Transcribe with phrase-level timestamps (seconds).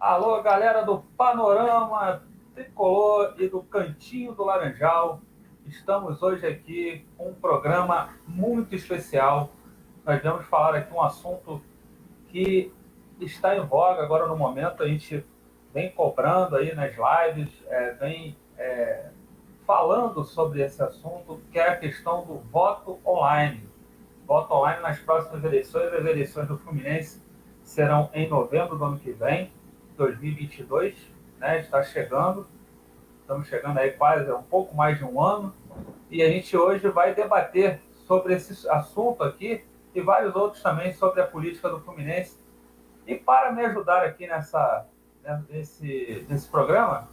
[0.00, 2.22] Alô, galera do Panorama
[2.54, 5.20] Tricolor e do Cantinho do Laranjal.
[5.66, 9.50] Estamos hoje aqui com um programa muito especial.
[10.02, 11.60] Nós vamos falar aqui um assunto
[12.28, 12.72] que
[13.20, 14.82] está em voga agora no momento.
[14.82, 15.22] A gente
[15.74, 19.10] vem cobrando aí nas lives, é, vem é,
[19.66, 23.68] falando sobre esse assunto, que é a questão do voto online.
[24.26, 25.92] Voto online nas próximas eleições.
[25.92, 27.22] As eleições do Fluminense
[27.62, 29.52] serão em novembro do ano que vem
[30.00, 30.96] 2022,
[31.38, 31.60] né?
[31.60, 32.46] Está chegando,
[33.20, 35.54] estamos chegando aí quase um pouco mais de um ano,
[36.10, 39.62] e a gente hoje vai debater sobre esse assunto aqui
[39.94, 42.40] e vários outros também sobre a política do Fluminense.
[43.06, 44.86] E para me ajudar aqui nessa,
[45.22, 47.06] né, nesse, nesse programa,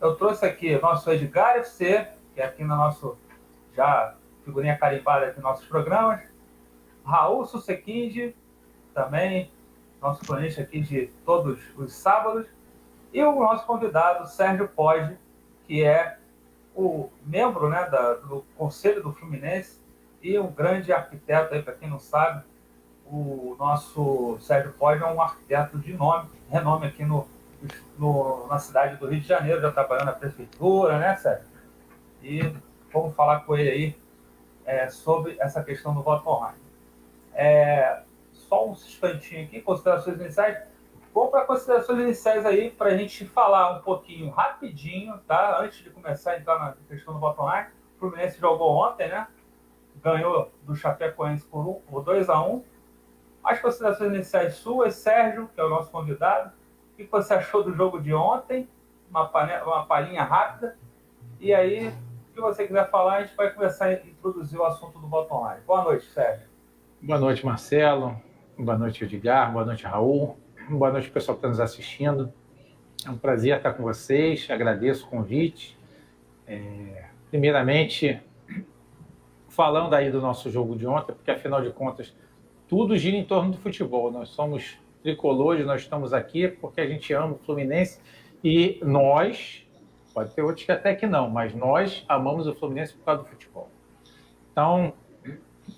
[0.00, 3.16] eu trouxe aqui nosso Edgar FC, que é aqui no nosso
[3.72, 6.20] já figurinha carimbada aqui nos nossos programas,
[7.04, 8.34] Raul Susequinde,
[8.92, 9.52] também
[10.02, 12.46] nosso planejamento aqui de todos os sábados,
[13.12, 15.16] e o nosso convidado, Sérgio Poggi,
[15.66, 16.18] que é
[16.74, 19.78] o membro né, da, do Conselho do Fluminense
[20.22, 22.42] e um grande arquiteto, para quem não sabe,
[23.06, 27.28] o nosso Sérgio Poggi é um arquiteto de nome, renome aqui no,
[27.98, 31.46] no, na cidade do Rio de Janeiro, já trabalhando na prefeitura, né, Sérgio?
[32.22, 32.54] E
[32.92, 33.96] vamos falar com ele aí
[34.64, 36.58] é, sobre essa questão do voto online.
[37.34, 38.02] É,
[38.52, 40.58] só um instantinho aqui, considerações iniciais.
[41.14, 45.58] Vamos para considerações iniciais aí, para a gente falar um pouquinho rapidinho, tá?
[45.62, 47.68] Antes de começar a entrar na questão do online.
[47.96, 49.26] O Fluminense jogou ontem, né?
[50.02, 52.62] Ganhou do Chapecoense por, um, por 2 a 1
[53.42, 56.52] As considerações iniciais suas, Sérgio, que é o nosso convidado.
[56.92, 58.68] O que você achou do jogo de ontem?
[59.08, 60.76] Uma, panela, uma palhinha rápida.
[61.40, 64.98] E aí, o que você quiser falar, a gente vai começar a introduzir o assunto
[64.98, 65.62] do voto online.
[65.66, 66.46] Boa noite, Sérgio.
[67.00, 68.20] Boa noite, Marcelo.
[68.62, 69.52] Boa noite, Edgar.
[69.52, 70.36] Boa noite, Raul.
[70.70, 72.32] Boa noite, pessoal que está nos assistindo.
[73.04, 74.48] É um prazer estar com vocês.
[74.48, 75.76] Agradeço o convite.
[76.46, 78.22] É, primeiramente,
[79.48, 82.14] falando aí do nosso jogo de ontem, porque afinal de contas,
[82.68, 84.12] tudo gira em torno do futebol.
[84.12, 87.98] Nós somos tricolores, nós estamos aqui porque a gente ama o Fluminense
[88.44, 89.66] e nós,
[90.14, 93.28] pode ter outros que até que não, mas nós amamos o Fluminense por causa do
[93.28, 93.68] futebol.
[94.52, 94.92] Então,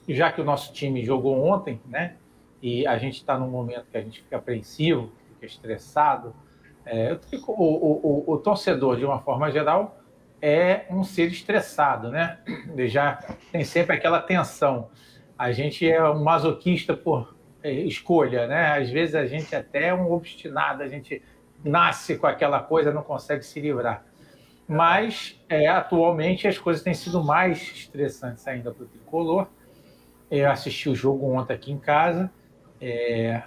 [0.07, 2.17] já que o nosso time jogou ontem, né?
[2.65, 6.35] E a gente está num momento que a gente fica apreensivo, fica estressado.
[6.87, 7.13] É,
[7.47, 9.99] o, o, o, o, torcedor, de uma forma geral,
[10.41, 12.39] é um ser estressado, né?
[12.73, 14.89] Ele já tem sempre aquela tensão.
[15.39, 18.79] A gente é um masoquista por é, escolha, né?
[18.79, 21.21] Às vezes a gente até é um obstinado, a gente
[21.63, 24.07] nasce com aquela coisa, não consegue se livrar.
[24.67, 29.49] Mas é, atualmente as coisas têm sido mais estressantes ainda para o tricolor.
[30.31, 32.33] Eu assisti o jogo ontem aqui em casa
[32.81, 33.43] é,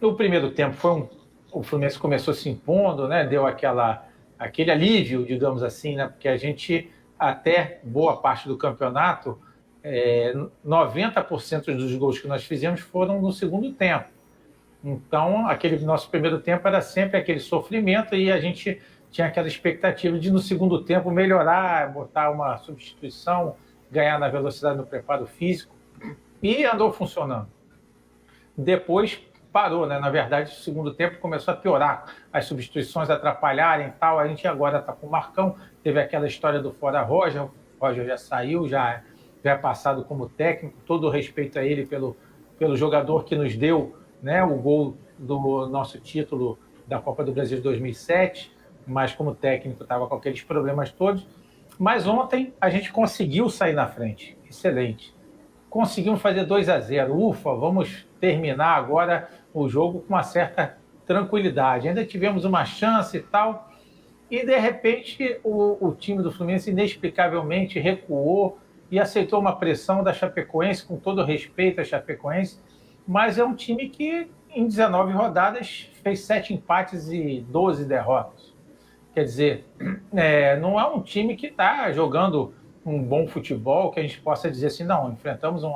[0.00, 1.08] no primeiro tempo foi um,
[1.52, 3.26] o Fluminense começou se impondo, né?
[3.26, 4.06] Deu aquela
[4.38, 6.06] aquele alívio, digamos assim, né?
[6.06, 9.38] Porque a gente até boa parte do campeonato,
[9.82, 10.32] é,
[10.64, 14.06] 90% dos gols que nós fizemos foram no segundo tempo.
[14.84, 18.80] Então, aquele nosso primeiro tempo era sempre aquele sofrimento e a gente
[19.10, 23.56] tinha aquela expectativa de no segundo tempo melhorar, botar uma substituição,
[23.90, 25.74] ganhar na velocidade no preparo físico
[26.40, 27.48] e andou funcionando.
[28.58, 29.20] Depois
[29.52, 30.00] parou, né?
[30.00, 34.18] Na verdade, o segundo tempo começou a piorar, as substituições atrapalharem e tal.
[34.18, 38.04] A gente agora está com o Marcão, teve aquela história do fora Roger, o Roger
[38.04, 39.02] já saiu, já,
[39.44, 42.16] é passado como técnico, todo o respeito a ele pelo,
[42.58, 47.58] pelo jogador que nos deu né, o gol do nosso título da Copa do Brasil
[47.58, 48.52] de 2007,
[48.86, 51.26] mas como técnico estava com aqueles problemas todos.
[51.78, 55.14] Mas ontem a gente conseguiu sair na frente, excelente.
[55.70, 57.14] Conseguimos fazer 2 a 0.
[57.14, 61.88] Ufa, vamos terminar agora o jogo com uma certa tranquilidade.
[61.88, 63.70] Ainda tivemos uma chance e tal,
[64.30, 68.58] e de repente o, o time do Fluminense inexplicavelmente recuou
[68.90, 72.60] e aceitou uma pressão da Chapecoense, com todo respeito à Chapecoense,
[73.06, 78.54] mas é um time que em 19 rodadas fez sete empates e 12 derrotas.
[79.14, 79.64] Quer dizer,
[80.14, 84.50] é, não é um time que está jogando um bom futebol que a gente possa
[84.50, 85.72] dizer assim, não, enfrentamos um,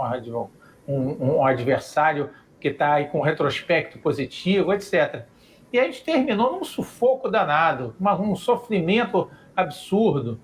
[0.86, 5.24] um, um adversário que está aí com retrospecto positivo, etc.
[5.72, 10.38] E a gente terminou num sufoco danado, uma, um sofrimento absurdo.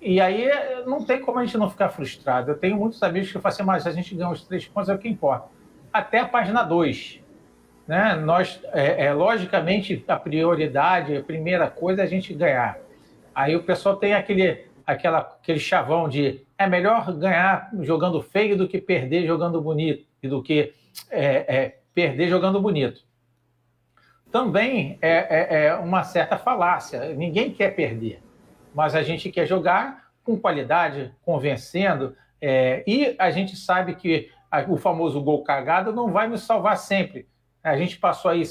[0.00, 0.48] E aí
[0.86, 2.50] não tem como a gente não ficar frustrado.
[2.50, 4.94] Eu tenho muitos amigos que falam assim, mas a gente ganha os três pontos, é
[4.94, 5.48] o que importa.
[5.92, 7.20] Até a página 2.
[7.86, 8.14] Né?
[8.16, 12.78] Nós, é, é, logicamente, a prioridade, a primeira coisa é a gente ganhar.
[13.34, 18.66] Aí o pessoal tem aquele, aquela, aquele chavão de é melhor ganhar jogando feio do
[18.66, 20.72] que perder jogando bonito, e do que
[21.10, 23.02] é, é, perder jogando bonito.
[24.32, 27.14] também é, é, é uma certa falácia.
[27.14, 28.22] Ninguém quer perder,
[28.74, 34.30] mas a gente quer jogar com qualidade, convencendo, é, e a gente sabe que
[34.68, 37.28] o famoso gol cagado não vai nos salvar sempre.
[37.62, 38.42] A gente passou aí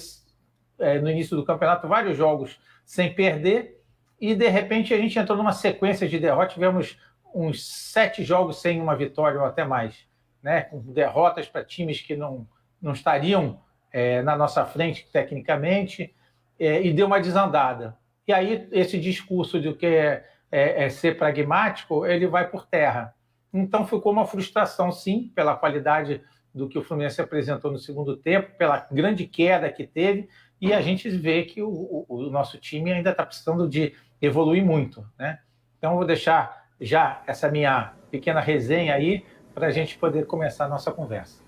[0.77, 3.76] é, no início do campeonato vários jogos sem perder
[4.19, 6.53] e de repente a gente entrou numa sequência de derrotas.
[6.53, 6.97] Tivemos
[7.33, 10.07] uns sete jogos sem uma vitória ou até mais,
[10.41, 10.61] né?
[10.61, 12.47] com derrotas para times que não,
[12.81, 13.61] não estariam
[13.91, 16.13] é, na nossa frente tecnicamente
[16.59, 17.97] é, e deu uma desandada.
[18.27, 23.13] E aí esse discurso de que é, é, é ser pragmático ele vai por terra.
[23.53, 26.21] Então ficou uma frustração, sim, pela qualidade
[26.53, 30.27] do que o Fluminense apresentou no segundo tempo, pela grande queda que teve,
[30.59, 34.65] e a gente vê que o, o, o nosso time ainda está precisando de evoluir
[34.65, 35.05] muito.
[35.17, 35.39] Né?
[35.77, 40.69] Então, vou deixar já essa minha pequena resenha aí para a gente poder começar a
[40.69, 41.43] nossa conversa.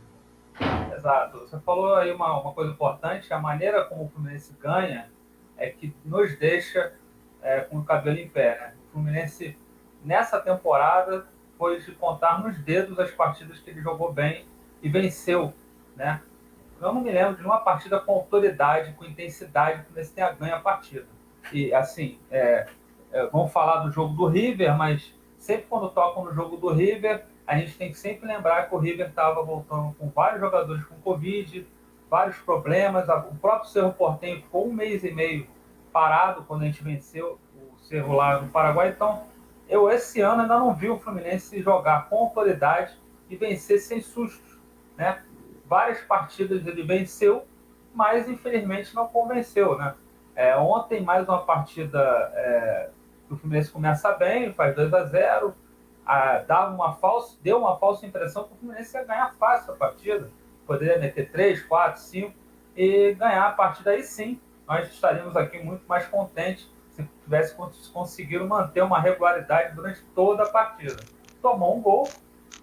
[0.95, 1.39] Exato.
[1.39, 5.09] Você falou aí uma, uma coisa importante, a maneira como o Fluminense ganha
[5.57, 6.93] é que nos deixa
[7.41, 8.59] é, com o cabelo em pé.
[8.59, 8.73] Né?
[8.89, 9.57] O Fluminense,
[10.03, 11.27] nessa temporada,
[11.57, 14.45] foi de contar nos dedos as partidas que ele jogou bem
[14.81, 15.53] e venceu.
[15.95, 16.21] Né?
[16.81, 20.31] Eu não me lembro de uma partida com autoridade, com intensidade, que o Fluminense tenha
[20.31, 21.07] ganho a partida.
[21.51, 22.67] E, assim, é,
[23.11, 27.25] é, vamos falar do jogo do River, mas sempre quando tocam no jogo do River,
[27.47, 30.95] a gente tem que sempre lembrar que o River estava voltando com vários jogadores com
[30.95, 31.67] Covid,
[32.09, 33.07] vários problemas.
[33.09, 35.47] O próprio Cerro Portenho ficou um mês e meio
[35.91, 38.89] parado quando a gente venceu o Cerro lá no Paraguai.
[38.89, 39.23] Então,
[39.67, 42.95] eu esse ano ainda não vi o Fluminense jogar com autoridade
[43.29, 44.59] e vencer sem sustos,
[44.95, 45.23] né?
[45.69, 47.45] várias partidas ele venceu,
[47.93, 49.93] mas infelizmente não convenceu, né?
[50.39, 51.99] É, ontem, mais uma partida
[52.33, 52.89] é,
[53.29, 55.53] o Fluminense começa bem, faz 2 a 0
[56.05, 59.75] a, dava uma falsa, deu uma falsa impressão que o Fluminense ia ganhar fácil a
[59.75, 60.31] partida.
[60.65, 62.33] Poderia meter 3, 4, 5
[62.73, 64.39] e ganhar a partida aí sim.
[64.65, 67.53] Nós estaríamos aqui muito mais contentes se tivesse
[67.91, 71.03] conseguido manter uma regularidade durante toda a partida.
[71.41, 72.07] Tomou um gol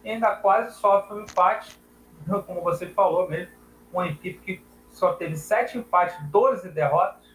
[0.03, 1.79] e ainda quase sofre um empate
[2.47, 3.53] como você falou mesmo,
[3.93, 7.26] uma equipe que só teve sete empates, 12 derrotas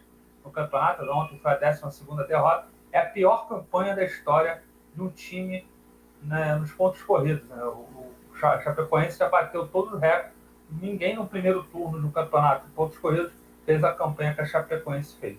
[0.44, 4.62] no campeonato, ontem foi a 12 derrota, é a pior campanha da história
[4.94, 5.66] de um time
[6.22, 7.48] né, nos pontos corridos.
[7.48, 7.62] Né?
[7.64, 7.86] O,
[8.30, 10.32] o Chapecoense já bateu todos os recordes,
[10.80, 13.32] ninguém no primeiro turno do campeonato de pontos corridos
[13.64, 15.38] fez a campanha que a Chapecoense fez.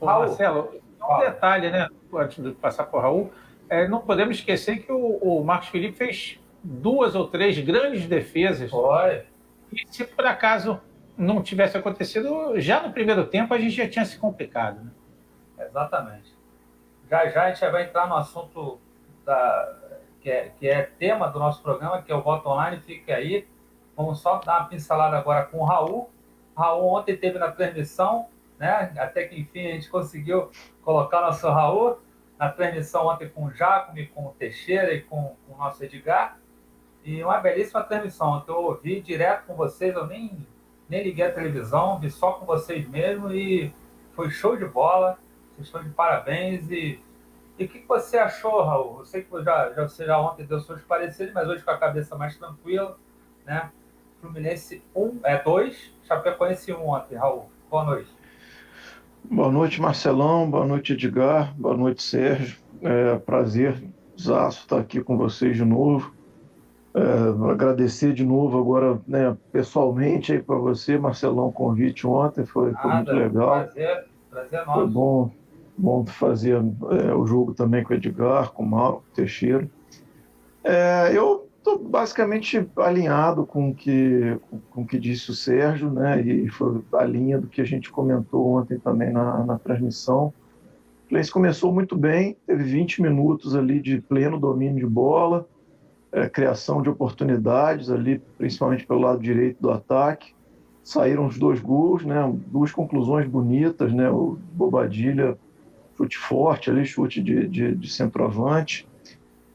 [0.00, 3.32] Ô, Raul, Marcelo, um detalhe, né, antes de passar para o Raul,
[3.68, 8.70] é, não podemos esquecer que o, o Marcos Felipe fez duas ou três grandes defesas.
[8.70, 9.24] Foi.
[9.72, 10.80] E se por acaso
[11.22, 14.82] não tivesse acontecido, já no primeiro tempo a gente já tinha se complicado.
[14.82, 14.90] Né?
[15.66, 16.34] Exatamente.
[17.08, 18.80] Já já a gente vai entrar no assunto
[19.24, 19.78] da,
[20.20, 22.80] que, é, que é tema do nosso programa, que é o voto online.
[22.80, 23.46] Fique aí.
[23.96, 26.10] Vamos só dar uma pincelada agora com o Raul.
[26.56, 28.26] Raul ontem teve na transmissão,
[28.58, 28.92] né?
[28.98, 30.50] Até que enfim a gente conseguiu
[30.82, 31.98] colocar nosso Raul
[32.38, 36.38] na transmissão ontem com o Jacome, com o Teixeira e com, com o nosso Edgar.
[37.04, 40.46] E uma belíssima transmissão que eu ouvi direto com vocês, eu nem,
[40.92, 43.72] nem liguei a televisão, vi só com vocês mesmo e
[44.12, 45.18] foi show de bola.
[45.54, 46.70] Vocês estão de parabéns.
[46.70, 47.00] E,
[47.58, 48.98] e o que você achou, Raul?
[48.98, 51.78] Eu sei que já, já, você já ontem deu seus pareceres, mas hoje com a
[51.78, 52.98] cabeça mais tranquila,
[53.46, 53.70] né?
[54.20, 57.48] Fluminense 1, é 2, Chapecoense 1 ontem, Raul.
[57.70, 58.14] Boa noite.
[59.24, 60.50] Boa noite, Marcelão.
[60.50, 61.54] Boa noite, Edgar.
[61.58, 62.58] Boa noite, Sérgio.
[62.82, 63.82] É prazer,
[64.20, 66.12] Zaço, estar aqui com vocês de novo.
[66.94, 72.72] É, agradecer de novo agora, né, pessoalmente aí para você, Marcelão, o convite ontem, foi,
[72.74, 73.64] foi muito legal.
[73.64, 74.78] Prazer, prazer nosso.
[74.78, 75.30] Foi bom,
[75.78, 79.66] bom fazer é, o jogo também com o Edgar, com o Mauro, com o Teixeira.
[80.62, 84.38] É, eu estou basicamente alinhado com o que,
[84.70, 87.90] com, o que disse o Sérgio, né, e foi a linha do que a gente
[87.90, 90.26] comentou ontem também na, na transmissão.
[90.26, 95.46] O Fluminense começou muito bem, teve 20 minutos ali de pleno domínio de bola,
[96.12, 100.34] é, criação de oportunidades ali, principalmente pelo lado direito do ataque.
[100.84, 102.30] Saíram os dois gols, né?
[102.46, 104.10] duas conclusões bonitas, né?
[104.10, 105.38] o Bobadilha,
[105.96, 108.86] chute forte ali, chute de, de, de centroavante,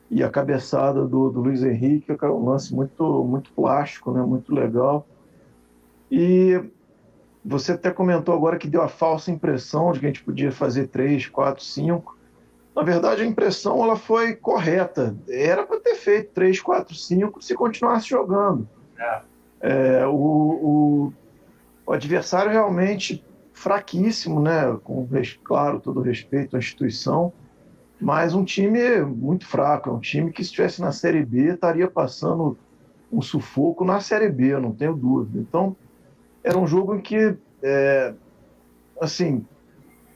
[0.09, 4.21] e a cabeçada do, do Luiz Henrique, que é um lance muito, muito plástico, né?
[4.21, 5.05] muito legal.
[6.09, 6.61] E
[7.43, 10.87] você até comentou agora que deu a falsa impressão de que a gente podia fazer
[10.87, 12.16] três, quatro, cinco.
[12.77, 15.17] Na verdade, a impressão ela foi correta.
[15.27, 18.69] Era para ter feito 3, 4, 5 se continuasse jogando.
[18.99, 19.21] É.
[19.59, 21.13] É, o, o,
[21.87, 24.77] o, adversário realmente fraquíssimo, né?
[24.83, 25.09] com,
[25.43, 27.33] claro, todo respeito à instituição,
[27.99, 29.89] mas um time muito fraco.
[29.89, 32.55] É um time que, se estivesse na Série B, estaria passando
[33.11, 35.39] um sufoco na Série B, não tenho dúvida.
[35.39, 35.75] Então,
[36.43, 38.13] era um jogo em que é,
[39.01, 39.43] assim,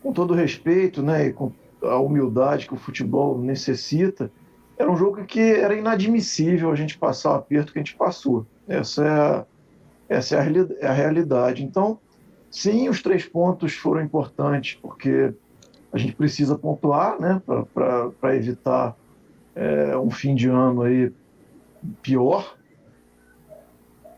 [0.03, 1.51] com todo respeito, né, e com
[1.83, 4.31] a humildade que o futebol necessita,
[4.77, 8.45] era um jogo que era inadmissível a gente passar o aperto que a gente passou.
[8.67, 9.45] Essa é a,
[10.09, 11.63] essa é a, é realidade.
[11.63, 11.99] Então,
[12.49, 15.33] sim, os três pontos foram importantes, porque
[15.93, 17.41] a gente precisa pontuar, né,
[17.73, 18.95] para evitar
[19.55, 21.11] é, um fim de ano aí
[22.01, 22.55] pior.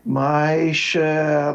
[0.04, 1.54] Mas é,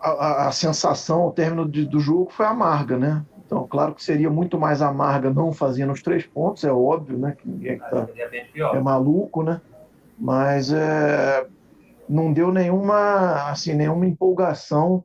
[0.00, 3.24] a, a, sensação ao término de, do jogo foi amarga, né?
[3.52, 7.36] Então, claro que seria muito mais amarga não fazendo os três pontos, é óbvio, né?
[7.38, 8.08] Que ninguém tá,
[8.74, 9.60] é maluco, né?
[10.18, 11.46] Mas é,
[12.08, 15.04] não deu nenhuma, assim, nenhuma empolgação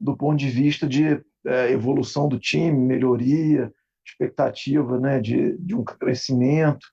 [0.00, 3.74] do ponto de vista de é, evolução do time, melhoria,
[4.06, 6.86] expectativa né, de, de um crescimento.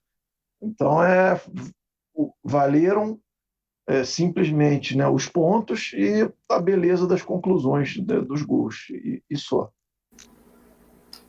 [0.60, 1.40] Então, é,
[2.42, 3.16] valeram
[3.86, 9.36] é, simplesmente né, os pontos e a beleza das conclusões de, dos gols, e, e,
[9.36, 9.70] só.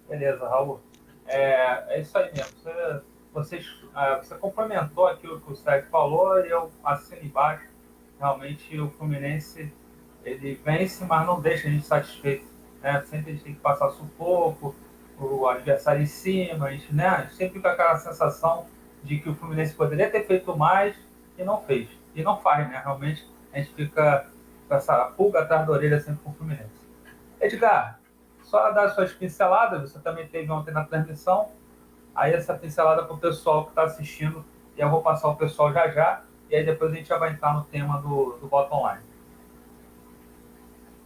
[0.07, 0.79] Beleza, Raul.
[1.25, 2.57] É, é isso aí mesmo.
[2.63, 3.01] Você,
[3.33, 7.67] você, é, você complementou aquilo que o Sérgio falou e eu assino embaixo.
[8.19, 9.71] Realmente o Fluminense
[10.23, 12.45] ele vence, mas não deixa a gente satisfeito.
[12.81, 13.01] Né?
[13.05, 14.75] Sempre a gente tem que passar sufoco,
[15.19, 17.07] o adversário em cima, a gente, né?
[17.07, 18.67] a gente sempre fica com aquela sensação
[19.03, 20.95] de que o Fluminense poderia ter feito mais
[21.37, 21.89] e não fez.
[22.15, 22.81] E não faz, né?
[22.83, 24.27] Realmente a gente fica
[24.67, 26.69] com essa pulga atrás da orelha sempre com o Fluminense.
[27.39, 27.99] Edgar,
[28.47, 31.49] só dar suas pinceladas, você também teve ontem na transmissão,
[32.15, 34.43] aí essa pincelada para o pessoal que está assistindo,
[34.77, 37.31] e eu vou passar o pessoal já já, e aí depois a gente já vai
[37.31, 39.03] entrar no tema do, do bottom line.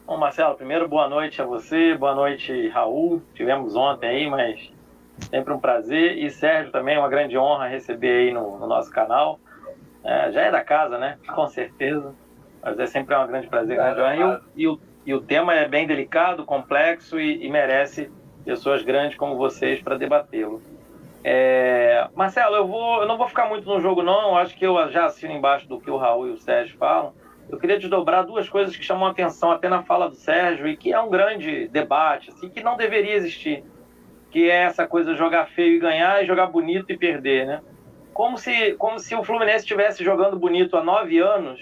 [0.05, 3.23] Bom, Marcelo, primeiro boa noite a você, boa noite, Raul.
[3.33, 4.71] Tivemos ontem aí, mas
[5.31, 6.19] sempre um prazer.
[6.19, 9.39] E Sérgio também, uma grande honra receber aí no, no nosso canal.
[10.03, 11.17] É, já é da casa, né?
[11.33, 12.13] Com certeza.
[12.61, 14.41] Mas é sempre um grande prazer, é, grande honra.
[14.55, 18.11] E o, e, o, e o tema é bem delicado, complexo e, e merece
[18.45, 20.61] pessoas grandes como vocês para debatê-lo.
[21.23, 24.29] É, Marcelo, eu, vou, eu não vou ficar muito no jogo, não.
[24.29, 27.13] Eu acho que eu já assino embaixo do que o Raul e o Sérgio falam
[27.51, 30.77] eu queria desdobrar duas coisas que chamam a atenção até na fala do Sérgio e
[30.77, 33.63] que é um grande debate, assim, que não deveria existir,
[34.29, 37.61] que é essa coisa de jogar feio e ganhar e jogar bonito e perder, né?
[38.13, 41.59] Como se, como se o Fluminense estivesse jogando bonito há nove anos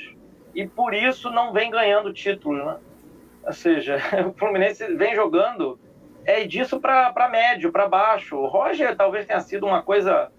[0.53, 2.77] e por isso não vem ganhando títulos, né?
[3.43, 5.79] Ou seja, o Fluminense vem jogando
[6.25, 8.37] é disso para médio, para baixo.
[8.37, 10.31] O Roger talvez tenha sido uma coisa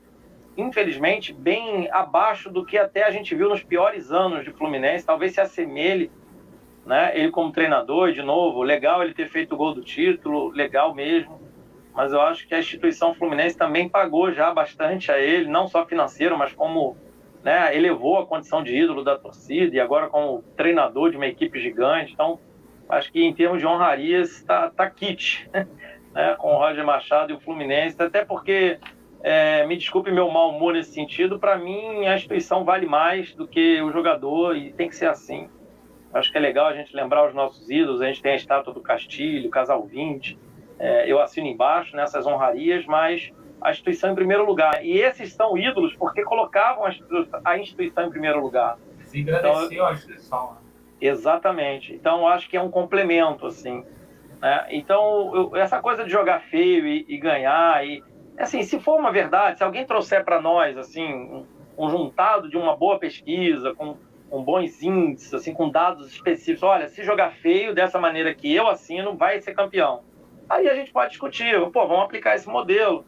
[0.56, 5.06] infelizmente, bem abaixo do que até a gente viu nos piores anos de Fluminense.
[5.06, 6.10] Talvez se assemelhe,
[6.84, 7.12] né?
[7.14, 11.40] Ele como treinador, de novo, legal ele ter feito o gol do título, legal mesmo.
[11.94, 15.86] Mas eu acho que a instituição Fluminense também pagou já bastante a ele, não só
[15.86, 16.96] financeiro, mas como
[17.42, 21.60] né, elevou a condição de ídolo da torcida e agora como treinador de uma equipe
[21.60, 22.12] gigante.
[22.12, 22.38] Então,
[22.90, 25.48] acho que em termos de honrarias está tá kit,
[26.12, 28.78] né, com o Roger Machado e o Fluminense, até porque
[29.22, 33.46] é, me desculpe meu mau humor nesse sentido, para mim a instituição vale mais do
[33.46, 35.48] que o jogador e tem que ser assim.
[36.12, 38.74] Acho que é legal a gente lembrar os nossos ídolos, a gente tem a estátua
[38.74, 40.38] do Castilho, Casal 20,
[40.78, 43.30] é, eu assino embaixo nessas honrarias, mas
[43.60, 44.84] a instituição em primeiro lugar.
[44.84, 46.84] E esses são ídolos porque colocavam
[47.44, 48.78] a instituição em primeiro lugar.
[49.04, 50.52] Se agradeciam então, a instituição.
[50.52, 50.59] Né?
[51.00, 51.94] Exatamente.
[51.94, 53.84] Então, acho que é um complemento, assim.
[54.40, 54.66] Né?
[54.70, 58.02] Então, eu, essa coisa de jogar feio e, e ganhar, e,
[58.38, 62.56] assim, se for uma verdade, se alguém trouxer para nós, assim, um, um, juntado de
[62.56, 63.96] uma boa pesquisa, com,
[64.28, 68.68] com bons índices, assim, com dados específicos, olha, se jogar feio dessa maneira que eu
[68.68, 70.02] assino, vai ser campeão.
[70.48, 73.04] Aí a gente pode discutir, pô, vamos aplicar esse modelo.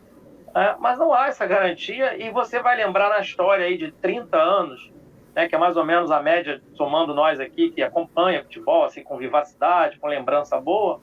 [0.54, 4.36] É, mas não há essa garantia e você vai lembrar na história aí de 30
[4.36, 4.91] anos,
[5.34, 9.02] né, que é mais ou menos a média, somando nós aqui, que acompanha futebol, assim,
[9.02, 11.00] com vivacidade, com lembrança boa,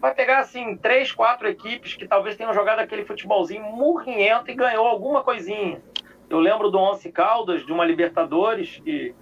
[0.00, 4.86] vai pegar assim três, quatro equipes que talvez tenham jogado aquele futebolzinho murrinhento e ganhou
[4.86, 5.80] alguma coisinha.
[6.28, 9.14] Eu lembro do Once Caldas, de uma Libertadores, que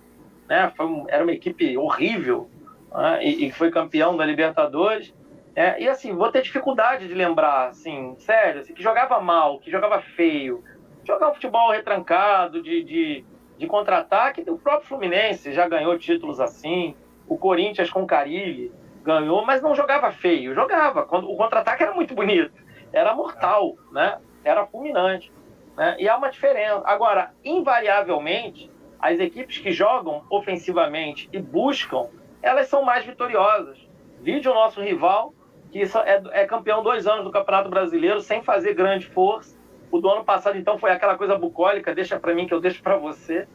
[0.48, 2.50] né, um, era uma equipe horrível
[2.92, 5.14] né, e, e, foi campeão da Libertadores.
[5.54, 9.70] É, e assim, vou ter dificuldade de lembrar, assim, sério, assim, que jogava mal, que
[9.70, 10.64] jogava feio,
[11.04, 13.24] jogar um futebol retrancado, de, de,
[13.58, 16.96] de contra-ataque, o próprio Fluminense já ganhou títulos assim,
[17.28, 21.02] o Corinthians com Carilli, ganhou, mas não jogava feio, jogava.
[21.02, 22.52] O contra-ataque era muito bonito,
[22.92, 24.18] era mortal, né?
[24.44, 25.32] Era fulminante,
[25.76, 25.96] né?
[25.98, 26.82] E há uma diferença.
[26.84, 32.08] Agora, invariavelmente, as equipes que jogam ofensivamente e buscam,
[32.40, 33.78] elas são mais vitoriosas.
[34.20, 35.34] Vide o nosso rival,
[35.70, 39.58] que é, é campeão dois anos do Campeonato Brasileiro sem fazer grande força.
[39.92, 42.82] O do ano passado, então, foi aquela coisa bucólica, deixa para mim que eu deixo
[42.82, 43.46] para você.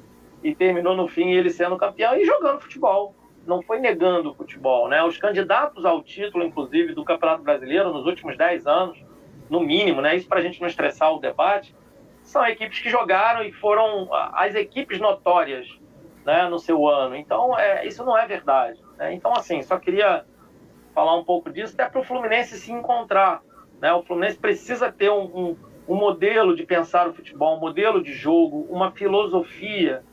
[0.41, 3.13] E terminou no fim ele sendo campeão e jogando futebol
[3.47, 5.01] não foi negando o futebol, né?
[5.03, 9.01] Os candidatos ao título, inclusive, do Campeonato Brasileiro nos últimos 10 anos,
[9.49, 10.15] no mínimo, né?
[10.15, 11.73] Isso para a gente não estressar o debate,
[12.21, 15.79] são equipes que jogaram e foram as equipes notórias
[16.25, 17.15] né, no seu ano.
[17.15, 18.83] Então, é, isso não é verdade.
[18.97, 19.13] Né?
[19.13, 20.25] Então, assim, só queria
[20.93, 23.41] falar um pouco disso, até para o Fluminense se encontrar.
[23.79, 23.93] Né?
[23.93, 28.13] O Fluminense precisa ter um, um, um, modelo de pensar o futebol, um modelo de
[28.13, 30.03] jogo, uma filosofia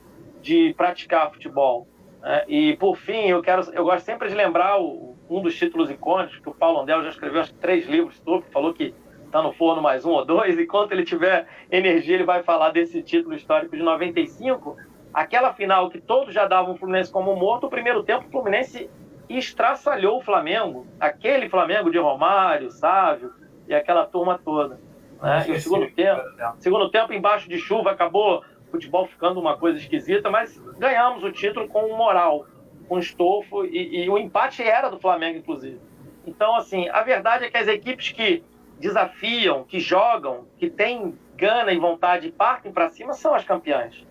[0.41, 1.87] de praticar futebol.
[2.21, 2.43] Né?
[2.47, 6.39] E, por fim, eu, quero, eu gosto sempre de lembrar o, um dos títulos icônicos
[6.39, 8.93] que o Paulo Andel já escreveu, acho três livros sobre, falou que
[9.25, 12.69] está no forno mais um ou dois, e quando ele tiver energia, ele vai falar
[12.69, 14.77] desse título histórico de 95,
[15.13, 18.89] aquela final que todos já davam o Fluminense como morto, o primeiro tempo o Fluminense
[19.29, 23.33] estraçalhou o Flamengo, aquele Flamengo de Romário, Sávio
[23.67, 24.79] e aquela turma toda.
[25.25, 25.43] Né?
[25.47, 26.21] E o segundo tempo,
[26.59, 31.31] segundo tempo, embaixo de chuva, acabou o futebol ficando uma coisa esquisita, mas ganhamos o
[31.31, 32.45] título com moral,
[32.87, 35.81] com estofo, e, e o empate era do Flamengo, inclusive.
[36.27, 38.43] Então, assim, a verdade é que as equipes que
[38.79, 44.05] desafiam, que jogam, que têm gana e vontade e partem para cima são as campeãs.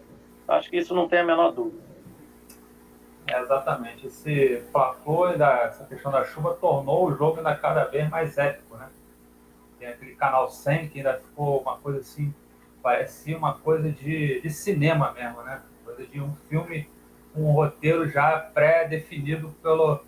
[0.49, 1.81] Acho que isso não tem a menor dúvida.
[3.29, 4.09] É, exatamente.
[4.09, 4.97] Esse fla
[5.65, 8.89] essa questão da chuva tornou o jogo ainda cada vez mais épico, né?
[9.85, 12.33] Tem aquele canal 100 que ainda ficou uma coisa assim,
[12.83, 15.61] parecia uma coisa de, de cinema mesmo, né?
[15.85, 16.89] Coisa de um filme,
[17.37, 20.01] um roteiro já pré-definido pelo,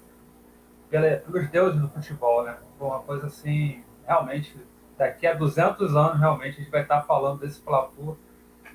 [0.89, 2.57] pelos deuses do futebol, né?
[2.79, 4.57] Foi uma coisa assim realmente,
[4.97, 7.91] daqui a 200 anos, realmente, a gente vai estar falando desse fla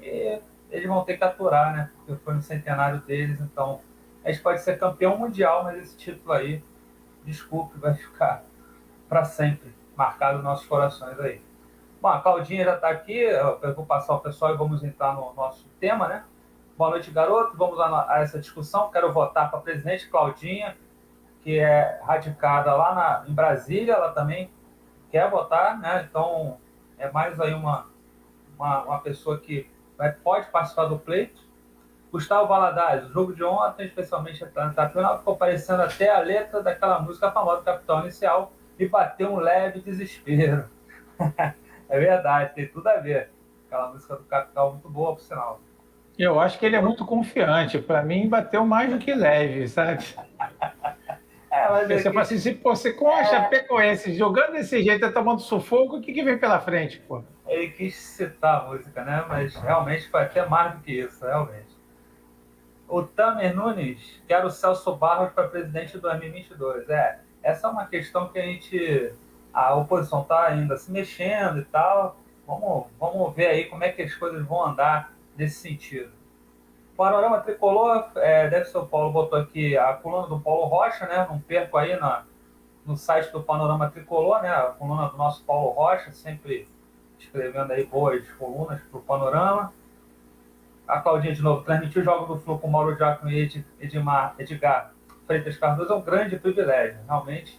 [0.04, 0.40] e
[0.70, 1.90] eles vão ter que aturar, né?
[1.96, 3.82] Porque foi no centenário deles, então
[4.24, 6.64] a gente pode ser campeão mundial, mas esse título aí,
[7.26, 8.44] desculpe, vai ficar
[9.10, 11.40] para sempre marcado nos nossos corações aí.
[12.02, 15.32] Bom, a Claudinha já está aqui, eu vou passar o pessoal e vamos entrar no
[15.36, 16.24] nosso tema, né?
[16.76, 17.56] Boa noite, garoto.
[17.56, 18.90] Vamos a, essa discussão.
[18.90, 20.76] Quero votar para presidente Claudinha,
[21.44, 24.50] que é radicada lá na, em Brasília, ela também
[25.12, 26.08] quer votar, né?
[26.10, 26.58] Então
[26.98, 27.86] é mais aí uma,
[28.58, 31.40] uma, uma pessoa que vai, pode participar do pleito.
[32.12, 37.00] Gustavo Valadares, o jogo de ontem, especialmente na final, ficou parecendo até a letra daquela
[37.00, 40.66] música famosa do Capitão Inicial e bateu um leve desespero.
[41.90, 43.30] é verdade, tem tudo a ver.
[43.68, 45.62] Aquela música do Capital muito boa, por sinal.
[46.18, 47.80] Eu acho que ele é muito confiante.
[47.80, 50.04] Para mim, bateu mais do que leve, sabe?
[51.52, 53.26] É, mas você é fala assim, se você com a é...
[53.26, 57.22] Chapecoense jogando desse jeito, tá tomando sufoco, o que, que vem pela frente, pô?
[57.46, 59.26] Ele quis citar a música, né?
[59.28, 61.78] Mas realmente foi até mais do que isso, realmente.
[62.88, 66.90] O Tamer Nunes quer o Celso Barros para presidente de 2022.
[66.90, 69.14] É, essa é uma questão que a gente,
[69.54, 72.18] a oposição está ainda se mexendo e tal.
[72.46, 76.12] Vamos, vamos ver aí como é que as coisas vão andar nesse sentido.
[76.96, 81.26] Panorama Tricolor, é, deve ser o Paulo botou aqui a coluna do Paulo Rocha, né?
[81.30, 82.26] Não perco aí na,
[82.86, 84.50] no site do Panorama Tricolor, né?
[84.50, 86.68] A coluna do nosso Paulo Rocha, sempre
[87.18, 89.74] escrevendo aí boas colunas para o Panorama.
[90.88, 94.92] A Claudinha, de novo, transmitir o jogo do Flu com Mauro Giacomo e Edmar, Edgar
[95.32, 97.00] Freitas Cardoso é um grande privilégio.
[97.08, 97.58] Realmente,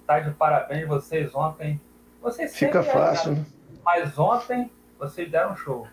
[0.00, 1.78] está de parabéns vocês ontem.
[2.22, 3.32] Vocês Fica fácil.
[3.32, 3.44] Né?
[3.84, 5.86] Mas ontem, vocês deram um show.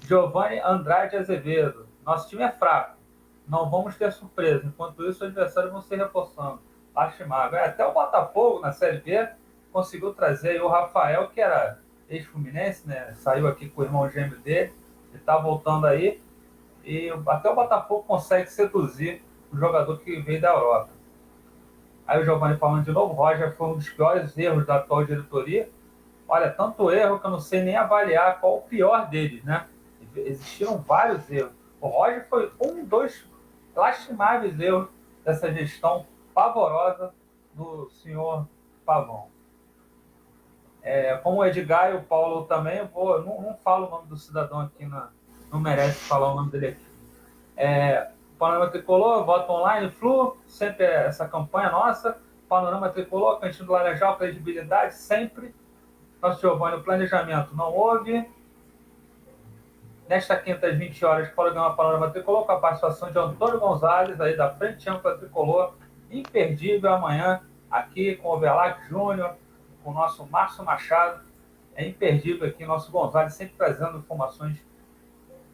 [0.00, 1.88] Giovanni Andrade Azevedo.
[2.04, 2.98] Nosso time é fraco.
[3.48, 4.66] Não vamos ter surpresa.
[4.66, 6.60] Enquanto isso, os adversários vão se reforçando.
[6.94, 7.58] Lastimável.
[7.58, 9.30] É, até o Botafogo, na Série B,
[9.72, 13.14] conseguiu trazer o Rafael, que era ex-fluminense, né?
[13.14, 14.74] Saiu aqui com o irmão gêmeo dele.
[15.08, 16.20] Ele está voltando aí.
[16.84, 20.90] E até o Botafogo consegue seduzir o jogador que veio da Europa.
[22.06, 25.68] Aí o Giovanni falando de novo, Roger foi um dos piores erros da atual diretoria.
[26.26, 29.66] Olha, tanto erro que eu não sei nem avaliar qual o pior deles, né?
[30.16, 31.52] Existiram vários erros.
[31.80, 33.26] O Roger foi um dos
[33.74, 34.88] lastimáveis erros
[35.24, 37.12] dessa gestão pavorosa
[37.54, 38.46] do senhor
[38.84, 39.28] Pavão.
[40.82, 44.08] É, como o Edgar e o Paulo também, eu vou, não, não falo o nome
[44.08, 45.10] do cidadão aqui, na,
[45.52, 46.86] não merece falar o nome dele aqui.
[47.56, 52.16] É, Panorama Tricolor, voto online, Flu, sempre é essa campanha nossa.
[52.48, 55.54] Panorama Tricolor, Cantinho do Laranjal, credibilidade, sempre.
[56.22, 58.28] Nosso Giovanni, o planejamento não houve
[60.08, 64.36] nesta quinta às 20 horas, programa Panorama Tricolor, com a participação de Antônio Gonzalez, aí
[64.36, 65.74] da Frente Ampla Tricolor,
[66.10, 69.34] imperdível amanhã, aqui com o Velac Júnior,
[69.84, 71.20] com o nosso Márcio Machado,
[71.74, 74.56] é imperdível aqui, nosso Gonzalez, sempre trazendo informações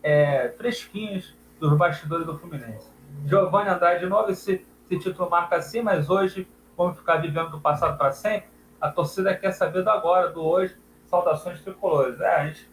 [0.03, 2.90] é, fresquinhas dos bastidores do Fluminense.
[3.26, 7.60] Giovanni Andrade, de novo, esse, esse título marca assim, mas hoje vamos ficar vivendo do
[7.60, 8.48] passado para sempre.
[8.80, 10.76] A torcida quer saber do agora, do hoje.
[11.06, 12.20] Saudações tricolores.
[12.20, 12.68] É, a gente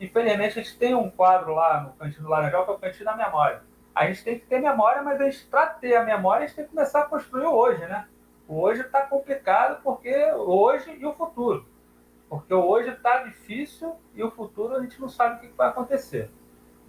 [0.00, 3.04] Infelizmente, a gente tem um quadro lá no Cantinho do Laranjal, que é o Cantinho
[3.04, 3.62] da Memória.
[3.94, 6.70] a gente tem que ter memória, mas para ter a memória, a gente tem que
[6.70, 8.06] começar a construir hoje, né?
[8.48, 11.66] O hoje está complicado porque hoje e o futuro.
[12.30, 15.68] Porque o hoje está difícil e o futuro a gente não sabe o que vai
[15.68, 16.30] acontecer.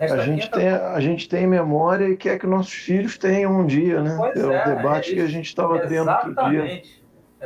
[0.09, 0.57] A gente, quinta...
[0.57, 4.15] tem, a gente tem memória e quer que nossos filhos tenham um dia, né?
[4.17, 6.81] Pois é, o é, debate é que a gente estava tendo outro dia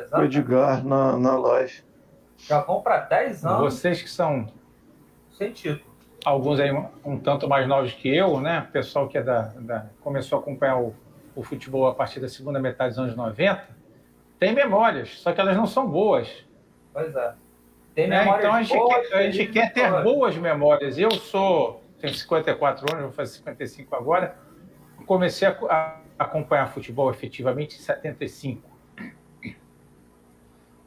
[0.09, 1.83] com o Edgar na, na live.
[2.37, 3.73] Já vão para 10 anos.
[3.73, 4.47] Vocês que são.
[5.31, 5.93] Sem título.
[6.23, 6.71] Alguns aí
[7.03, 8.65] um tanto mais novos que eu, né?
[8.67, 10.95] O pessoal que é da, da começou a acompanhar o,
[11.35, 13.61] o futebol a partir da segunda metade dos anos 90,
[14.39, 16.45] tem memórias, só que elas não são boas.
[16.93, 17.33] Pois é.
[17.93, 18.23] Tem né?
[18.23, 20.97] Então a gente, boas, quer, a gente quer ter boas memórias.
[20.97, 24.37] Eu sou, tenho 54 anos, vou fazer 55 agora.
[25.05, 28.75] Comecei a, acompanhar futebol efetivamente em 75.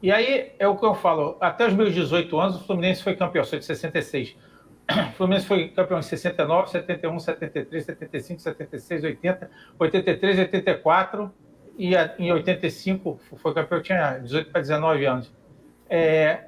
[0.01, 3.15] E aí é o que eu falo, até os meus 18 anos o Fluminense foi
[3.15, 4.35] campeão, sou de 66.
[4.89, 11.31] O Fluminense foi campeão em 69, 71, 73, 75, 76, 80, 83, 84
[11.77, 15.31] e em 85 foi campeão, tinha 18 para 19 anos.
[15.89, 16.45] É,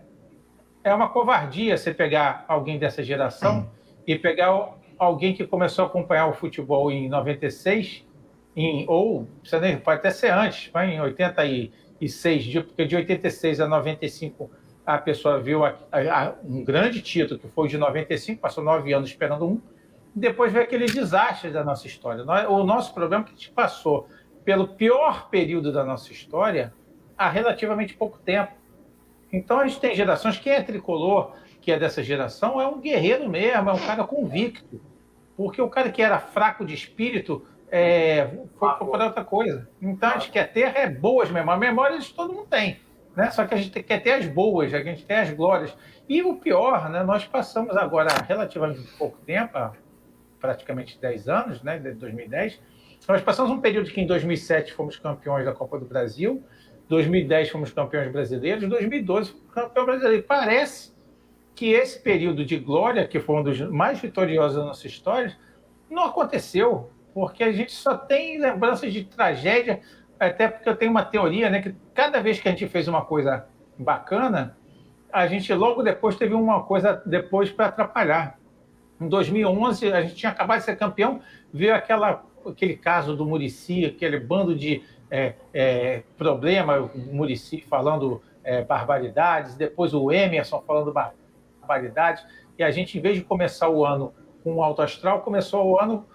[0.84, 3.70] é uma covardia você pegar alguém dessa geração
[4.06, 8.06] e pegar alguém que começou a acompanhar o futebol em 96,
[8.56, 9.28] em, ou
[9.84, 14.50] pode até ser antes, em 80 e 86, porque de 86 a 95
[14.86, 19.10] a pessoa viu a, a, um grande título, que foi de 95, passou nove anos
[19.10, 19.62] esperando um,
[20.14, 22.24] depois veio aquele desastre da nossa história.
[22.50, 24.08] O nosso problema é que a gente passou
[24.44, 26.74] pelo pior período da nossa história
[27.18, 28.52] há relativamente pouco tempo.
[29.32, 33.30] Então a gente tem gerações, quem é tricolor, que é dessa geração, é um guerreiro
[33.30, 34.82] mesmo, é um cara convicto.
[35.38, 39.70] Porque o cara que era fraco de espírito é, foi procurar outra coisa.
[39.82, 41.60] Então a gente quer ter é boas memórias.
[41.60, 42.80] Memórias todo mundo tem.
[43.16, 43.30] Né?
[43.30, 45.76] Só que a gente quer ter as boas, a gente tem as glórias.
[46.10, 47.04] E o pior, né?
[47.04, 49.58] nós passamos agora relativamente pouco tempo,
[50.40, 51.78] praticamente 10 anos, né?
[51.78, 52.60] de 2010,
[53.08, 56.44] nós passamos um período que em 2007 fomos campeões da Copa do Brasil,
[56.88, 60.24] 2010 fomos campeões brasileiros, 2012 fomos campeão brasileiro.
[60.24, 60.94] Parece
[61.56, 65.36] que esse período de glória, que foi um dos mais vitoriosos da nossa história,
[65.90, 69.82] não aconteceu porque a gente só tem lembranças de tragédia,
[70.20, 73.04] até porque eu tenho uma teoria, né, que cada vez que a gente fez uma
[73.04, 73.46] coisa
[73.78, 74.58] bacana,
[75.12, 78.40] a gente logo depois teve uma coisa depois para atrapalhar.
[79.00, 81.20] Em 2011, a gente tinha acabado de ser campeão,
[81.52, 88.22] veio aquela, aquele caso do Murici, aquele bando de é, é, problema, o Murici falando
[88.44, 91.21] é, barbaridades, depois o Emerson falando barbaridades,
[92.58, 95.80] e a gente, em vez de começar o ano com o alto astral, começou o
[95.80, 96.06] ano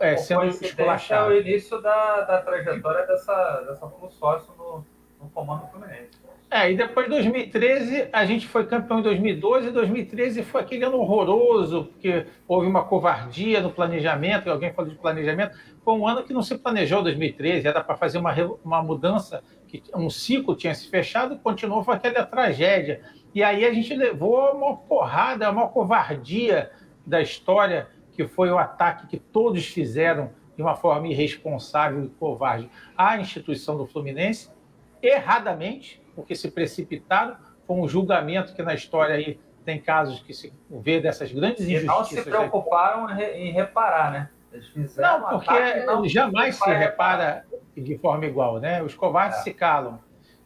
[0.00, 1.32] é, sendo esculachado.
[1.32, 4.84] é o início da, da trajetória dessa, dessa sócio no,
[5.20, 6.22] no comando Fluminense.
[6.50, 10.84] É, e depois de 2013, a gente foi campeão em 2012, e 2013 foi aquele
[10.84, 15.56] ano horroroso, porque houve uma covardia no planejamento, alguém falou de planejamento.
[15.82, 19.82] Foi um ano que não se planejou 2013, era para fazer uma, uma mudança, que
[19.94, 23.00] um ciclo tinha se fechado, continuou, foi aquela tragédia.
[23.34, 26.70] E aí a gente levou uma porrada, uma covardia
[27.06, 32.70] da história que foi o ataque que todos fizeram de uma forma irresponsável e covarde
[32.96, 34.50] à instituição do Fluminense,
[35.02, 40.52] erradamente, porque se precipitaram, foi um julgamento que na história aí tem casos que se
[40.68, 41.84] vê dessas grandes injustiças.
[41.84, 44.30] E não se preocuparam em reparar, né?
[44.98, 48.82] Não, porque não jamais se repara de forma igual, né?
[48.82, 49.42] Os covardes é.
[49.42, 49.98] se calam.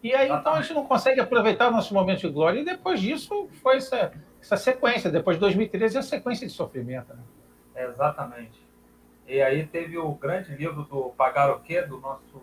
[0.07, 2.61] E aí, então, a gente não consegue aproveitar o nosso momento de glória.
[2.61, 5.11] E depois disso, foi essa, essa sequência.
[5.11, 7.12] Depois de 2013, a sequência de sofrimento.
[7.12, 7.85] Né?
[7.85, 8.64] Exatamente.
[9.27, 12.40] E aí teve o grande livro do Pagar o Quê, do nosso,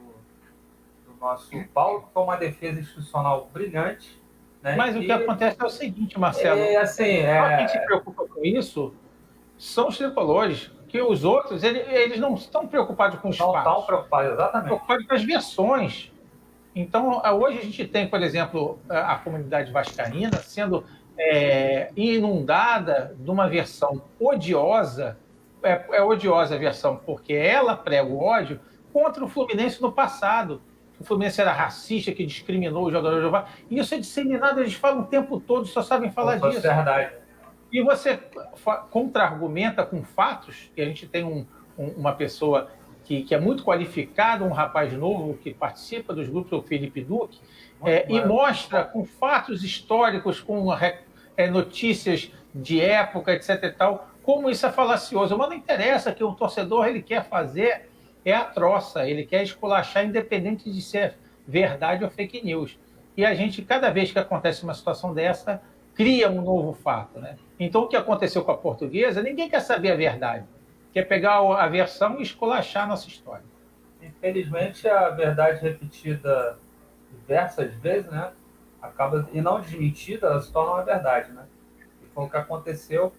[1.08, 4.21] do nosso Paulo, que foi uma defesa institucional brilhante.
[4.62, 4.76] Né?
[4.76, 4.99] Mas e...
[4.99, 6.60] o que acontece é o seguinte, Marcelo.
[6.60, 7.58] É, assim, é...
[7.60, 8.93] Quem se preocupa com isso
[9.58, 13.39] são os tricolores, que os outros, eles, eles não estão preocupados com os.
[13.39, 14.65] Não estão preocupados, exatamente.
[14.65, 16.12] Estão preocupados com as versões.
[16.75, 20.83] Então, hoje a gente tem, por exemplo, a comunidade vascaína sendo
[21.17, 25.17] é, inundada de uma versão odiosa
[25.63, 28.59] é, é odiosa a versão, porque ela prega o ódio
[28.91, 30.62] contra o Fluminense no passado.
[30.99, 35.01] O Fluminense era racista, que discriminou o jogador de E isso é disseminado, eles falam
[35.01, 36.67] o tempo todo, só sabem falar disso.
[36.67, 37.13] É verdade.
[37.71, 38.19] E você
[38.91, 41.45] contra-argumenta com fatos, e a gente tem um,
[41.77, 42.69] um, uma pessoa
[43.03, 47.39] que, que, é muito qualificada, um rapaz novo que participa dos grupos, o Felipe Duque,
[47.83, 50.73] é, e mostra com fatos históricos, com
[51.35, 53.63] é, notícias de época, etc.
[53.63, 55.37] e tal, como isso é falacioso.
[55.37, 57.89] Mas não interessa que o torcedor ele quer fazer
[58.25, 62.79] é a troça, ele quer esculachar independente de ser verdade ou fake news.
[63.17, 65.61] E a gente, cada vez que acontece uma situação dessa,
[65.93, 67.19] cria um novo fato.
[67.19, 67.35] Né?
[67.59, 70.45] Então, o que aconteceu com a portuguesa, ninguém quer saber a verdade.
[70.93, 73.43] Que é pegar a versão e esculachar a nossa história.
[73.99, 76.60] Infelizmente, a verdade repetida
[77.12, 78.32] diversas vezes, né?
[78.79, 81.47] Acaba, e não desmentida, ela se torna uma verdade, né?
[82.03, 83.12] E foi o que aconteceu.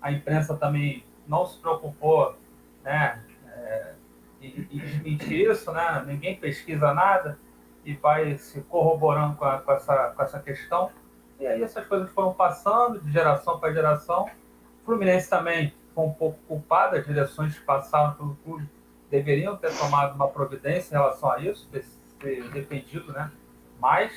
[0.00, 2.36] A imprensa também não se preocupou,
[2.84, 3.24] né?
[3.48, 3.94] É,
[4.40, 6.04] e, desmentir isso, né?
[6.06, 7.38] Ninguém pesquisa nada
[7.84, 10.92] e vai se corroborando com, a, com, essa, com essa questão.
[11.40, 14.28] E aí essas coisas foram passando de geração para geração.
[14.82, 18.68] O Fluminense também foi um pouco culpado, as direções que passaram pelo clube
[19.10, 21.86] deveriam ter tomado uma providência em relação a isso, ter,
[22.20, 23.32] ter defendido né,
[23.80, 24.12] mais,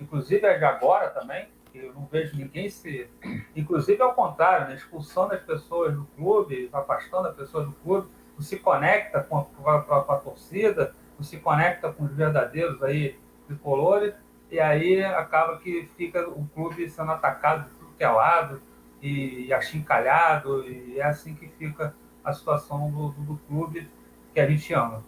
[0.00, 3.08] inclusive é de agora também, eu não vejo ninguém se.
[3.56, 8.42] Inclusive ao contrário, né, expulsando as pessoas do clube, afastando as pessoas do clube, não
[8.42, 12.82] se conecta com a, com a, com a torcida, não se conecta com os verdadeiros
[12.82, 14.12] aí tricolores,
[14.50, 18.60] e aí acaba que fica o clube sendo atacado de tudo que é lado
[19.02, 23.90] e, achincalhado, e é assim que fica a situação do, do, clube
[24.32, 25.02] que a gente ama.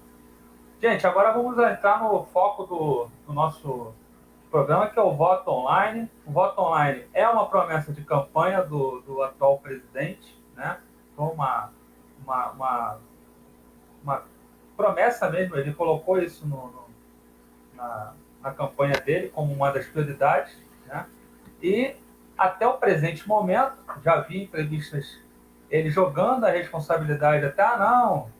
[0.83, 3.95] Gente, agora vamos entrar no foco do, do nosso
[4.51, 6.11] programa, que é o voto online.
[6.27, 10.79] O voto online é uma promessa de campanha do, do atual presidente, né?
[11.17, 11.71] Foi uma,
[12.23, 12.99] uma, uma,
[14.03, 14.23] uma
[14.77, 16.85] promessa mesmo, ele colocou isso no, no,
[17.77, 21.07] na, na campanha dele como uma das prioridades, né?
[21.63, 21.97] E
[22.37, 25.21] até o presente momento, já vi entrevistas
[25.71, 28.31] ele jogando a responsabilidade até, ah, não,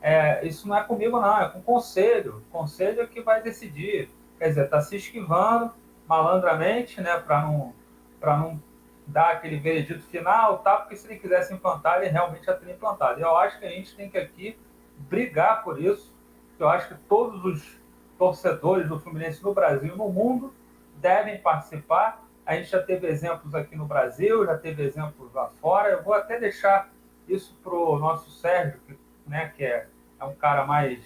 [0.00, 3.42] é, isso não é comigo não, é com o conselho, o conselho é que vai
[3.42, 5.72] decidir, quer dizer, está se esquivando
[6.06, 7.74] malandramente, né, para não,
[8.20, 8.62] não
[9.06, 13.20] dar aquele veredito final, tá, porque se ele quisesse implantar, ele realmente já teria implantado.
[13.20, 14.58] Eu acho que a gente tem que aqui
[14.98, 16.14] brigar por isso.
[16.58, 17.80] Eu acho que todos os
[18.18, 20.54] torcedores do Fluminense no Brasil e no mundo
[20.96, 22.23] devem participar.
[22.46, 25.90] A gente já teve exemplos aqui no Brasil, já teve exemplos lá fora.
[25.90, 26.90] Eu vou até deixar
[27.28, 29.86] isso para o nosso Sérgio, que, né, que é,
[30.20, 31.00] é um cara mais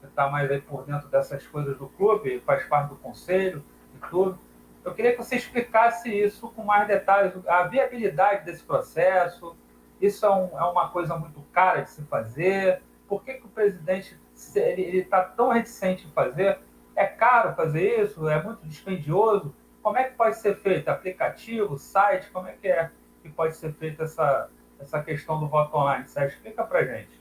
[0.00, 3.62] que está mais aí por dentro dessas coisas do clube, faz parte do conselho
[3.94, 4.38] e tudo.
[4.82, 9.54] Eu queria que você explicasse isso com mais detalhes, a viabilidade desse processo.
[10.00, 13.48] Isso é, um, é uma coisa muito cara de se fazer por que, que o
[13.48, 14.16] presidente
[14.54, 16.60] ele está tão reticente em fazer?
[16.94, 18.28] É caro fazer isso?
[18.28, 19.52] É muito dispendioso?
[19.82, 20.88] Como é que pode ser feito?
[20.88, 22.30] Aplicativo, site?
[22.30, 22.90] Como é que é
[23.22, 26.06] que pode ser feita essa, essa questão do voto online?
[26.06, 27.20] Sérgio, explica para gente.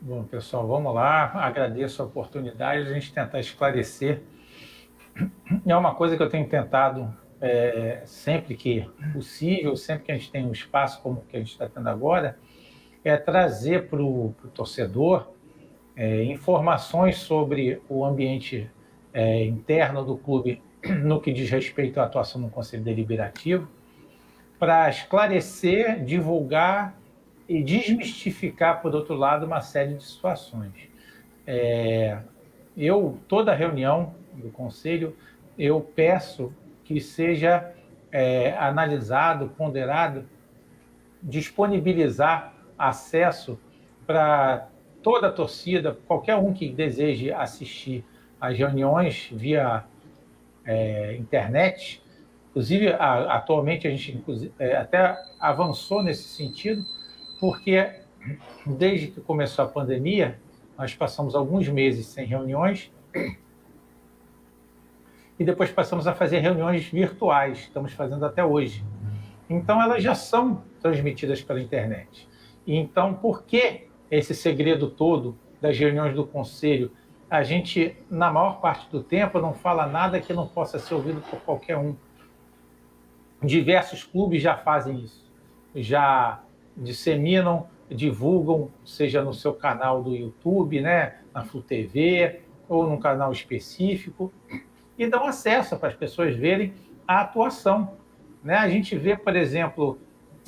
[0.00, 1.32] Bom, pessoal, vamos lá.
[1.34, 4.22] Agradeço a oportunidade de a gente tentar esclarecer.
[5.66, 10.30] É uma coisa que eu tenho tentado é, sempre que possível, sempre que a gente
[10.30, 12.38] tem um espaço como o que a gente está tendo agora,
[13.04, 15.32] é trazer para o torcedor
[15.94, 18.70] é, informações sobre o ambiente
[19.12, 23.68] é, interno do clube no que diz respeito à atuação no Conselho Deliberativo,
[24.58, 26.94] para esclarecer, divulgar
[27.48, 30.72] e desmistificar, por outro lado, uma série de situações.
[31.46, 32.18] É,
[32.76, 35.16] eu, toda reunião do Conselho,
[35.58, 36.52] eu peço
[36.84, 37.72] que seja
[38.10, 40.24] é, analisado, ponderado,
[41.22, 43.58] disponibilizar acesso
[44.06, 44.68] para
[45.02, 48.04] toda a torcida, qualquer um que deseje assistir
[48.40, 49.84] às reuniões via
[50.66, 52.02] é, internet.
[52.50, 54.22] Inclusive, a, atualmente a gente
[54.58, 56.84] é, até avançou nesse sentido,
[57.38, 57.90] porque
[58.66, 60.38] desde que começou a pandemia,
[60.76, 62.90] nós passamos alguns meses sem reuniões
[65.38, 68.84] e depois passamos a fazer reuniões virtuais, estamos fazendo até hoje.
[69.48, 72.28] Então, elas já são transmitidas pela internet.
[72.66, 76.90] Então, por que esse segredo todo das reuniões do conselho?
[77.28, 81.20] A gente, na maior parte do tempo, não fala nada que não possa ser ouvido
[81.22, 81.96] por qualquer um.
[83.42, 85.30] Diversos clubes já fazem isso,
[85.74, 86.40] já
[86.76, 93.32] disseminam, divulgam, seja no seu canal do YouTube, né, na Flu TV, ou num canal
[93.32, 94.32] específico,
[94.98, 96.74] e dão acesso para as pessoas verem
[97.06, 97.92] a atuação.
[98.42, 98.54] Né?
[98.54, 99.98] A gente vê, por exemplo,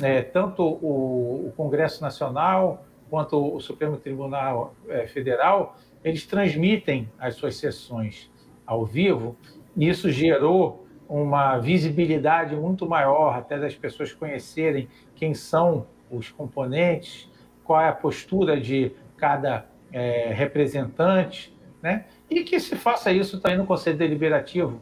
[0.01, 7.35] é, tanto o, o, Congresso Nacional quanto o Supremo Tribunal é, Federal, eles transmitem as
[7.35, 8.31] suas sessões
[8.67, 9.37] ao vivo,
[9.77, 17.31] e isso gerou uma visibilidade muito maior, até das pessoas conhecerem quem são os componentes,
[17.65, 22.05] qual é a postura de cada é, representante, né?
[22.29, 24.81] e que se faça isso também no Conselho Deliberativo,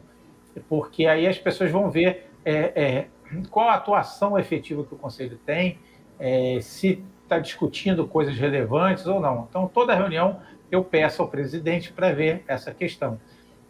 [0.67, 3.07] porque aí as pessoas vão ver é, é,
[3.49, 5.79] qual a atuação efetiva que o Conselho tem,
[6.19, 9.47] é, se está discutindo coisas relevantes ou não.
[9.49, 10.39] Então, toda reunião
[10.71, 13.19] eu peço ao presidente para ver essa questão.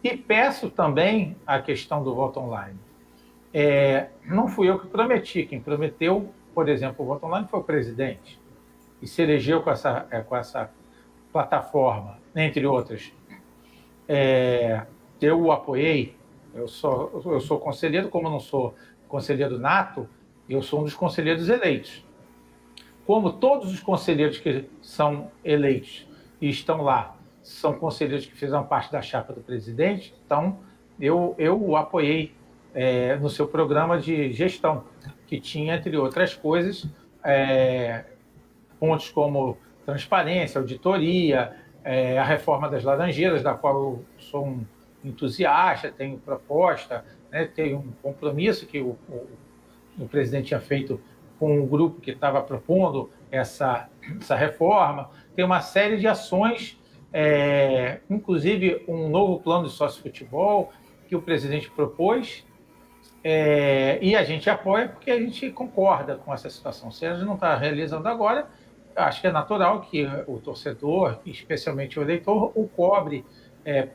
[0.03, 2.79] E peço também a questão do voto online.
[3.53, 7.63] É, não fui eu que prometi, quem prometeu, por exemplo, o voto online foi o
[7.63, 8.39] presidente.
[8.99, 10.71] e se elegeu com essa, é, com essa
[11.31, 13.11] plataforma, entre outras,
[14.07, 14.85] é,
[15.21, 16.15] eu o apoiei.
[16.53, 18.73] Eu sou, eu sou conselheiro, como não sou
[19.07, 20.09] conselheiro nato,
[20.49, 22.03] eu sou um dos conselheiros eleitos.
[23.05, 26.06] Como todos os conselheiros que são eleitos
[26.41, 30.59] e estão lá são conselheiros que fizeram parte da chapa do presidente, então
[30.99, 32.33] eu, eu o apoiei
[32.73, 34.83] é, no seu programa de gestão,
[35.25, 36.85] que tinha, entre outras coisas,
[37.23, 38.03] é,
[38.79, 44.65] pontos como transparência, auditoria, é, a reforma das Laranjeiras, da qual eu sou um
[45.03, 49.27] entusiasta, tenho proposta, né, tenho um compromisso que o, o,
[49.99, 50.99] o presidente tinha feito
[51.39, 55.09] com o grupo que estava propondo essa, essa reforma.
[55.37, 56.79] Tem uma série de ações,
[57.13, 60.73] é, inclusive um novo plano de sócio-futebol
[61.07, 62.43] que o presidente propôs,
[63.23, 66.89] é, e a gente apoia porque a gente concorda com essa situação.
[66.89, 68.47] Se a gente não está realizando agora,
[68.95, 73.23] acho que é natural que o torcedor, especialmente o eleitor, o cobre
[73.63, 73.89] é,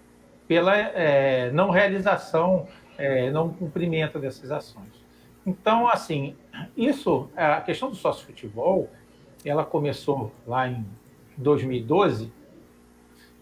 [0.46, 4.92] pela é, não realização, é, não cumprimento dessas ações.
[5.44, 6.36] Então, assim,
[6.76, 8.88] isso, a questão do sócio futebol,
[9.44, 10.86] ela começou lá em
[11.36, 12.32] 2012,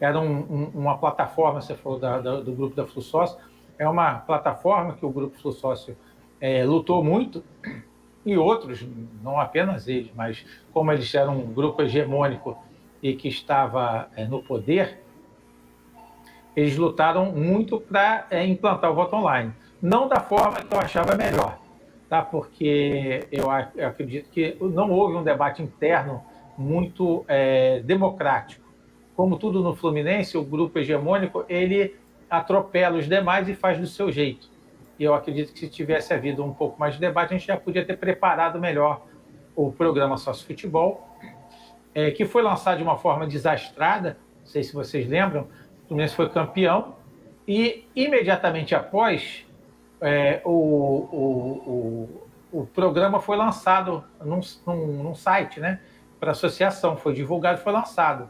[0.01, 3.39] era um, um, uma plataforma, você falou da, da, do grupo da Flu Sócio,
[3.79, 5.97] é uma plataforma que o grupo Flu Sócio
[6.41, 7.45] é, lutou muito,
[8.25, 8.87] e outros,
[9.23, 12.57] não apenas eles, mas como eles eram um grupo hegemônico
[13.03, 15.01] e que estava é, no poder,
[16.55, 19.53] eles lutaram muito para é, implantar o voto online.
[19.81, 21.59] Não da forma que eu achava melhor,
[22.09, 22.21] tá?
[22.21, 26.23] porque eu, eu acredito que não houve um debate interno
[26.61, 28.69] muito é, democrático.
[29.17, 31.97] Como tudo no Fluminense, o grupo hegemônico ele
[32.29, 34.49] atropela os demais e faz do seu jeito.
[34.99, 37.57] E eu acredito que se tivesse havido um pouco mais de debate, a gente já
[37.57, 39.07] podia ter preparado melhor
[39.57, 41.09] o programa Sócio Futebol,
[41.95, 45.49] é, que foi lançado de uma forma desastrada, não sei se vocês lembram,
[45.85, 46.95] o Fluminense foi campeão,
[47.49, 49.45] e imediatamente após
[50.01, 52.09] é, o, o,
[52.53, 55.81] o, o, programa foi lançado num, num, num site, né?
[56.21, 58.29] Para associação, foi divulgado, foi lançado.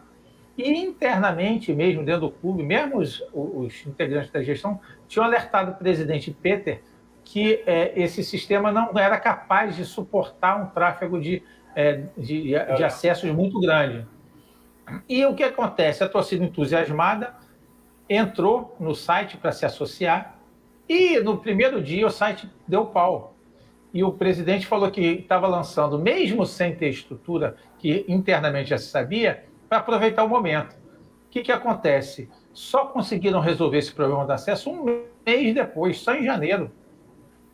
[0.57, 5.75] E internamente, mesmo dentro do clube, mesmo os, os integrantes da gestão tinham alertado o
[5.75, 6.81] presidente Peter
[7.25, 11.43] que é, esse sistema não era capaz de suportar um tráfego de,
[11.77, 14.05] é, de, de acessos muito grande.
[15.09, 16.03] E o que acontece?
[16.03, 17.35] A torcida entusiasmada
[18.09, 20.39] entrou no site para se associar
[20.89, 23.37] e no primeiro dia o site deu pau.
[23.93, 28.87] E o presidente falou que estava lançando, mesmo sem ter estrutura, que internamente já se
[28.87, 30.75] sabia, para aproveitar o momento.
[30.75, 32.29] O que, que acontece?
[32.53, 36.71] Só conseguiram resolver esse problema de acesso um mês depois, só em janeiro.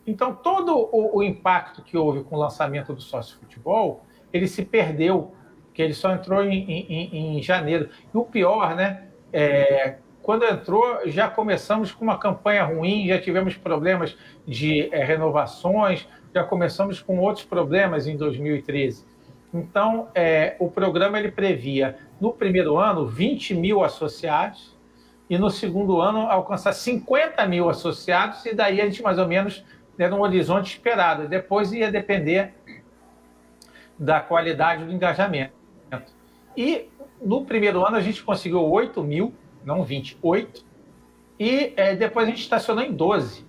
[0.07, 4.65] Então, todo o, o impacto que houve com o lançamento do sócio futebol, ele se
[4.65, 5.35] perdeu,
[5.67, 7.91] porque ele só entrou em, em, em janeiro.
[8.15, 9.09] E o pior, né?
[9.33, 16.09] É, quando entrou, já começamos com uma campanha ruim, já tivemos problemas de é, renovações,
[16.37, 19.07] já começamos com outros problemas em 2013.
[19.55, 24.77] Então, é, o programa ele previa, no primeiro ano, 20 mil associados,
[25.31, 29.65] e no segundo ano, alcançar 50 mil associados, e daí a gente mais ou menos
[29.99, 31.27] era um horizonte esperado.
[31.27, 32.53] Depois ia depender
[33.99, 35.55] da qualidade do engajamento.
[36.55, 36.91] E
[37.23, 39.33] no primeiro ano a gente conseguiu 8 mil,
[39.65, 40.67] não 28,
[41.41, 43.47] e é, depois a gente estacionou em 12.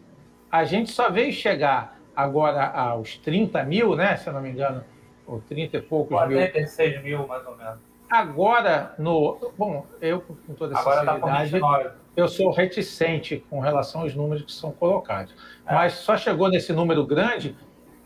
[0.50, 4.84] A gente só veio chegar agora aos 30 mil, né, se eu não me engano,
[5.28, 7.20] ou 30 e poucos 46 mil.
[7.20, 7.78] mil, mais ou menos.
[8.10, 9.52] Agora, no.
[9.56, 14.44] Bom, eu, com toda Agora tá sinceridade, tá eu sou reticente com relação aos números
[14.44, 15.36] que são colocados.
[15.68, 15.76] É.
[15.76, 17.56] Mas só chegou nesse número grande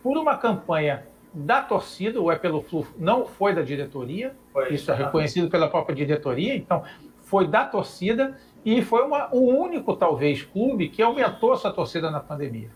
[0.03, 4.91] por uma campanha da torcida, o É pelo Flu não foi da diretoria, foi, isso
[4.91, 6.83] é reconhecido pela própria diretoria, então
[7.21, 12.19] foi da torcida e foi uma, o único, talvez, clube que aumentou sua torcida na
[12.19, 12.69] pandemia.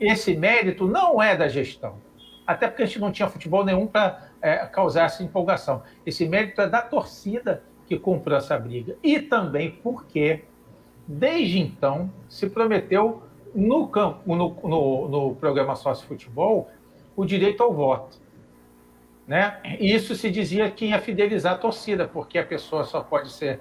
[0.00, 1.98] Esse mérito não é da gestão
[2.50, 5.84] até porque a gente não tinha futebol nenhum para é, causar essa empolgação.
[6.04, 8.96] Esse mérito é da torcida que comprou essa briga.
[9.04, 10.42] E também porque,
[11.06, 13.22] desde então, se prometeu
[13.54, 16.68] no, campo, no, no, no programa Sócio Futebol
[17.14, 18.18] o direito ao voto.
[19.28, 19.60] Né?
[19.78, 23.60] E isso se dizia que ia fidelizar a torcida, porque a pessoa só pode ser,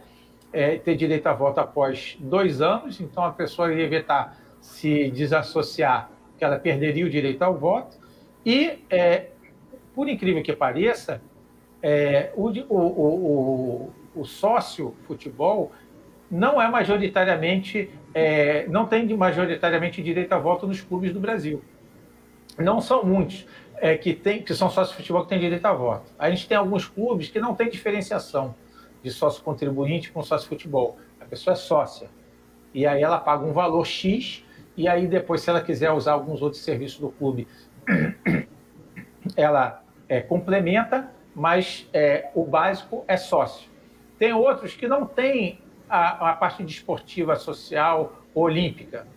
[0.52, 6.10] é, ter direito a voto após dois anos, então a pessoa ia evitar se desassociar,
[6.40, 7.98] que ela perderia o direito ao voto
[8.46, 9.28] e, é,
[9.94, 11.22] por incrível que pareça,
[11.84, 15.72] é, o, o, o, o, sócio futebol
[16.32, 21.62] não é majoritariamente, é, não tem majoritariamente direito a voto nos clubes do Brasil.
[22.58, 23.46] não são muitos
[23.78, 26.12] é, que, tem, que são sócios futebol que têm direito a voto.
[26.18, 28.56] A gente tem alguns clubes que não tem diferenciação
[29.04, 30.98] de sócio contribuinte com sócio futebol.
[31.20, 32.10] A pessoa é sócia.
[32.74, 34.44] E aí ela paga um valor X,
[34.76, 37.47] e aí depois, se ela quiser usar alguns outros serviços do clube,
[39.36, 43.70] ela é, complementa, mas é, o básico é sócio.
[44.17, 45.59] Tem outros que não têm
[45.89, 49.07] a, a parte desportiva, social, olímpica.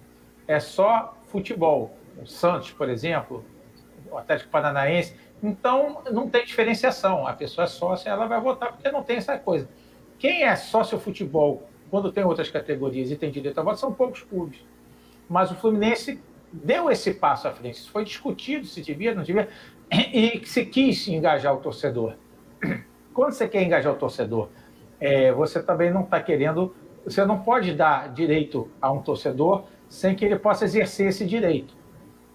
[0.47, 1.97] É só futebol.
[2.21, 3.45] O Santos, por exemplo,
[4.11, 5.17] o Atlético Paranaense.
[5.43, 7.27] Então, não tem diferenciação.
[7.27, 9.69] A pessoa é sócia, ela vai votar porque não tem essa coisa.
[10.19, 14.23] Quem é sócio futebol, quando tem outras categorias e tem direito a voto, são poucos
[14.23, 14.65] clubes.
[15.29, 16.21] Mas o Fluminense
[16.53, 17.91] deu esse passo à frente.
[17.91, 19.49] Foi discutido se devia, não devia,
[19.91, 22.15] e se quis engajar o torcedor.
[23.15, 24.49] Quando você quer engajar o torcedor,
[25.01, 30.15] é, você também não está querendo, você não pode dar direito a um torcedor sem
[30.15, 31.75] que ele possa exercer esse direito.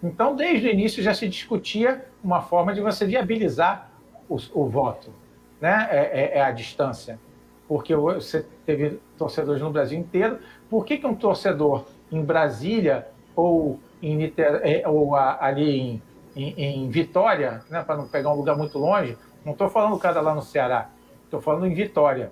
[0.04, 3.90] Então, desde o início já se discutia uma forma de você viabilizar
[4.30, 5.12] o, o voto,
[5.60, 5.88] né?
[5.90, 7.20] É, é, é, a distância,
[7.68, 10.38] porque você teve torcedores no Brasil inteiro.
[10.70, 14.62] Por que, que um torcedor em Brasília ou, em Niter...
[14.64, 16.02] É, ou ali em,
[16.36, 17.84] em, em Vitória, né?
[17.84, 20.90] para não pegar um lugar muito longe, não estou falando do cara lá no Ceará,
[21.24, 22.32] estou falando em Vitória.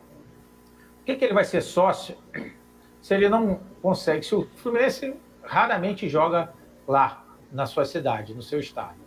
[0.98, 2.16] Por que, que ele vai ser sócio
[3.02, 4.26] se ele não consegue?
[4.26, 5.14] Se o Fluminense
[5.44, 6.52] raramente joga
[6.88, 8.98] lá, na sua cidade, no seu estado.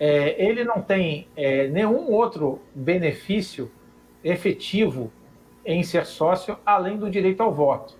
[0.00, 3.70] É, ele não tem é, nenhum outro benefício
[4.22, 5.12] efetivo
[5.64, 7.96] em ser sócio além do direito ao voto.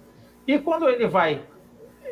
[0.46, 1.42] E quando ele vai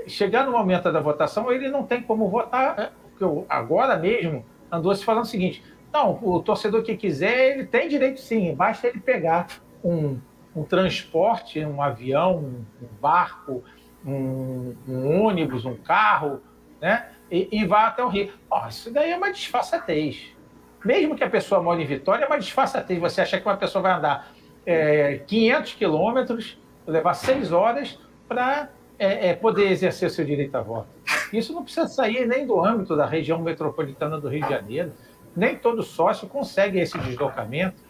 [0.08, 4.94] chegar no momento da votação, ele não tem como votar, é, porque agora mesmo andou
[4.94, 9.00] se falando o seguinte: não, o torcedor que quiser, ele tem direito sim, basta ele
[9.00, 9.46] pegar
[9.84, 10.18] um,
[10.54, 12.64] um transporte, um avião, um,
[13.00, 13.62] barco,
[14.04, 16.40] um, um ônibus, um carro,
[16.80, 17.10] né?
[17.32, 18.30] e, e vá até o Rio.
[18.50, 20.28] Oh, isso daí é uma disfarçatez.
[20.84, 23.00] Mesmo que a pessoa mora em Vitória, é uma disfarçatez.
[23.00, 24.30] Você acha que uma pessoa vai andar
[24.66, 27.98] é, 500 quilômetros, levar seis horas
[28.28, 28.68] para
[28.98, 30.88] é, é, poder exercer seu direito a voto.
[31.32, 34.92] Isso não precisa sair nem do âmbito da região metropolitana do Rio de Janeiro.
[35.34, 37.82] Nem todo sócio consegue esse deslocamento,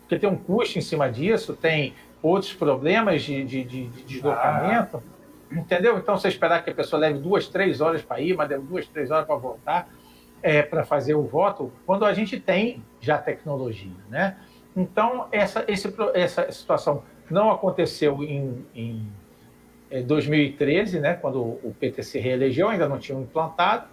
[0.00, 4.98] porque tem um custo em cima disso, tem outros problemas de, de, de, de deslocamento.
[4.98, 5.16] Ah
[5.50, 5.96] Entendeu?
[5.98, 8.86] Então, você esperar que a pessoa leve duas, três horas para ir, mas deve duas,
[8.88, 9.88] três horas para voltar,
[10.42, 14.36] é, para fazer o voto, quando a gente tem já tecnologia, né?
[14.76, 19.08] Então, essa, esse, essa situação não aconteceu em, em
[19.90, 23.88] 2013, é, né, quando o PT se reelegeu, ainda não tinham implantado.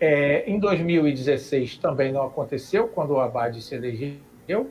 [0.00, 4.70] É, em 2016 também não aconteceu, quando o Abad se elegeu,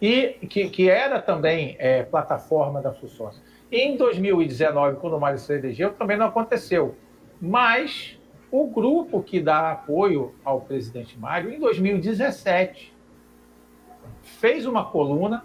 [0.00, 3.40] e que, que era também é, plataforma da FUSOS.
[3.70, 6.96] Em 2019, quando o Mário se elegeu, também não aconteceu.
[7.40, 8.18] Mas
[8.50, 12.92] o grupo que dá apoio ao presidente Mário, em 2017,
[14.22, 15.44] fez uma coluna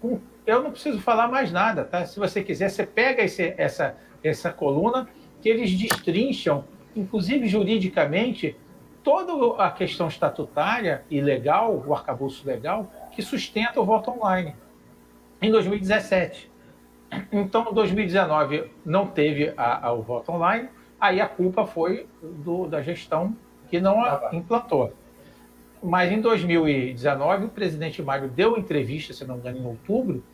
[0.00, 0.18] com.
[0.46, 2.06] Eu não preciso falar mais nada, tá?
[2.06, 5.08] Se você quiser, você pega esse, essa, essa coluna
[5.42, 8.56] que eles destrincham, inclusive juridicamente,
[9.02, 14.54] toda a questão estatutária e legal, o arcabouço legal, que sustenta o voto online.
[15.42, 16.50] Em 2017.
[17.32, 20.68] Então, 2019 não teve a, a, o voto online,
[21.00, 23.36] aí a culpa foi do, da gestão
[23.68, 24.92] que não a implantou.
[25.82, 30.24] Mas em 2019, o presidente Mário deu entrevista, se não me engano, em outubro,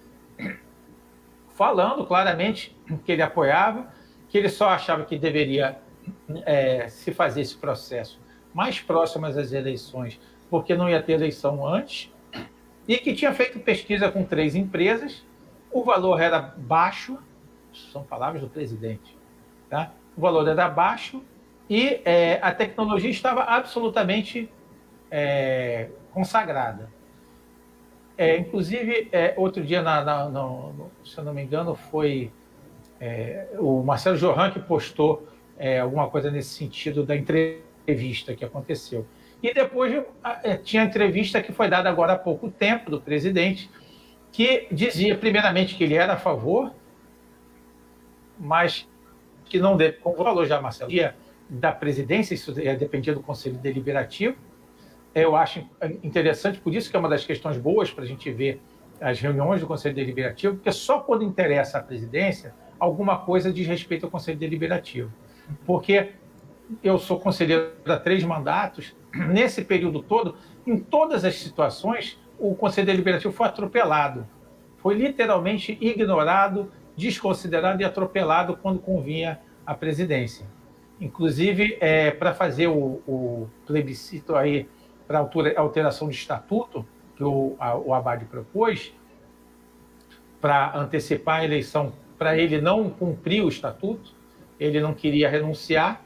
[1.55, 3.93] falando claramente que ele apoiava,
[4.29, 5.79] que ele só achava que deveria
[6.45, 8.21] é, se fazer esse processo
[8.53, 10.21] mais próximo às eleições,
[10.51, 12.13] porque não ia ter eleição antes,
[12.87, 15.25] e que tinha feito pesquisa com três empresas
[15.73, 17.19] o valor era baixo,
[17.91, 19.17] são palavras do presidente,
[19.71, 19.93] tá?
[20.17, 21.25] o valor era baixo
[21.69, 24.51] e é, a tecnologia estava absolutamente
[25.11, 26.91] é, consagrada.
[28.17, 32.31] É, inclusive, é, outro dia, na, na, no, se eu não me engano, foi
[33.01, 35.27] é, o Marcelo Johan que postou
[35.59, 39.07] é, alguma coisa nesse sentido da entrevista que aconteceu.
[39.43, 40.05] E depois
[40.63, 43.69] tinha a entrevista que foi dada agora há pouco tempo do presidente,
[44.31, 46.73] que dizia, primeiramente, que ele era a favor,
[48.39, 48.89] mas
[49.47, 50.93] que não, como falou já Marcelo,
[51.51, 54.37] da presidência, isso dependia do Conselho Deliberativo.
[55.15, 55.65] Eu acho
[56.03, 58.61] interessante, por isso que é uma das questões boas para a gente ver
[59.01, 64.07] as reuniões do Conselho Deliberativo, porque só quando interessa a presidência, alguma coisa diz respeito
[64.07, 65.13] ao Conselho Deliberativo.
[65.67, 66.13] Porque
[66.83, 70.37] eu sou conselheiro há três mandatos, nesse período todo,
[70.67, 74.27] em todas as situações, o Conselho Deliberativo foi atropelado.
[74.79, 80.47] Foi literalmente ignorado, desconsiderado e atropelado quando convinha a presidência.
[81.01, 84.69] inclusive é, para fazer o, o, plebiscito aí
[85.13, 86.87] para alteração de estatuto
[87.17, 88.93] que o, a, o Abad propôs
[90.41, 94.15] para antecipar a eleição, para ele não cumprir o estatuto,
[94.59, 96.03] ele não queria renunciar,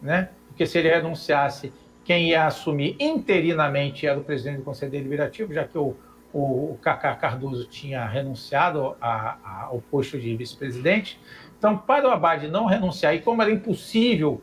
[0.00, 0.30] né?
[0.48, 1.72] Porque se ele renunciasse,
[2.04, 5.96] quem ia assumir interinamente era o presidente do Conselho Deliberativo, já que o,
[6.32, 11.18] o Cacá Cardoso tinha renunciado a, a, ao posto de vice-presidente.
[11.58, 14.40] Então, para o Abad não renunciar, e como era impossível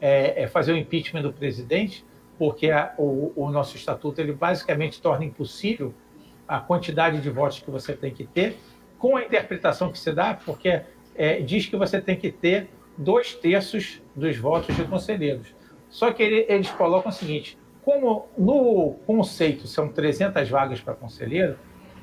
[0.00, 2.04] é, é fazer o impeachment do presidente,
[2.38, 5.94] porque a, o, o, nosso estatuto ele basicamente torna impossível
[6.46, 8.56] a quantidade de votos que você tem que ter,
[8.98, 10.82] com a interpretação que se dá, porque
[11.14, 15.54] é, diz que você tem que ter dois terços dos votos de conselheiros.
[15.88, 21.58] Só que ele, eles colocam o seguinte: como no conceito são 300 vagas para conselheiro,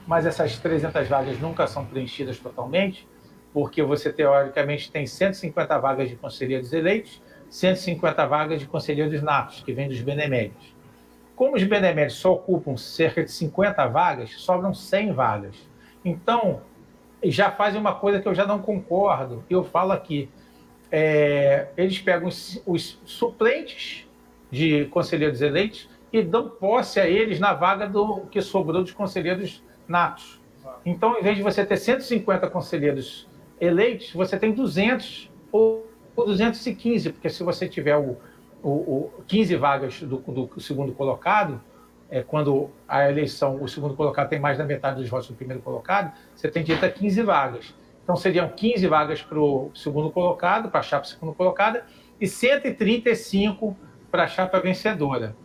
[0.08, 3.08] mas essas 300 vagas nunca são preenchidas totalmente,
[3.54, 7.22] porque você teoricamente tem 150 vagas de conselheiros eleitos,
[7.54, 10.74] 150 vagas de conselheiros natos, que vêm dos beneméritos.
[11.36, 15.56] Como os beneméritos só ocupam cerca de 50 vagas, sobram 100 vagas.
[16.04, 16.62] Então,
[17.24, 20.32] já fazem uma coisa que eu já não concordo, eu falo aqui.
[20.92, 24.08] É, eles pegam os, os, suplentes
[24.50, 29.64] de conselheiros eleitos e dão posse a eles na vaga do que sobrou dos conselheiros
[29.88, 30.42] natos.
[30.84, 33.28] Então, em vez de você ter 150 conselheiros
[33.62, 38.18] eleitos, você tem 200 ou 215, porque se você tiver o,
[38.62, 41.62] o, o 15 vagas do, do segundo colocado,
[42.10, 45.62] é, quando a eleição, o segundo colocado tem mais da metade dos votos do primeiro
[45.64, 47.74] colocado, você tem direito a 15 vagas.
[48.04, 51.86] Então seriam 15 vagas para o segundo colocado, para a chapa segundo colocada,
[52.22, 53.76] e 135
[54.12, 55.36] para a chapa vencedora.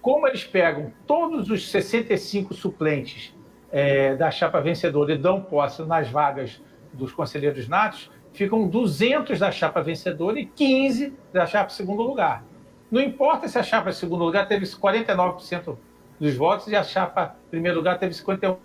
[0.00, 3.34] Como eles pegam todos os 65 suplentes
[3.72, 9.50] é, da chapa vencedora e dão posse nas vagas dos conselheiros natos, ficam 200 da
[9.50, 12.44] chapa vencedora e 15 da chapa segundo lugar.
[12.90, 15.76] Não importa se a chapa segundo lugar teve 49%
[16.18, 18.56] dos votos e a chapa primeiro lugar teve 51%.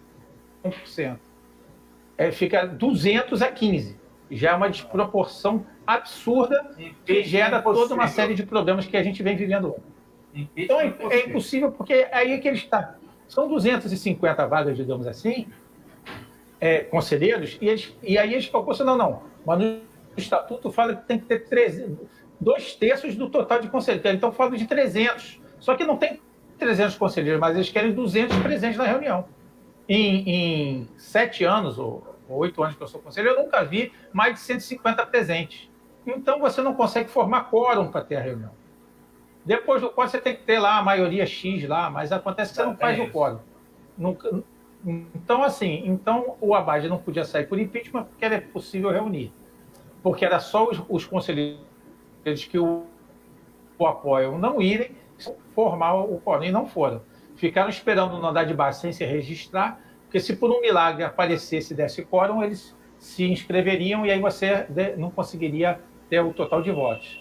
[2.17, 3.97] É, fica 200 a 15.
[4.31, 6.71] Já é uma desproporção absurda
[7.07, 10.47] e gera toda uma série de problemas que a gente vem vivendo hoje.
[10.55, 12.95] Então é, é impossível, porque aí é que ele está.
[13.27, 15.47] São 250 vagas, digamos assim,
[16.59, 19.81] é, conselheiros, e, eles, e aí eles proporcionam, não, não, mas no
[20.17, 21.97] estatuto fala que tem que ter 300,
[22.39, 26.19] dois terços do total de conselheiros, então fala de 300, só que não tem
[26.57, 29.25] 300 conselheiros, mas eles querem 200 presentes na reunião.
[29.87, 34.35] Em, em sete anos, ou oito anos que eu sou conselheiro, eu nunca vi mais
[34.35, 35.69] de 150 presentes.
[36.05, 38.51] Então você não consegue formar quórum para ter a reunião.
[39.45, 42.57] Depois do quórum você tem que ter lá a maioria X lá, mas acontece que
[42.57, 43.39] você não faz o quórum.
[43.97, 44.43] Nunca,
[44.85, 49.31] então, assim, então o Abad não podia sair por impeachment porque era possível reunir.
[50.01, 51.63] Porque era só os, os conselheiros
[52.49, 52.83] que o,
[53.77, 54.91] o, apoiam não irem
[55.55, 57.01] formar o quórum, e não foram.
[57.35, 61.73] Ficaram esperando no andar de baixo sem se registrar, porque se por um milagre aparecesse
[61.73, 64.67] desse quórum, eles se inscreveriam e aí você
[64.97, 65.79] não conseguiria
[66.09, 67.19] ter o total de votos.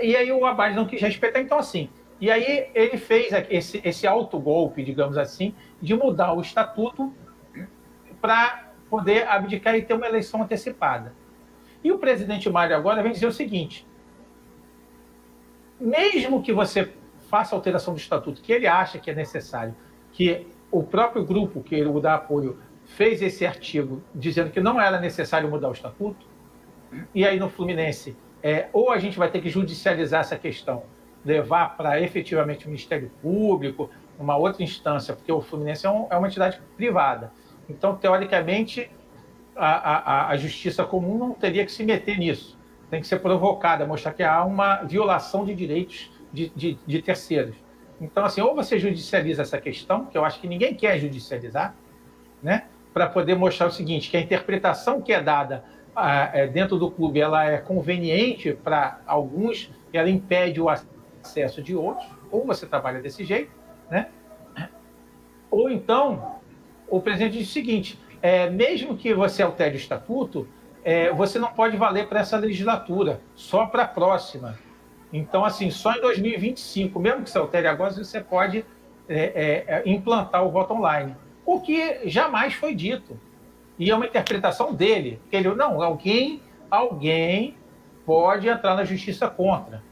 [0.00, 1.88] E aí o Abad não quis respeitar, então assim,
[2.22, 7.12] e aí ele fez esse, esse autogolpe, digamos assim, de mudar o estatuto
[8.20, 11.12] para poder abdicar e ter uma eleição antecipada.
[11.82, 13.84] E o presidente Mário agora vem dizer o seguinte:
[15.80, 16.92] mesmo que você
[17.28, 19.74] faça alteração do estatuto, que ele acha que é necessário,
[20.12, 25.00] que o próprio grupo que o dá apoio fez esse artigo dizendo que não era
[25.00, 26.24] necessário mudar o estatuto,
[27.12, 30.84] e aí no Fluminense, é, ou a gente vai ter que judicializar essa questão,
[31.24, 36.16] levar para efetivamente o Ministério Público, uma outra instância, porque o Fluminense é, um, é
[36.16, 37.32] uma entidade privada.
[37.68, 38.90] Então, teoricamente,
[39.56, 42.58] a, a, a, justiça comum não teria que se meter nisso.
[42.90, 47.56] Tem que ser provocada, mostrar que há uma violação de direitos de, de, de terceiros.
[48.00, 51.74] Então, assim, ou você judicializa essa questão, que eu acho que ninguém quer judicializar,
[52.42, 52.64] né?
[52.92, 55.64] para poder mostrar o seguinte, que a interpretação que é dada
[56.32, 60.91] é, dentro do clube ela é conveniente para alguns, ela impede o acesso
[61.62, 63.52] de outros, ou você trabalha desse jeito,
[63.90, 64.08] né?
[65.50, 66.40] Ou então,
[66.88, 70.48] o presidente diz o seguinte: é, mesmo que você altere o estatuto,
[70.84, 74.58] é, você não pode valer para essa legislatura, só para a próxima.
[75.12, 78.64] Então, assim, só em 2025, mesmo que você altere agora, você pode
[79.08, 81.14] é, é, é, implantar o voto online.
[81.44, 83.20] O que jamais foi dito.
[83.78, 85.20] E é uma interpretação dele.
[85.30, 87.56] Ele, não, alguém, alguém
[88.06, 89.82] pode entrar na justiça contra.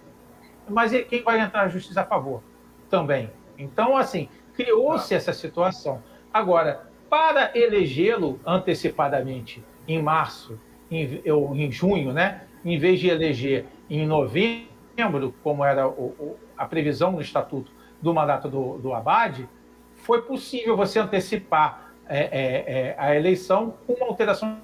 [0.71, 2.43] Mas quem vai entrar na justiça a favor?
[2.89, 3.31] Também.
[3.59, 6.03] Então, assim, criou-se essa situação.
[6.33, 10.59] Agora, para elegê-lo antecipadamente em março
[10.91, 12.43] em, ou em junho, né?
[12.65, 18.13] em vez de eleger em novembro, como era o, o, a previsão no estatuto do
[18.13, 19.49] mandato do, do Abad,
[19.97, 24.59] foi possível você antecipar é, é, é, a eleição com uma alteração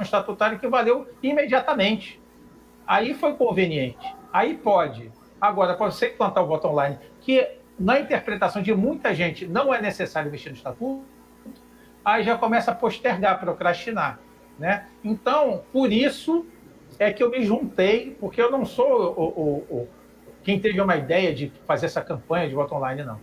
[0.00, 2.20] estatutária que valeu imediatamente.
[2.86, 4.14] Aí foi conveniente.
[4.32, 5.10] Aí pode.
[5.40, 9.80] Agora, para você implantar o voto online, que na interpretação de muita gente não é
[9.80, 11.02] necessário investir no estatuto,
[12.04, 14.20] aí já começa a postergar, procrastinar.
[14.58, 14.86] Né?
[15.02, 16.44] Então, por isso
[16.98, 19.88] é que eu me juntei, porque eu não sou o, o, o,
[20.42, 23.18] quem teve uma ideia de fazer essa campanha de voto online, não.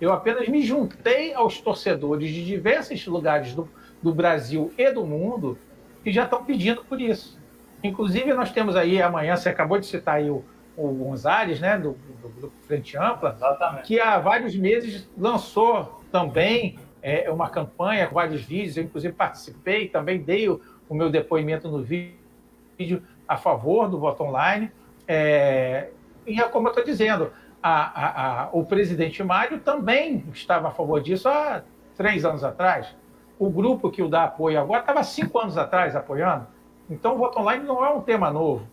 [0.00, 3.68] Eu apenas me juntei aos torcedores de diversos lugares do,
[4.02, 5.58] do Brasil e do mundo
[6.02, 7.38] que já estão pedindo por isso.
[7.84, 10.42] Inclusive, nós temos aí amanhã, você acabou de citar aí o,
[10.80, 13.86] o Gonzalez, né, do, do Grupo Frente Ampla, Exatamente.
[13.86, 18.76] que há vários meses lançou também é, uma campanha com vários vídeos.
[18.76, 24.22] Eu, inclusive, participei, também dei o, o meu depoimento no vídeo a favor do voto
[24.22, 24.72] online.
[25.06, 25.90] É,
[26.26, 27.30] e é como eu estou dizendo,
[27.62, 31.62] a, a, a, o presidente Mário também estava a favor disso há
[31.96, 32.96] três anos atrás.
[33.38, 36.46] O grupo que o dá apoio agora estava cinco anos atrás apoiando.
[36.88, 38.66] Então, o voto online não é um tema novo.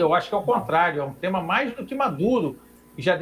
[0.00, 2.58] Eu acho que é o contrário, é um tema mais do que maduro,
[2.96, 3.18] já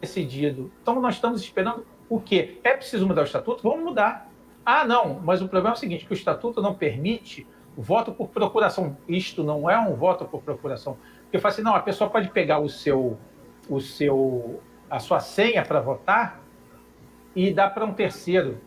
[0.00, 0.70] decidido.
[0.82, 2.58] Então, nós estamos esperando o quê?
[2.64, 3.62] É preciso mudar o estatuto?
[3.62, 4.30] Vamos mudar.
[4.64, 7.46] Ah, não, mas o problema é o seguinte, que o estatuto não permite
[7.76, 8.96] voto por procuração.
[9.08, 10.98] Isto não é um voto por procuração.
[11.22, 13.16] Porque fala assim, não, a pessoa pode pegar o seu,
[13.68, 16.40] o seu, a sua senha para votar
[17.36, 18.58] e dar para um terceiro.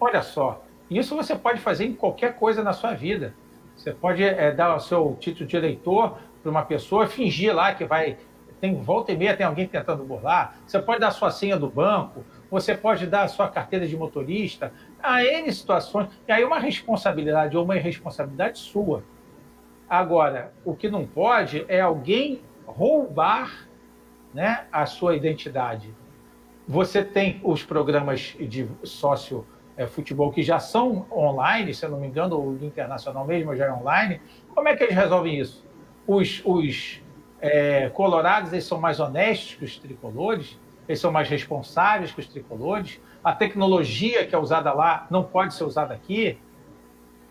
[0.00, 3.34] Olha só, isso você pode fazer em qualquer coisa na sua vida.
[3.76, 7.84] Você pode é, dar o seu título de eleitor para uma pessoa, fingir lá que
[7.84, 8.16] vai.
[8.60, 10.56] Tem volta e meia, tem alguém tentando burlar.
[10.66, 14.72] Você pode dar sua senha do banco, você pode dar sua carteira de motorista.
[15.02, 16.08] Há N situações.
[16.26, 19.02] E aí, uma responsabilidade ou uma irresponsabilidade sua.
[19.88, 23.68] Agora, o que não pode é alguém roubar
[24.32, 25.92] né, a sua identidade.
[26.66, 32.00] Você tem os programas de sócio é, futebol que já são online, se eu não
[32.00, 34.20] me engano, o internacional mesmo já é online.
[34.54, 35.65] Como é que eles resolvem isso?
[36.06, 37.00] Os, os
[37.40, 42.26] é, colorados eles são mais honestos que os tricolores, eles são mais responsáveis que os
[42.26, 43.00] tricolores.
[43.22, 46.38] A tecnologia que é usada lá não pode ser usada aqui,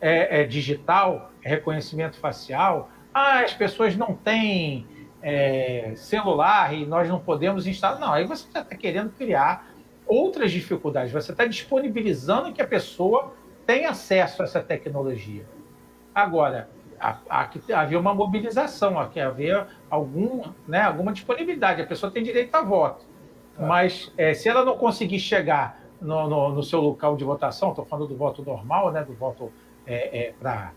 [0.01, 2.89] é, é digital, é reconhecimento facial.
[3.13, 4.85] Ah, as pessoas não têm
[5.21, 7.99] é, celular e nós não podemos instalar.
[7.99, 9.67] Não, aí você está querendo criar
[10.05, 11.11] outras dificuldades.
[11.11, 13.33] Você está disponibilizando que a pessoa
[13.65, 15.45] tenha acesso a essa tecnologia.
[16.13, 16.69] Agora,
[16.99, 21.81] havia uma mobilização, aqui havia algum, né, alguma disponibilidade.
[21.81, 23.05] A pessoa tem direito a voto.
[23.55, 23.65] Tá.
[23.65, 27.85] Mas é, se ela não conseguir chegar no, no, no seu local de votação, estou
[27.85, 29.51] falando do voto normal, né, do voto
[29.85, 30.71] é, é, para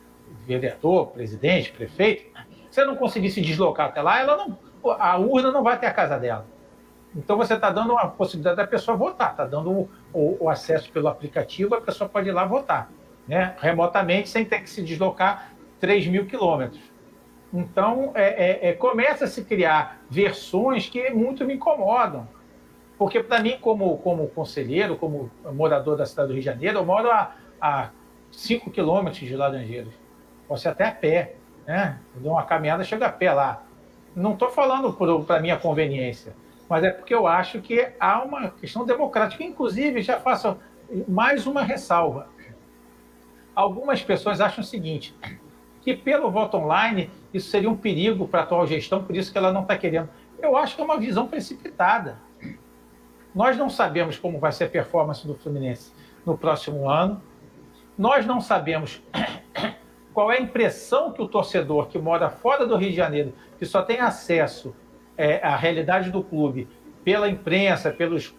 [0.47, 2.25] vereador, presidente, prefeito,
[2.71, 4.59] se ela não conseguir se deslocar até lá, ela não,
[4.99, 6.47] a urna não vai até a casa dela.
[7.17, 10.93] Então você está dando uma possibilidade da pessoa votar, está dando o, o, o, acesso
[10.93, 12.91] pelo aplicativo, a pessoa pode ir lá votar,
[13.27, 13.57] né?
[13.59, 16.81] remotamente, sem ter que se deslocar 3 mil quilômetros.
[17.53, 22.29] Então é, é, é, começa a se criar versões que muito me incomodam.
[22.99, 26.85] Porque para mim, como, como conselheiro, como morador da cidade do Rio de Janeiro, eu
[26.85, 27.91] moro a, a
[28.33, 29.93] 5 quilômetros de Laranjeiras.
[30.49, 31.37] Posso ir até a pé.
[31.67, 31.99] Né?
[32.17, 33.63] Eu dou uma caminhada, chego a pé lá.
[34.17, 34.93] Não estou falando
[35.25, 36.35] para minha conveniência
[36.69, 39.43] mas é porque eu acho que há uma questão democrática.
[39.43, 40.59] Inclusive, já faço
[41.09, 42.29] mais uma ressalva.
[43.55, 45.17] Algumas pessoas acham o seguinte,
[45.89, 49.39] que pelo voto online isso seria um perigo para a atual gestão, por isso que
[49.39, 50.11] ela não está querendo.
[50.39, 52.19] Eu acho que é uma visão precipitada.
[53.35, 55.91] Nós não sabemos como vai ser a performance do Fluminense
[56.27, 57.23] no próximo ano.
[57.97, 59.03] Nós não sabemos
[60.13, 63.65] qual é a impressão que o torcedor que mora fora do Rio de Janeiro, que
[63.65, 64.77] só tem acesso
[65.17, 66.69] é, a realidade do clube
[67.03, 68.37] pela imprensa, pelos,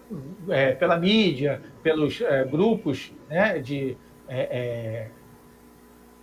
[0.50, 3.98] é, pela mídia, pelos é, grupos né, de,
[4.28, 5.10] é,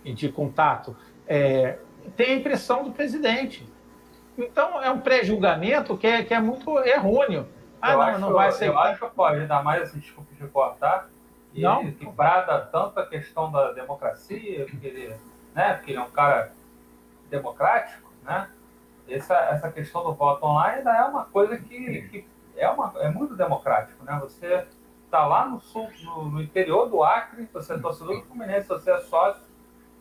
[0.05, 0.95] é, de contato,
[1.27, 1.79] é,
[2.15, 3.67] tem a impressão do presidente.
[4.37, 7.47] Então, é um pré-julgamento que é, que é muito errôneo.
[7.81, 8.67] Ah, eu não, acho, não vai ser.
[8.67, 11.09] Eu acho que pode, ainda mais assim, desculpa de cortar,
[11.53, 11.81] e não.
[11.81, 15.15] ele que brada tanto a questão da democracia, porque ele,
[15.55, 16.51] né, porque ele é um cara
[17.29, 18.47] democrático, né?
[19.09, 23.09] essa, essa questão do voto online ainda é uma coisa que, que é, uma, é
[23.09, 24.17] muito democrático, né?
[24.21, 24.65] Você
[25.05, 28.91] está lá no sul, no, no, interior do Acre, você é torcedor do Fluminense, você
[28.91, 29.43] é sócio,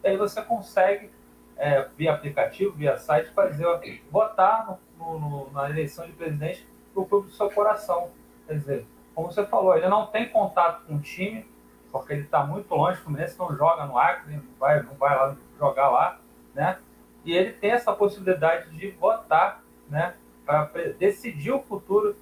[0.02, 1.10] e aí você consegue,
[1.56, 3.66] é, via aplicativo, via site, fazer,
[4.10, 8.10] votar no, no, na eleição de presidente do clube do seu coração.
[8.46, 11.46] Quer dizer, como você falou, ele não tem contato com o time,
[11.90, 15.16] porque ele está muito longe, o Fluminense não joga no Acre, não vai, não vai
[15.16, 16.20] lá jogar lá,
[16.54, 16.78] né?
[17.26, 22.16] e ele tem essa possibilidade de votar, né, para decidir o futuro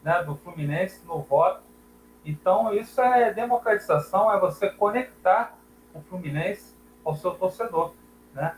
[0.00, 1.60] né, do Fluminense no voto.
[2.24, 5.58] Então, isso é democratização, é você conectar
[5.92, 6.72] o Fluminense
[7.04, 7.94] ao seu torcedor.
[8.32, 8.56] Né?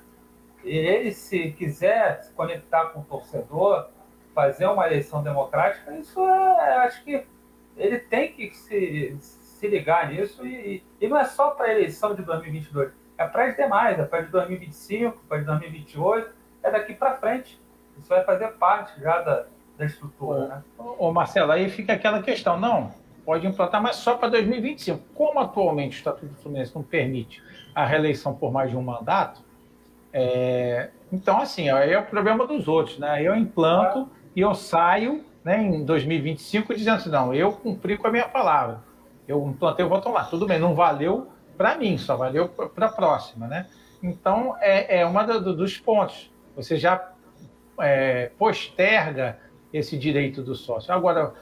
[0.67, 3.89] E ele, se quiser se conectar com o torcedor,
[4.35, 7.25] fazer uma eleição democrática, isso é, acho que
[7.77, 12.15] ele tem que se, se ligar nisso e, e não é só para a eleição
[12.15, 16.31] de 2022, é para as demais, é para de 2025, para de 2028,
[16.63, 17.61] é daqui para frente.
[17.97, 19.47] Isso vai fazer parte já da,
[19.79, 20.65] da estrutura.
[20.77, 20.95] Ô, né?
[20.99, 22.91] ô, Marcelo, aí fica aquela questão, não,
[23.25, 25.03] pode implantar, mas só para 2025.
[25.15, 27.43] Como atualmente o Estatuto do Fluminense não permite
[27.75, 29.46] a reeleição por mais de um mandato,
[30.19, 33.23] é, então, assim, aí é o problema dos outros, né?
[33.23, 38.11] Eu implanto e eu saio né, em 2025 dizendo assim, não, eu cumpri com a
[38.11, 38.83] minha palavra.
[39.29, 40.25] Eu implantei o voto lá.
[40.25, 43.67] Tudo bem, não valeu para mim, só valeu para a próxima, né?
[44.03, 46.33] Então, é, é uma do, dos pontos.
[46.57, 47.13] Você já
[47.79, 49.39] é, posterga
[49.71, 50.95] esse direito do sócio.
[50.95, 51.35] Agora,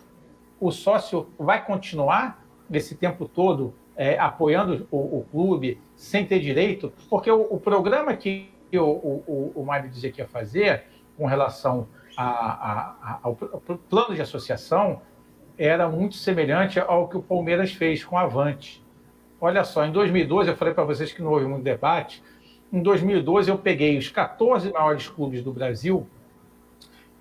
[0.58, 6.92] o sócio vai continuar esse tempo todo é, apoiando o, o, clube sem ter direito,
[7.08, 8.86] porque o, o programa que o,
[9.26, 10.84] o, o Mário dizia que ia fazer
[11.16, 15.02] com relação a, a, a, ao plano de associação
[15.56, 18.84] era muito semelhante ao que o Palmeiras fez com a Avante.
[19.40, 22.22] Olha só, em 2012, eu falei para vocês que não houve muito debate,
[22.72, 26.08] em 2012 eu peguei os 14 maiores clubes do Brasil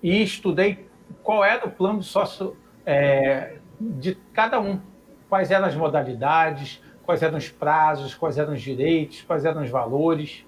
[0.02, 0.88] e estudei
[1.22, 4.80] qual era o plano de sócio é, de cada um,
[5.28, 9.70] quais eram as modalidades, quais eram os prazos, quais eram os direitos, quais eram os
[9.70, 10.44] valores.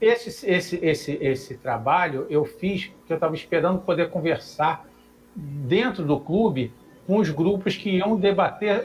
[0.00, 4.86] Esse, esse, esse, esse trabalho eu fiz porque eu estava esperando poder conversar
[5.34, 6.72] dentro do clube
[7.06, 8.84] com os grupos que iam debater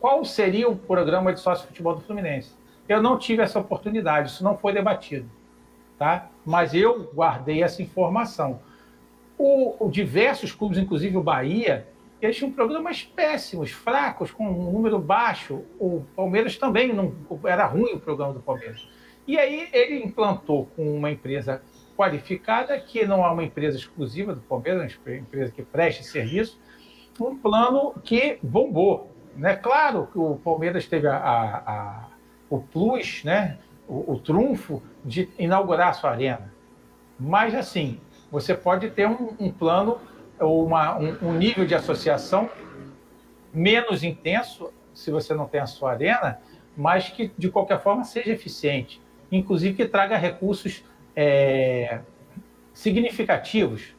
[0.00, 2.52] qual seria o programa de sócio futebol do Fluminense.
[2.88, 5.28] Eu não tive essa oportunidade, isso não foi debatido,
[5.98, 6.28] tá?
[6.44, 8.60] Mas eu guardei essa informação.
[9.36, 11.86] O, o diversos clubes, inclusive o Bahia,
[12.20, 15.62] eles tinham programas péssimos, fracos, com um número baixo.
[15.78, 17.12] O Palmeiras também não
[17.44, 18.88] era ruim o programa do Palmeiras.
[19.28, 21.60] E aí ele implantou com uma empresa
[21.94, 26.58] qualificada, que não é uma empresa exclusiva do Palmeiras, é uma empresa que presta serviço,
[27.20, 29.12] um plano que bombou.
[29.36, 29.54] Né?
[29.54, 32.08] Claro que o Palmeiras teve a, a, a
[32.48, 33.58] o plus, né?
[33.86, 36.50] O, o, trunfo de inaugurar a sua arena.
[37.20, 38.00] Mas, assim,
[38.30, 39.98] você pode ter um, um plano
[40.40, 42.48] ou uma, um, um nível de associação
[43.52, 46.38] menos intenso, se você não tem a sua arena,
[46.76, 49.00] mas que, de qualquer forma, seja eficiente.
[49.30, 52.00] Inclusive que traga recursos é,
[52.72, 53.94] significativos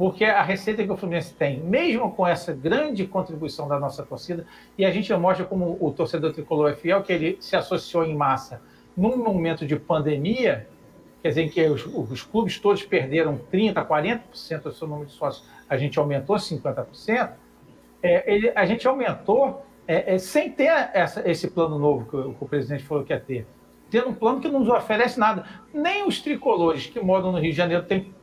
[0.00, 4.46] porque a receita que o Fluminense tem, mesmo com essa grande contribuição da nossa torcida,
[4.78, 8.16] e a gente mostra como o torcedor tricolor é fiel, que ele se associou em
[8.16, 8.62] massa
[8.96, 10.66] num momento de pandemia,
[11.22, 15.12] quer dizer, em que os, os clubes todos perderam 30%, 40% do seu número de
[15.12, 17.32] sócios, a gente aumentou 50%,
[18.02, 22.32] é, ele, a gente aumentou é, é, sem ter essa, esse plano novo que o,
[22.32, 23.46] que o presidente falou que ia ter.
[23.90, 25.44] Tendo um plano que não nos oferece nada.
[25.72, 28.14] Nem os tricolores que moram no Rio de Janeiro têm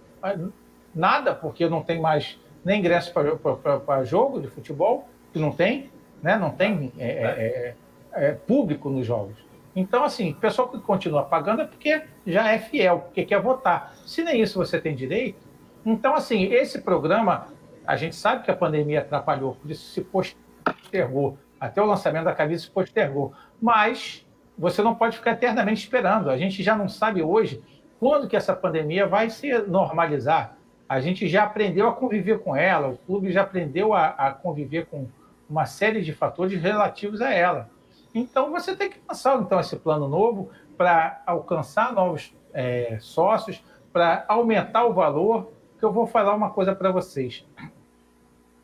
[0.96, 5.90] nada, porque não tem mais nem ingresso para jogo de futebol, que não tem,
[6.22, 6.38] né?
[6.38, 7.76] não tem é, é,
[8.14, 9.36] é, é, público nos jogos.
[9.76, 13.96] Então, assim, o pessoal que continua pagando é porque já é fiel, porque quer votar.
[14.06, 15.48] Se nem isso você tem direito,
[15.86, 17.48] então, assim, esse programa,
[17.86, 21.38] a gente sabe que a pandemia atrapalhou, por isso se postergou.
[21.58, 23.32] Até o lançamento da camisa se postergou.
[23.62, 24.27] Mas
[24.58, 26.30] você não pode ficar eternamente esperando.
[26.30, 27.64] A gente já não sabe hoje
[28.00, 32.88] quando que essa pandemia vai se normalizar a gente já aprendeu a conviver com ela,
[32.88, 35.08] o clube já aprendeu a, a conviver com
[35.50, 37.70] uma série de fatores relativos a ela.
[38.16, 44.24] Então você tem que lançar então esse plano novo para alcançar novos é, sócios, para
[44.28, 45.52] aumentar o valor.
[45.78, 47.46] Que eu vou falar uma coisa para vocês.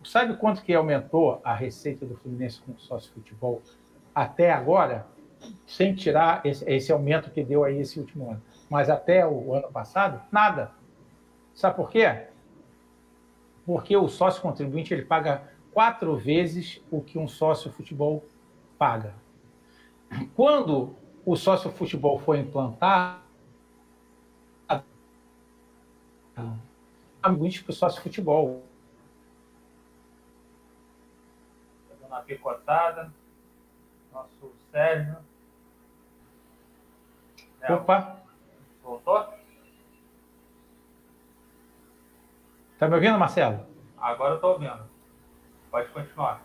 [0.03, 3.61] Sabe quanto que aumentou a receita do Fluminense com sócio futebol
[4.15, 5.05] até agora,
[5.65, 9.71] sem tirar esse, esse aumento que deu aí esse último ano, mas até o ano
[9.71, 10.71] passado, nada.
[11.53, 12.27] Sabe por quê?
[13.65, 18.23] Porque o sócio contribuinte ele paga quatro vezes o que um sócio futebol
[18.77, 19.13] paga.
[20.35, 23.23] Quando o sócio futebol foi implantado,
[27.23, 28.63] contribuinte para o sócio futebol.
[31.89, 33.11] Dando uma picotada.
[34.11, 35.17] Nosso Sérgio.
[37.70, 38.18] Opa!
[38.84, 39.34] Voltou?
[42.74, 43.66] Está me ouvindo, Marcelo?
[43.97, 44.89] Agora eu estou ouvindo.
[45.72, 46.41] Pode continuar.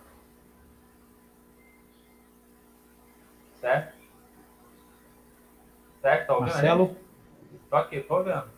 [3.56, 3.98] Certo?
[6.00, 6.26] Certo?
[6.26, 6.96] Tá ouvindo Marcelo?
[7.68, 8.50] Tô aqui, tô vendo.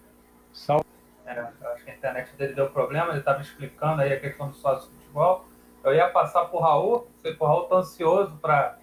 [0.53, 0.85] Salve.
[1.25, 4.55] É, acho que a internet dele deu problema, ele estava explicando aí a questão do
[4.55, 5.47] sócio futebol.
[5.83, 8.80] Eu ia passar para o Raul, sei que o Raul está ansioso para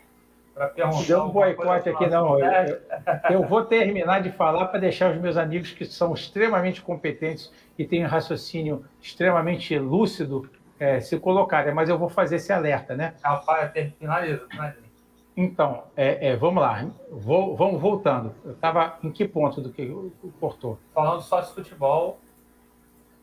[0.65, 1.03] perguntar.
[1.05, 2.39] Deu um boicote aqui, não.
[2.39, 2.81] Eu,
[3.29, 7.85] eu, vou terminar de falar para deixar os meus amigos que são extremamente competentes e
[7.85, 10.49] têm um raciocínio extremamente lúcido
[10.79, 13.13] é, se colocarem, mas eu vou fazer esse alerta, né?
[13.23, 14.87] Rapaz, finaliza, finaliza.
[15.35, 18.33] Então, é, é, vamos lá, vou, vamos voltando.
[18.43, 20.79] Eu estava em que ponto do que cortou?
[20.95, 22.19] Falando só de futebol,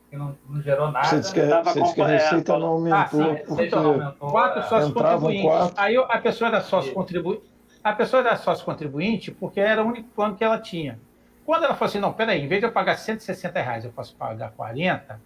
[0.09, 1.07] que não, não gerou nada.
[1.07, 2.97] Você disse que, você disse que a receita não aumentou.
[2.97, 4.29] Ah, sim, porque não aumentou.
[4.31, 5.43] Quatro sócios contribuintes.
[5.43, 5.73] Quatro.
[5.77, 7.43] Aí a pessoa era sócio contribuinte.
[7.83, 10.99] A pessoa era sócio contribuinte porque era o único plano que ela tinha.
[11.45, 14.15] Quando ela falou assim, não, peraí, em vez de eu pagar 160 reais, eu posso
[14.15, 15.21] pagar 40,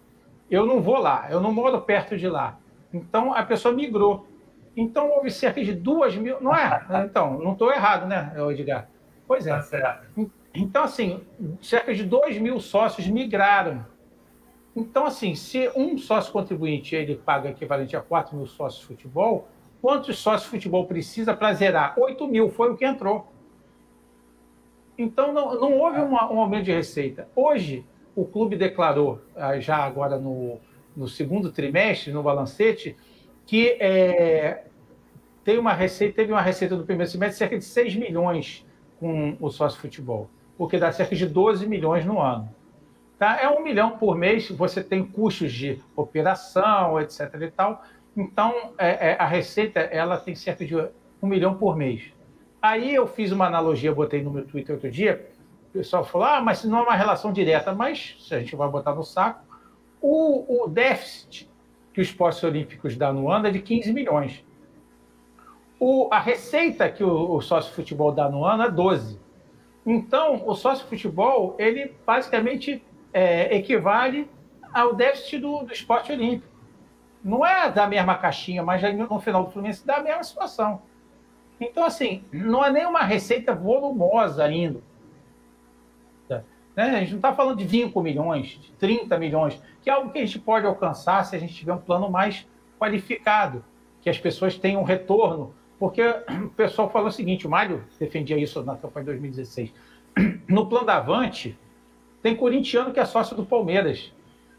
[0.50, 2.58] eu não vou lá, eu não moro perto de lá.
[2.92, 4.26] Então a pessoa migrou.
[4.76, 6.40] Então houve cerca de duas mil.
[6.40, 6.84] Não é?
[7.04, 8.88] Então, não estou errado, né, Edgar?
[9.26, 9.56] Pois é.
[9.58, 10.02] Tá
[10.52, 11.20] então, assim,
[11.62, 13.86] cerca de 2 mil sócios migraram.
[14.74, 19.48] Então, assim, se um sócio contribuinte ele paga equivalente a 4 mil sócios de futebol,
[19.82, 21.98] quantos sócios de futebol precisa para zerar?
[21.98, 23.26] 8 mil, foi o que entrou.
[24.96, 27.28] Então, não, não houve uma, um aumento de receita.
[27.34, 30.60] Hoje, o clube declarou, ah, já agora no,
[30.96, 32.96] no segundo trimestre, no balancete,
[33.46, 34.64] que é,
[35.42, 38.66] tem uma receita, teve uma receita do primeiro semestre de cerca de 6 milhões
[38.98, 42.54] com o sócio futebol, porque dá cerca de 12 milhões no ano.
[43.20, 43.38] Tá?
[43.38, 47.20] É um milhão por mês, você tem custos de operação, etc.
[47.38, 47.84] e tal.
[48.16, 52.14] Então, é, é, a receita ela tem cerca de um milhão por mês.
[52.62, 55.28] Aí eu fiz uma analogia, botei no meu Twitter outro dia,
[55.68, 58.70] o pessoal falou, ah, mas não é uma relação direta, mas se a gente vai
[58.70, 59.44] botar no saco,
[60.00, 61.46] o, o déficit
[61.92, 64.42] que os esportes olímpicos dá no ano é de 15 milhões.
[65.78, 69.20] O, a receita que o, o sócio futebol dá no ano é 12.
[69.84, 74.30] Então, o sócio futebol, ele basicamente é, equivale
[74.72, 76.50] ao déficit do, do esporte olímpico.
[77.22, 80.82] Não é da mesma caixinha, mas no final do Fluminense dá a mesma situação.
[81.60, 84.80] Então, assim, não é nem uma receita volumosa ainda.
[86.80, 86.96] Né?
[86.96, 90.18] A gente não está falando de 20 milhões, de 30 milhões, que é algo que
[90.18, 92.46] a gente pode alcançar se a gente tiver um plano mais
[92.78, 93.64] qualificado,
[94.00, 95.54] que as pessoas tenham retorno.
[95.78, 99.72] Porque o pessoal falou o seguinte, o Mário defendia isso na campanha de 2016.
[100.48, 101.58] No plano da Avante,
[102.22, 104.12] tem corintiano que é sócio do Palmeiras.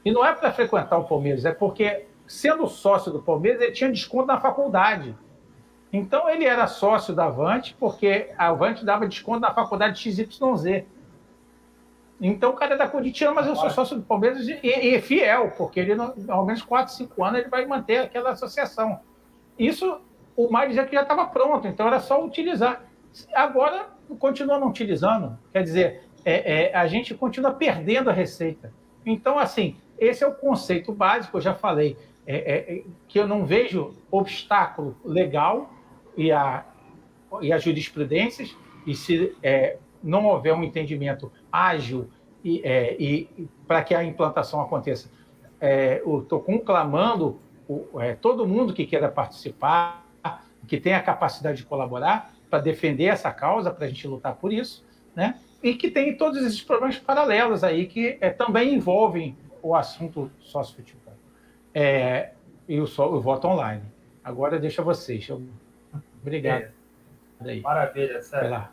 [0.04, 3.92] E não é para frequentar o Palmeiras, é porque, sendo sócio do Palmeiras, ele tinha
[3.92, 5.16] desconto na faculdade.
[5.94, 10.86] Então, ele era sócio da Avante, porque a Avante dava desconto na faculdade XYZ.
[12.22, 15.52] Então o cara é da Curitiba, mas eu sou sócio do Palmeiras e, e fiel,
[15.58, 15.94] porque ele,
[16.30, 19.00] ao menos 4, 5 anos, ele vai manter aquela associação.
[19.58, 20.00] Isso
[20.36, 22.84] o Mário dizia que já estava pronto, então era só utilizar.
[23.34, 23.88] Agora
[24.20, 28.74] continua não utilizando, quer dizer, é, é, a gente continua perdendo a receita.
[29.06, 33.28] Então, assim, esse é o conceito básico, eu já falei, é, é, é que eu
[33.28, 35.74] não vejo obstáculo legal
[36.16, 36.66] e a,
[37.42, 38.56] e as jurisprudências,
[38.86, 42.10] e se é, não houver um entendimento ágil
[42.44, 42.62] e,
[43.00, 45.12] e para que a implantação aconteça,
[46.04, 47.88] eu estou conclamando o,
[48.20, 50.04] todo mundo que queira participar,
[50.68, 54.52] que tenha a capacidade de colaborar para defender essa causa, para a gente lutar por
[54.52, 54.84] isso,
[55.16, 55.40] né?
[55.62, 61.14] E que tem todos esses problemas paralelos aí que é, também envolvem o assunto sócio-futebol.
[61.74, 62.32] É,
[62.68, 63.84] e o, o voto online.
[64.24, 65.28] Agora deixa vocês.
[65.28, 65.42] Eu...
[66.22, 66.72] Obrigado.
[67.44, 67.60] É.
[67.62, 68.68] Maravilha, Sérgio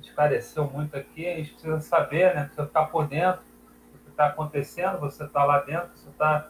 [0.00, 2.44] esclareceu muito aqui, a gente precisa saber, né?
[2.44, 3.42] Precisa estar por dentro
[3.92, 6.48] do que está acontecendo, você está lá dentro, você está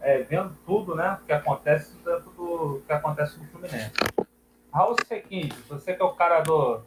[0.00, 1.18] é, vendo tudo, né?
[1.22, 3.92] O que acontece dentro do que acontece no Fluminense.
[4.72, 6.82] Raul Sequinho, você que é o cara do,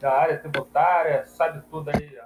[0.00, 2.18] da área tributária, sabe tudo aí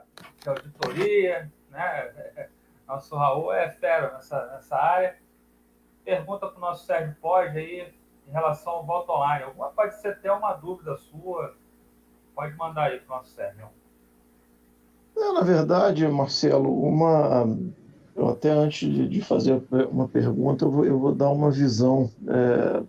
[0.42, 2.48] de auditoria, né?
[2.86, 5.16] Nosso Raul é fera nessa, nessa área.
[6.04, 7.94] Pergunta para o nosso Sérgio Pode aí
[8.26, 9.44] em relação ao voto online.
[9.44, 11.54] Alguma pode ser até uma dúvida sua,
[12.34, 13.68] Pode mandar aí para o nosso Sérgio.
[15.16, 17.46] É, na verdade, Marcelo, uma.
[18.16, 22.10] Eu até antes de, de fazer uma pergunta, eu vou, eu vou dar uma visão,
[22.26, 22.82] é,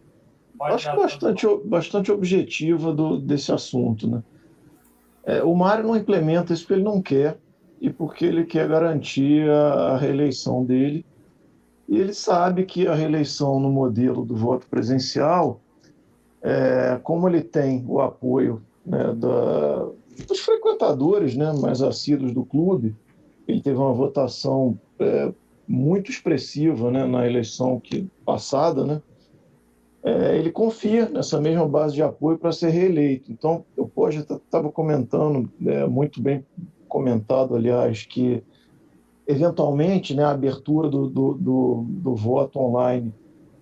[0.61, 4.09] acho bastante, bastante objetiva do, desse assunto.
[4.09, 4.23] Né?
[5.23, 7.37] É, o Mário não implementa isso porque ele não quer
[7.79, 11.05] e porque ele quer garantir a, reeleição dele.
[11.87, 15.59] E ele sabe que a reeleição no modelo do voto presencial,
[16.41, 19.87] é, como ele tem o apoio né, da,
[20.27, 22.95] dos frequentadores né, mais assíduos do clube.
[23.47, 25.31] Ele teve uma votação é,
[25.67, 28.85] muito expressiva né, na eleição que, passada.
[28.85, 29.01] Né?
[30.03, 33.31] É, ele confia nessa mesma base de apoio para ser reeleito.
[33.31, 36.43] Então, eu hoje estava comentando é, muito bem
[36.87, 38.43] comentado, aliás, que
[39.27, 43.13] eventualmente né, a abertura do, do, do, do voto online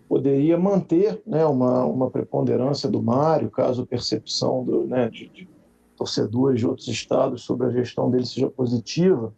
[0.08, 5.48] poderia manter né, uma, uma preponderância do Mário, caso a percepção do, né, de, de,
[5.96, 9.34] torcedores de outros estados sobre a gestão dele seja positiva,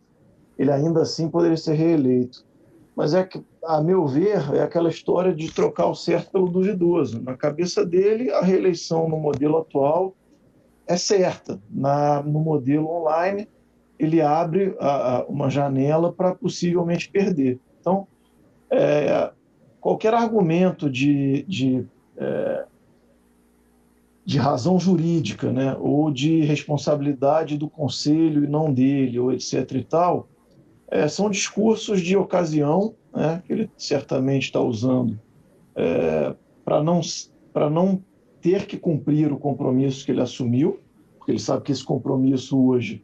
[0.58, 2.46] ele ainda assim poderia ser reeleito.
[2.96, 7.22] Mas é que, a meu ver, é aquela história de trocar o certo pelo duvidoso.
[7.22, 10.14] Na cabeça dele, a reeleição no modelo atual
[10.86, 11.60] é certa.
[11.70, 13.48] Na, no modelo online,
[13.98, 17.60] ele abre a, a, uma janela para possivelmente perder.
[17.80, 18.08] Então,
[18.70, 19.32] é,
[19.80, 21.86] qualquer argumento de, de,
[22.18, 22.66] é,
[24.26, 29.72] de razão jurídica, né, ou de responsabilidade do conselho e não dele, ou etc.
[29.74, 30.28] e tal,
[30.92, 35.18] é, são discursos de ocasião, né, que ele certamente está usando
[35.74, 36.36] é,
[36.66, 37.00] para não,
[37.72, 38.04] não
[38.42, 40.80] ter que cumprir o compromisso que ele assumiu,
[41.18, 43.02] porque ele sabe que esse compromisso hoje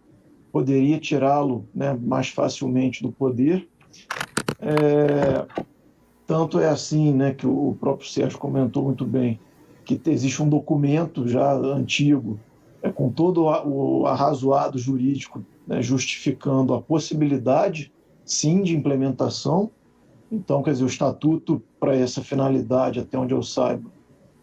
[0.52, 3.70] poderia tirá-lo né, mais facilmente do poder.
[4.60, 5.46] É,
[6.26, 9.40] tanto é assim, né, que o próprio Sérgio comentou muito bem,
[9.86, 12.38] que existe um documento já antigo,
[12.82, 17.92] é, com todo o arrazoado jurídico né, justificando a possibilidade,
[18.24, 19.70] sim, de implementação.
[20.32, 23.92] Então, quer dizer, o estatuto para essa finalidade, até onde eu saiba,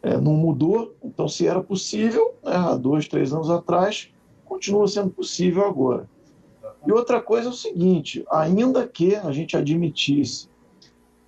[0.02, 0.94] é, não mudou.
[1.02, 4.10] Então, se era possível, né, há dois, três anos atrás,
[4.44, 6.08] continua sendo possível agora.
[6.86, 10.48] E outra coisa é o seguinte: ainda que a gente admitisse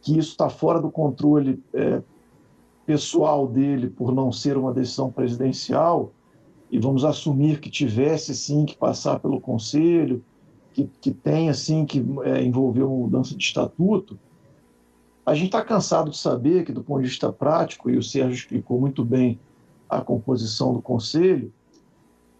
[0.02, 2.02] que isso está fora do controle é,
[2.84, 6.12] pessoal dele por não ser uma decisão presidencial,
[6.70, 10.24] e vamos assumir que tivesse sim que passar pelo conselho,
[10.72, 14.18] que, que tenha sim que é, envolver uma mudança de estatuto,
[15.24, 18.34] a gente está cansado de saber que, do ponto de vista prático, e o Sérgio
[18.34, 19.40] explicou muito bem
[19.88, 21.52] a composição do conselho,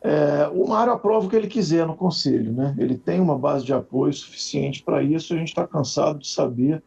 [0.02, 2.76] é, o Mário aprova o que ele quiser no conselho, né?
[2.78, 5.34] Ele tem uma base de apoio suficiente para isso.
[5.34, 6.80] A gente está cansado de saber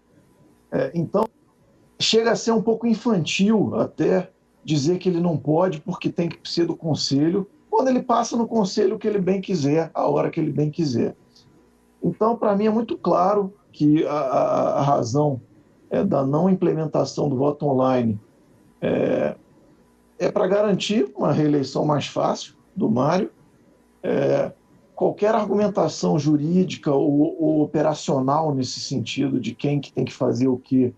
[0.72, 1.26] é, então,
[2.00, 4.32] chega a ser um pouco infantil até
[4.64, 8.48] dizer que ele não pode porque tem que ser do conselho, quando ele passa no
[8.48, 11.16] conselho o que ele bem quiser, a hora que ele bem quiser.
[12.04, 15.42] Então, para mim, é muito claro que a, a, a razão
[15.90, 18.20] é, da não implementação do voto online
[18.82, 19.36] é,
[20.18, 23.32] é para garantir uma reeleição mais fácil do Mário.
[24.02, 24.52] É,
[24.96, 30.58] qualquer argumentação jurídica ou, ou, operacional nesse sentido de quem que tem que fazer o
[30.58, 30.94] que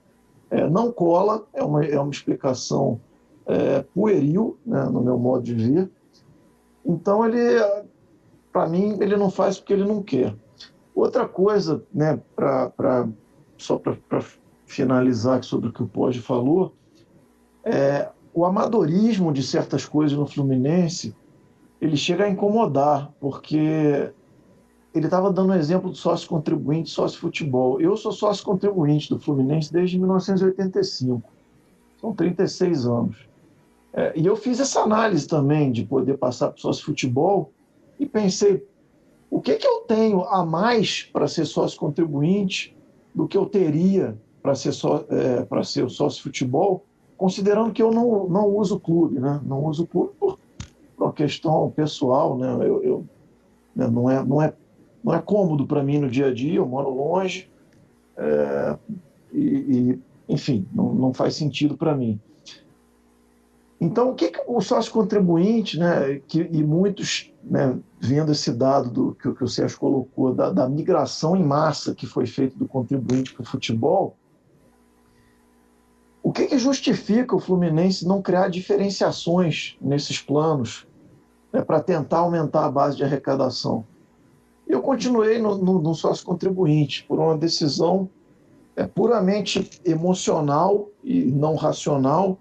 [0.49, 2.99] é, não cola, é uma, é uma explicação
[3.51, 5.91] é, pueril, né, no meu modo de ver.
[6.85, 7.39] Então, ele,
[8.51, 10.35] para mim, ele não faz porque ele não quer.
[10.95, 13.07] Outra coisa, né, pra, pra
[13.57, 14.23] só para
[14.65, 16.73] finalizar sobre o que o Pode falou,
[17.63, 21.15] é, o amadorismo de certas coisas no Fluminense
[21.79, 24.11] ele chega a incomodar, porque
[24.93, 27.81] ele estava dando um exemplo do sócio contribuinte, sócio futebol.
[27.81, 31.27] Eu sou sócio contribuinte do Fluminense desde 1985,
[31.99, 33.30] são 36 anos.
[33.93, 37.51] É, e eu fiz essa análise também de poder passar para sócio futebol
[37.99, 38.65] e pensei,
[39.29, 42.75] o que, que eu tenho a mais para ser sócio contribuinte
[43.13, 46.85] do que eu teria para ser, só, é, para ser sócio futebol,
[47.17, 49.39] considerando que eu não, não uso o clube, né?
[49.45, 50.39] não uso o clube por
[50.97, 52.53] uma questão pessoal, né?
[52.61, 53.05] Eu, eu
[53.75, 53.87] né?
[53.87, 54.53] não é não é
[55.03, 56.55] não é cômodo para mim no dia a dia.
[56.55, 57.49] Eu moro longe
[58.17, 58.77] é,
[59.33, 62.19] e, e, enfim, não, não faz sentido para mim.
[63.81, 68.91] Então, o que, que o sócio contribuinte, né, que, e muitos, né, vendo esse dado
[68.91, 72.67] do, que, que o Sérgio colocou, da, da migração em massa que foi feita do
[72.67, 74.15] contribuinte para o futebol,
[76.21, 80.85] o que, que justifica o Fluminense não criar diferenciações nesses planos
[81.51, 83.83] né, para tentar aumentar a base de arrecadação.
[84.67, 88.07] Eu continuei no, no, no sócio contribuinte por uma decisão
[88.75, 92.37] é, puramente emocional e não racional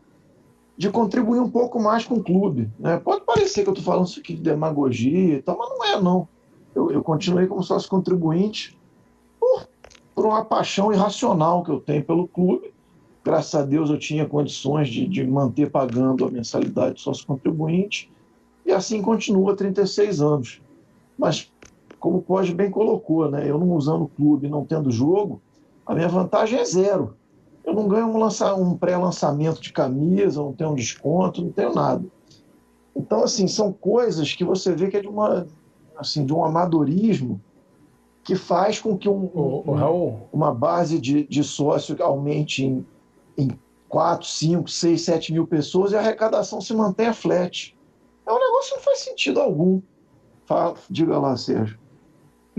[0.80, 2.70] de contribuir um pouco mais com o clube.
[2.78, 2.96] Né?
[2.96, 6.00] Pode parecer que eu estou falando isso aqui de demagogia e tal, mas não é,
[6.00, 6.26] não.
[6.74, 8.78] Eu, eu continuei como sócio contribuinte
[9.38, 9.68] por,
[10.14, 12.72] por uma paixão irracional que eu tenho pelo clube.
[13.22, 18.10] Graças a Deus eu tinha condições de, de manter pagando a mensalidade de sócio contribuinte
[18.64, 20.62] e assim continua 36 anos.
[21.18, 21.52] Mas,
[21.98, 25.42] como o Pode bem colocou, né, eu não usando o clube, não tendo jogo,
[25.84, 27.18] a minha vantagem é zero.
[27.64, 32.04] Eu não ganho um, um pré-lançamento de camisa, não tenho um desconto, não tenho nada.
[32.94, 35.46] Então, assim, são coisas que você vê que é de, uma,
[35.96, 37.40] assim, de um amadorismo
[38.22, 42.86] que faz com que um, um, uma base de, de sócio aumente em,
[43.36, 43.48] em
[43.88, 47.76] 4, 5, 6, 7 mil pessoas e a arrecadação se mantenha flat.
[48.26, 49.80] É um negócio que não faz sentido algum.
[50.44, 51.78] Fala, diga lá, Sérgio.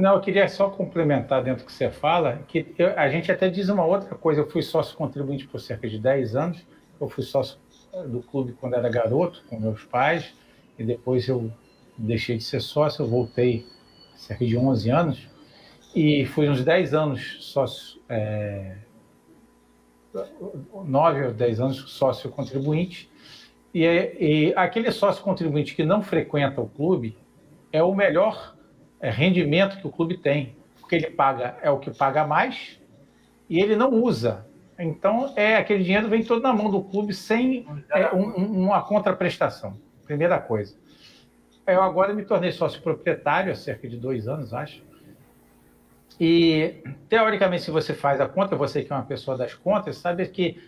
[0.01, 3.47] Não, eu queria só complementar dentro do que você fala, que eu, a gente até
[3.49, 4.41] diz uma outra coisa.
[4.41, 6.65] Eu fui sócio contribuinte por cerca de 10 anos.
[6.99, 7.59] Eu fui sócio
[8.07, 10.33] do clube quando era garoto, com meus pais,
[10.79, 11.51] e depois eu
[11.95, 13.63] deixei de ser sócio, eu voltei
[14.15, 15.29] cerca de 11 anos,
[15.95, 18.77] e fui uns 10 anos sócio, é,
[20.83, 23.07] 9 ou 10 anos sócio contribuinte,
[23.71, 27.15] e, e aquele sócio contribuinte que não frequenta o clube
[27.71, 28.55] é o melhor
[29.09, 32.79] rendimento que o clube tem, porque ele paga, é o que paga mais,
[33.49, 34.45] e ele não usa
[34.83, 39.77] então, é aquele dinheiro vem todo na mão do clube sem é, um, uma contraprestação.
[40.05, 40.75] Primeira coisa.
[41.67, 44.83] Eu agora me tornei sócio proprietário há cerca de dois anos, acho.
[46.19, 50.27] E, teoricamente, se você faz a conta, você que é uma pessoa das contas, sabe
[50.27, 50.59] que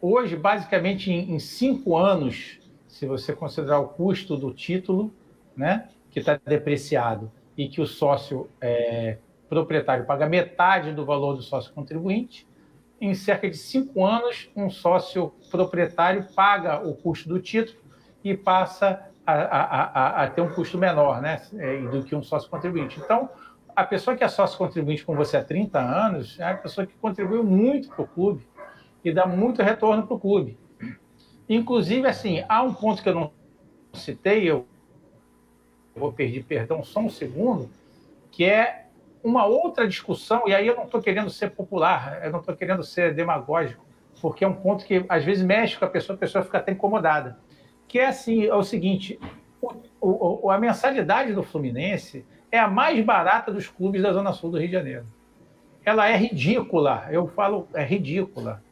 [0.00, 5.12] hoje, basicamente, em cinco anos, se você considerar o custo do título,
[5.56, 11.42] né, que está depreciado, e que o sócio é, proprietário paga metade do valor do
[11.42, 12.46] sócio contribuinte,
[13.00, 17.78] em cerca de cinco anos, um sócio proprietário paga o custo do título
[18.22, 22.22] e passa a, a, a, a ter um custo menor né, é, do que um
[22.22, 23.00] sócio contribuinte.
[23.00, 23.28] Então,
[23.74, 26.94] a pessoa que é sócio contribuinte com você há 30 anos é a pessoa que
[26.94, 28.46] contribuiu muito para o clube
[29.04, 30.58] e dá muito retorno para o clube.
[31.48, 33.32] Inclusive, assim, há um ponto que eu não
[33.94, 34.66] citei, eu
[35.94, 37.70] vou pedir perdão só um segundo,
[38.30, 38.86] que é
[39.22, 42.82] uma outra discussão, e aí eu não estou querendo ser popular, eu não estou querendo
[42.82, 43.84] ser demagógico,
[44.20, 46.72] porque é um ponto que às vezes mexe com a pessoa, a pessoa fica até
[46.72, 47.38] incomodada.
[47.86, 49.18] Que é assim, é o seguinte,
[50.00, 54.50] o, o, a mensalidade do Fluminense é a mais barata dos clubes da Zona Sul
[54.50, 55.04] do Rio de Janeiro.
[55.84, 58.62] Ela é ridícula, eu falo, é ridícula.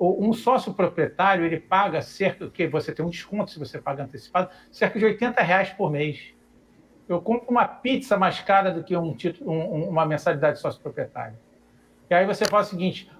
[0.00, 4.48] Um sócio proprietário, ele paga cerca, que você tem um desconto se você paga antecipado,
[4.70, 6.34] cerca de 80 reais por mês
[7.08, 11.36] eu compro uma pizza mais cara do que um título, um, uma mensalidade sócio-proprietário.
[12.10, 13.10] E aí você fala o seguinte: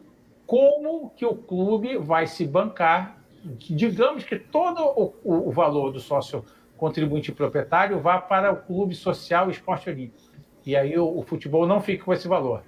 [0.47, 3.19] como que o clube vai se bancar?
[3.45, 6.45] Digamos que todo o, o valor do sócio
[6.77, 10.29] contribuinte proprietário vá para o clube social e esporte olímpico.
[10.65, 12.63] E aí o, o, futebol não fica com esse valor.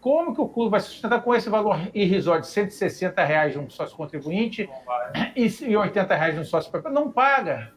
[0.00, 3.58] Como que o clube vai se sustentar com esse valor irrisório de 160 reais de
[3.58, 4.68] um sócio contribuinte
[5.34, 7.04] e, e 80 reais de um sócio proprietário?
[7.04, 7.72] Não paga.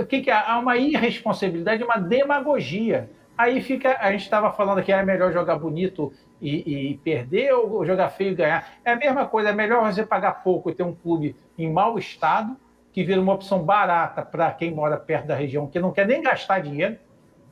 [0.00, 0.34] O que, que é?
[0.34, 3.10] Há uma irresponsabilidade, uma demagogia.
[3.36, 7.84] Aí fica, a gente estava falando que é melhor jogar bonito e, e, perder ou
[7.84, 8.74] jogar feio e ganhar.
[8.84, 11.98] É a mesma coisa, é melhor você pagar pouco e ter um clube em mau
[11.98, 12.56] estado,
[12.92, 16.22] que vira uma opção barata para quem mora perto da região, que não quer nem
[16.22, 16.96] gastar dinheiro,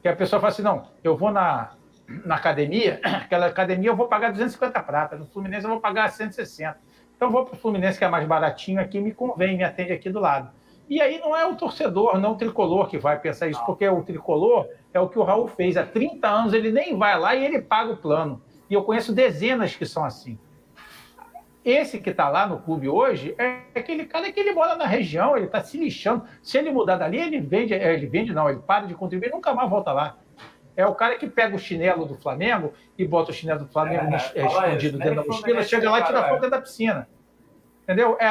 [0.00, 1.72] que a pessoa fala assim, não, eu vou na,
[2.24, 6.78] na academia, aquela academia eu vou pagar 250 prata, no Fluminense eu vou pagar 160.
[7.16, 10.10] Então vou para o Fluminense, que é mais baratinho aqui, me convém, me atende aqui
[10.10, 10.50] do lado.
[10.92, 14.02] E aí não é o torcedor, não o tricolor que vai pensar isso, porque o
[14.02, 15.74] tricolor é o que o Raul fez.
[15.74, 18.42] Há 30 anos ele nem vai lá e ele paga o plano.
[18.68, 20.38] E eu conheço dezenas que são assim.
[21.64, 25.34] Esse que está lá no clube hoje é aquele cara que ele mora na região,
[25.34, 26.26] ele está se lixando.
[26.42, 29.54] Se ele mudar dali, ele vende, é, ele vende não, ele para de contribuir nunca
[29.54, 30.18] mais volta lá.
[30.76, 34.14] É o cara que pega o chinelo do Flamengo e bota o chinelo do Flamengo
[34.14, 37.08] é, é, escondido dentro da mochila, chega lá e tira foto da piscina.
[37.82, 38.14] Entendeu?
[38.20, 38.26] É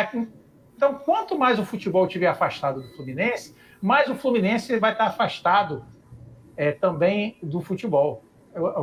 [0.81, 5.85] então, quanto mais o futebol estiver afastado do Fluminense, mais o Fluminense vai estar afastado
[6.57, 8.23] é, também do futebol.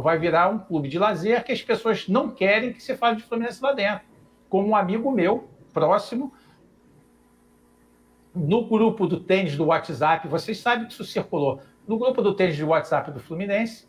[0.00, 3.24] Vai virar um clube de lazer que as pessoas não querem que se fale de
[3.24, 4.06] Fluminense lá dentro.
[4.48, 6.32] Como um amigo meu, próximo,
[8.32, 11.60] no grupo do tênis do WhatsApp, vocês sabem que isso circulou.
[11.84, 13.88] No grupo do tênis do WhatsApp do Fluminense,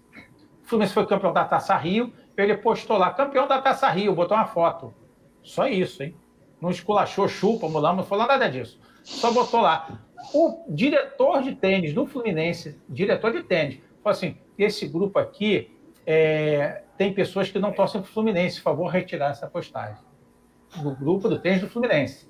[0.63, 4.35] o Fluminense foi campeão da Taça Rio, ele postou lá, campeão da Taça Rio, botou
[4.35, 4.95] uma foto.
[5.43, 6.15] Só isso, hein?
[6.61, 8.79] Não esculachou, chupa, mulão, não falou nada disso.
[9.03, 9.99] Só botou lá.
[10.33, 15.71] O diretor de tênis do Fluminense, diretor de tênis, falou assim: esse grupo aqui
[16.05, 20.03] é, tem pessoas que não torcem para o Fluminense, por favor, retirar essa postagem.
[20.75, 22.29] Do grupo do tênis do Fluminense.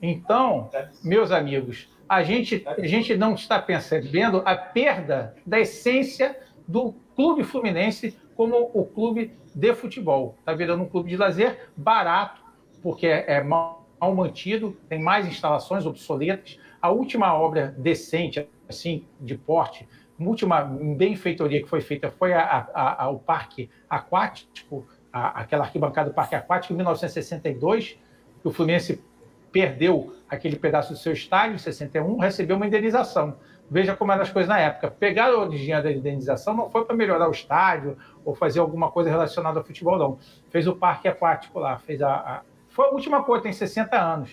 [0.00, 0.68] Então,
[1.02, 7.44] meus amigos, a gente, a gente não está percebendo a perda da essência do clube
[7.44, 10.36] fluminense como o clube de futebol.
[10.40, 12.41] Está virando um clube de lazer barato,
[12.82, 16.58] porque é, mal, mantido, tem mais instalações obsoletas.
[16.80, 19.86] A última obra decente, assim, de porte,
[20.28, 26.14] última benfeitoria que foi feita foi a, a, a, o parque aquático, aquela arquibancada do
[26.14, 27.98] parque aquático, em 1962,
[28.40, 29.02] que o Fluminense
[29.50, 33.36] perdeu aquele pedaço do seu estádio, em 61, recebeu uma indenização.
[33.70, 34.90] Veja como eram as coisas na época.
[34.90, 39.10] Pegar a origem da indenização não foi para melhorar o estádio ou fazer alguma coisa
[39.10, 40.18] relacionada ao futebol, não.
[40.50, 42.42] Fez o parque aquático lá, fez a,
[42.72, 44.30] foi a última coisa, tem 60 anos.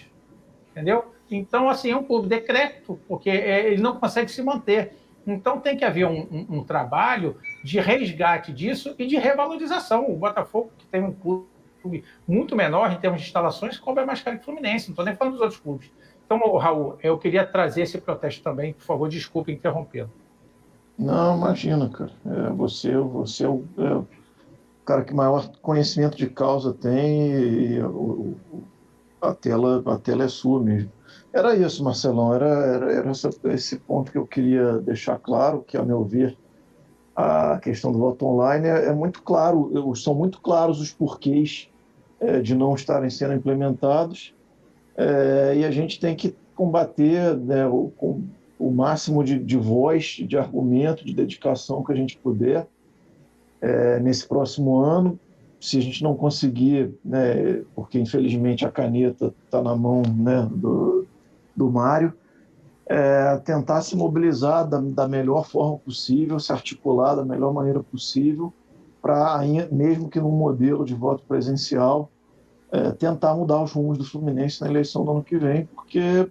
[0.72, 1.14] Entendeu?
[1.30, 4.94] Então, assim, é um clube decrépito, porque é, ele não consegue se manter.
[5.28, 10.10] Então tem que haver um, um, um, trabalho de resgate disso e de revalorização.
[10.10, 14.38] O Botafogo, que tem um clube muito menor em termos de instalações, cobra mais caro
[14.38, 15.92] que o Fluminense, não estou nem falando dos outros clubes.
[16.26, 20.12] Então, Raul, eu queria trazer esse protesto também, por favor, desculpe interrompê-lo.
[20.98, 22.12] Não, imagina, cara.
[22.26, 24.19] É, você, você é é
[24.90, 27.80] cara que maior conhecimento de causa tem e,
[29.22, 30.92] a, tela, a tela é sua mesmo.
[31.32, 35.78] Era isso, Marcelão, era, era, era essa, esse ponto que eu queria deixar claro, que,
[35.78, 36.36] a meu ver,
[37.16, 41.70] a questão do voto online é, é muito claro, são muito claros os porquês
[42.20, 44.34] é, de não estarem sendo implementados
[44.98, 48.24] é, e a gente tem que combater né, o, com
[48.58, 52.68] o máximo de, de, voz, de argumento, de dedicação que a gente puder
[53.62, 55.20] é, nesse próximo ano.
[55.60, 61.06] Se a gente não conseguir, né, porque infelizmente a caneta está na mão né, do,
[61.56, 62.14] do Mário,
[62.86, 68.52] é, tentar se mobilizar da, da, melhor forma possível, se articular da melhor maneira possível,
[69.02, 69.42] para,
[69.72, 72.10] mesmo que num modelo de voto presencial,
[72.72, 76.30] é, tentar mudar os rumos do Fluminense na eleição do ano que vem, porque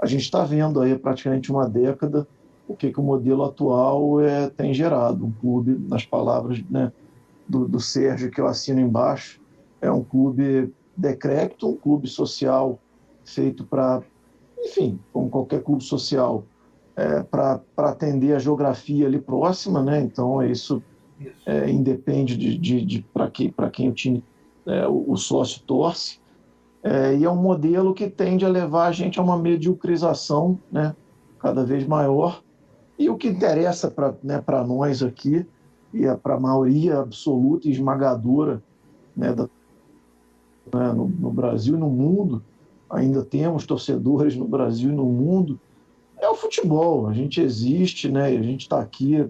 [0.00, 2.26] a gente está vendo aí praticamente uma década
[2.66, 5.26] o que, que o modelo atual é, tem gerado.
[5.26, 6.92] Um clube, nas palavras né,
[7.48, 9.40] do, do Sérgio, que eu assino embaixo,
[9.80, 12.78] é um clube decrépito, um clube social
[13.24, 14.02] feito para,
[14.58, 16.44] enfim, como qualquer clube social,
[16.96, 20.00] é, para atender a geografia ali próxima, né?
[20.00, 20.82] Então, isso,
[21.20, 21.32] isso.
[21.46, 24.22] É, independe de, de, de para que, quem o time
[24.66, 26.20] é, o, o, sócio torce,
[26.82, 30.94] é, e é um modelo que tende a levar a gente a uma mediocrização né,
[31.38, 32.42] cada vez maior.
[32.98, 35.46] E o que interessa para né, nós aqui,
[35.92, 38.62] e é para a maioria absoluta e esmagadora
[39.16, 39.44] né, da,
[40.72, 42.42] né, no, no Brasil e no mundo,
[42.88, 45.58] ainda temos torcedores no Brasil e no mundo,
[46.18, 47.08] é o futebol.
[47.08, 48.26] A gente existe, né?
[48.26, 49.28] a gente está aqui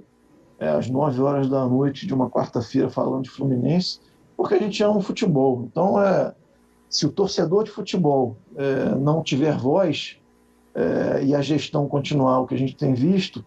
[0.58, 4.00] é, às nove horas da noite de uma quarta-feira falando de Fluminense
[4.36, 5.66] porque a gente ama o futebol.
[5.70, 6.34] Então, é,
[6.88, 10.16] se o torcedor de futebol é, não tiver voz
[10.74, 13.44] é, e a gestão continuar o que a gente tem visto,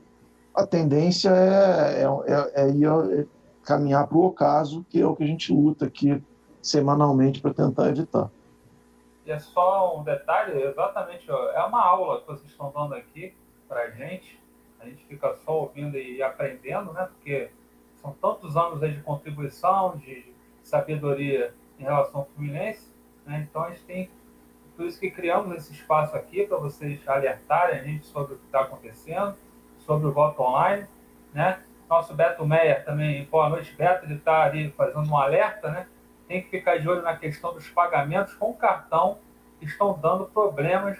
[0.57, 2.87] a tendência é, é, é, é ir
[3.19, 3.25] é
[3.63, 6.23] caminhar para o ocaso, que é o que a gente luta aqui
[6.61, 8.31] semanalmente para tentar evitar.
[9.23, 13.35] E é só um detalhe, exatamente, é uma aula que vocês estão dando aqui
[13.67, 14.41] para a gente.
[14.79, 17.07] A gente fica só ouvindo e aprendendo, né?
[17.11, 17.51] Porque
[18.01, 22.89] são tantos anos de contribuição, de sabedoria em relação ao Fluminense.
[23.25, 23.45] Né?
[23.47, 24.09] Então a gente tem
[24.75, 28.45] por isso que criamos esse espaço aqui para vocês alertarem a gente sobre o que
[28.45, 29.35] está acontecendo,
[29.87, 30.85] sobre o voto online.
[31.33, 31.57] Né?
[31.89, 35.87] Nosso Beto Meyer também, boa noite, Beto, ele está ali fazendo um alerta, né?
[36.27, 39.19] Tem que ficar de olho na questão dos pagamentos com cartão
[39.57, 40.99] que estão dando problemas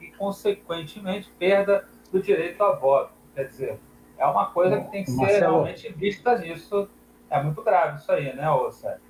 [0.00, 3.12] e, consequentemente, perda do direito a voto.
[3.34, 3.78] Quer dizer,
[4.16, 6.88] é uma coisa que tem que ser realmente vista nisso
[7.28, 9.00] é muito grave isso aí, né, ô Sérgio?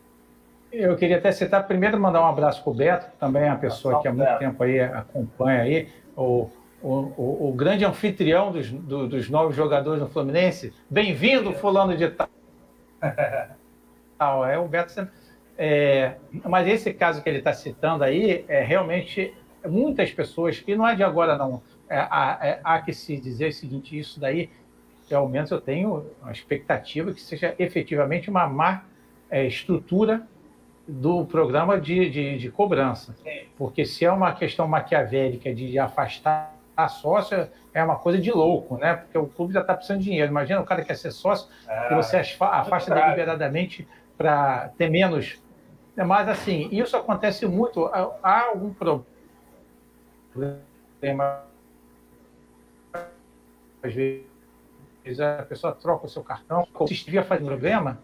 [0.73, 4.01] Eu queria até citar, primeiro mandar um abraço para o Beto, também é uma pessoa
[4.01, 6.49] que há muito tempo aí acompanha aí, o,
[6.83, 10.73] o, o grande anfitrião dos, do, dos novos jogadores do Fluminense.
[10.91, 12.29] Bem-vindo, fulano de tal.
[14.49, 15.09] é o Beto.
[15.57, 19.33] É, mas esse caso que ele está citando aí, é realmente
[19.67, 23.49] muitas pessoas, que não é de agora não, é, há, é, há que se dizer
[23.49, 24.51] o seguinte, isso daí
[25.09, 28.85] pelo menos eu tenho a expectativa que seja efetivamente uma má
[29.31, 30.27] é, estrutura
[30.89, 33.15] do programa de, de, de, cobrança.
[33.57, 36.52] Porque se é uma questão maquiavélica de afastar
[36.85, 38.95] a sócia, é uma coisa de louco, né?
[38.95, 40.31] Porque o clube já está precisando de dinheiro.
[40.31, 45.41] Imagina o cara que quer ser sócio, é, que você afasta deliberadamente para ter menos.
[45.97, 47.87] Mas, assim, isso acontece muito.
[48.23, 49.05] Há algum problema,
[53.83, 57.99] às vezes, a pessoa troca o seu cartão, se estiver fazendo problema,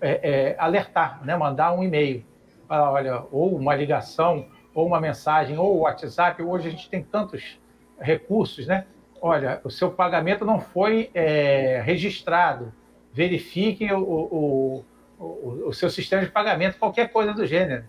[0.00, 1.36] é, é, alertar, né?
[1.36, 2.24] mandar um e-mail,
[2.68, 6.42] olha, ou uma ligação, ou uma mensagem, ou o WhatsApp.
[6.42, 7.58] Hoje a gente tem tantos
[7.98, 8.86] recursos, né?
[9.20, 12.72] Olha, o seu pagamento não foi é, registrado.
[13.12, 14.84] Verifique o, o,
[15.18, 17.84] o, o, seu sistema de pagamento, qualquer coisa do gênero.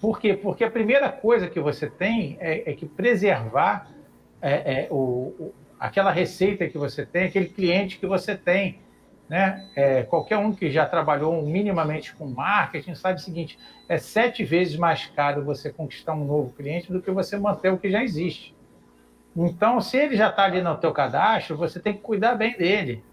[0.00, 0.34] Por quê?
[0.34, 3.88] Porque a primeira coisa que você tem é, é que preservar
[4.42, 8.80] é, é o, aquela receita que você tem, aquele cliente que você tem.
[9.28, 9.68] Né?
[9.74, 13.58] É, qualquer um que já trabalhou minimamente com marketing sabe o seguinte:
[13.88, 17.78] é sete vezes mais caro você conquistar um novo cliente do que você manter o
[17.78, 18.55] que já existe.
[19.36, 23.04] Então, se ele já está ali no teu cadastro, você tem que cuidar bem dele,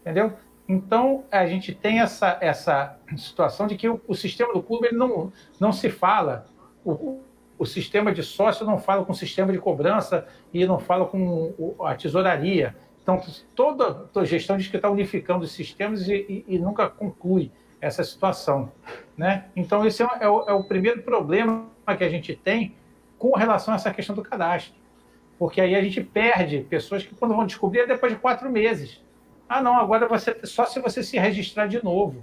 [0.00, 0.32] entendeu?
[0.66, 4.96] Então, a gente tem essa, essa situação de que o, o sistema do clube ele
[4.96, 5.30] não,
[5.60, 6.46] não se fala.
[6.84, 7.20] O,
[7.58, 11.76] o sistema de sócio não fala com o sistema de cobrança e não fala com
[11.80, 12.74] a tesouraria.
[13.02, 13.20] Então,
[13.54, 16.14] toda, toda gestão diz que está unificando os sistemas e,
[16.48, 17.50] e, e, nunca conclui
[17.80, 18.72] essa situação.
[19.16, 19.44] Né?
[19.54, 21.66] Então, esse é, é, o, é o primeiro problema
[21.98, 22.74] que a gente tem
[23.18, 24.81] com relação a essa questão do cadastro.
[25.42, 29.02] Porque aí a gente perde pessoas que, quando vão descobrir, é depois de quatro meses.
[29.48, 32.22] Ah, não, agora você só se você se registrar de novo.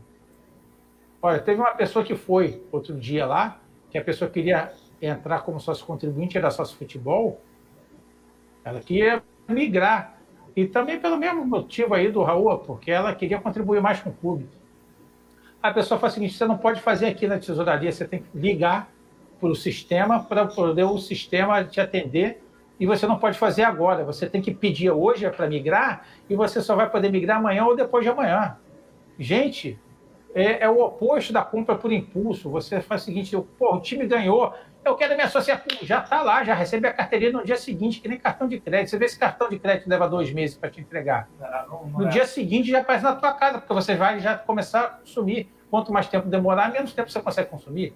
[1.21, 3.59] Olha, teve uma pessoa que foi outro dia lá,
[3.91, 4.71] que a pessoa queria
[5.01, 7.41] entrar como sócio contribuinte, era sócio futebol,
[8.63, 10.17] ela queria migrar.
[10.55, 14.13] E também pelo mesmo motivo aí do Raul, porque ela queria contribuir mais com o
[14.13, 14.47] clube.
[15.61, 18.37] A pessoa fala o seguinte: você não pode fazer aqui na tesouraria, você tem que
[18.37, 18.89] ligar
[19.41, 22.43] para o sistema para poder o sistema te atender.
[22.79, 26.61] E você não pode fazer agora, você tem que pedir hoje para migrar e você
[26.61, 28.57] só vai poder migrar amanhã ou depois de amanhã.
[29.17, 29.77] Gente,
[30.33, 32.49] é, é, o oposto da compra por impulso.
[32.49, 34.53] Você faz o seguinte: pô, o time ganhou,
[34.85, 35.61] eu quero me associar.
[35.81, 38.91] Já está lá, já recebe a carteirinha no dia seguinte, que nem cartão de crédito.
[38.91, 41.27] Você vê esse cartão de crédito leva dois meses para te entregar.
[41.39, 42.09] Não, não no é.
[42.09, 45.49] dia seguinte já aparece na tua casa, porque você vai já começar a consumir.
[45.69, 47.93] Quanto mais tempo demorar, menos tempo você consegue consumir.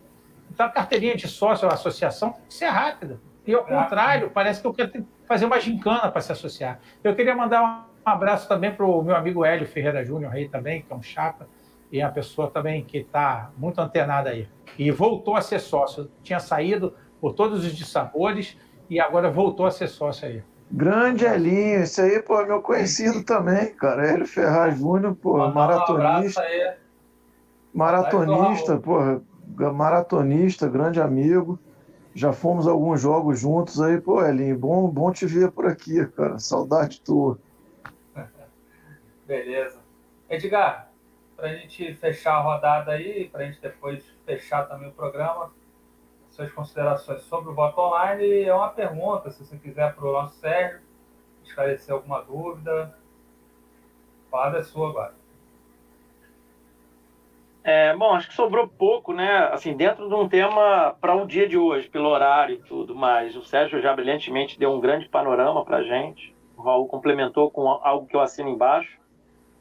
[0.51, 3.19] Então a carteirinha de sócio ou associação tem que ser rápida.
[3.45, 6.79] E ao contrário, parece que eu quero fazer uma gincana para se associar.
[7.03, 10.81] Eu queria mandar um abraço também para o meu amigo Hélio Ferreira Júnior aí também,
[10.81, 11.47] que é um chapa
[11.91, 14.47] e uma pessoa também que está muito antenada aí.
[14.79, 16.09] E voltou a ser sócio.
[16.23, 18.57] Tinha saído por todos os dissabores
[18.89, 20.43] e agora voltou a ser sócio aí.
[20.71, 24.07] Grande Elinho, esse aí, pô, meu conhecido também, cara.
[24.07, 26.41] Hélio Ferraz Júnior, pô, maratonista.
[26.41, 29.21] Um maratonista, pô,
[29.71, 31.59] maratonista, grande amigo.
[32.15, 36.05] Já fomos a alguns jogos juntos aí, pô, Elinho, bom, bom te ver por aqui,
[36.07, 36.37] cara.
[36.37, 37.39] Saudade tua.
[39.25, 39.79] Beleza.
[40.29, 40.91] Edgar,
[41.35, 45.51] para a gente fechar a rodada aí, para a gente depois fechar também o programa,
[46.29, 48.43] suas considerações sobre o voto online.
[48.43, 50.81] É uma pergunta, se você quiser para o nosso Sérgio
[51.43, 52.97] esclarecer alguma dúvida.
[54.29, 55.22] Fala é sua agora.
[57.63, 59.49] É, bom, acho que sobrou pouco, né?
[59.53, 63.37] Assim, dentro de um tema para o dia de hoje, pelo horário e tudo mais.
[63.37, 66.35] O Sérgio já brilhantemente deu um grande panorama para gente.
[66.57, 68.99] O Raul complementou com algo que eu assino embaixo.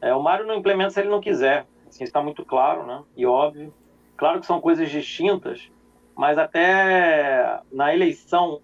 [0.01, 1.65] É, o Mário não implementa se ele não quiser.
[1.89, 3.05] Assim, está muito claro, né?
[3.17, 3.73] E óbvio.
[4.17, 5.71] Claro que são coisas distintas,
[6.17, 8.61] mas até na eleição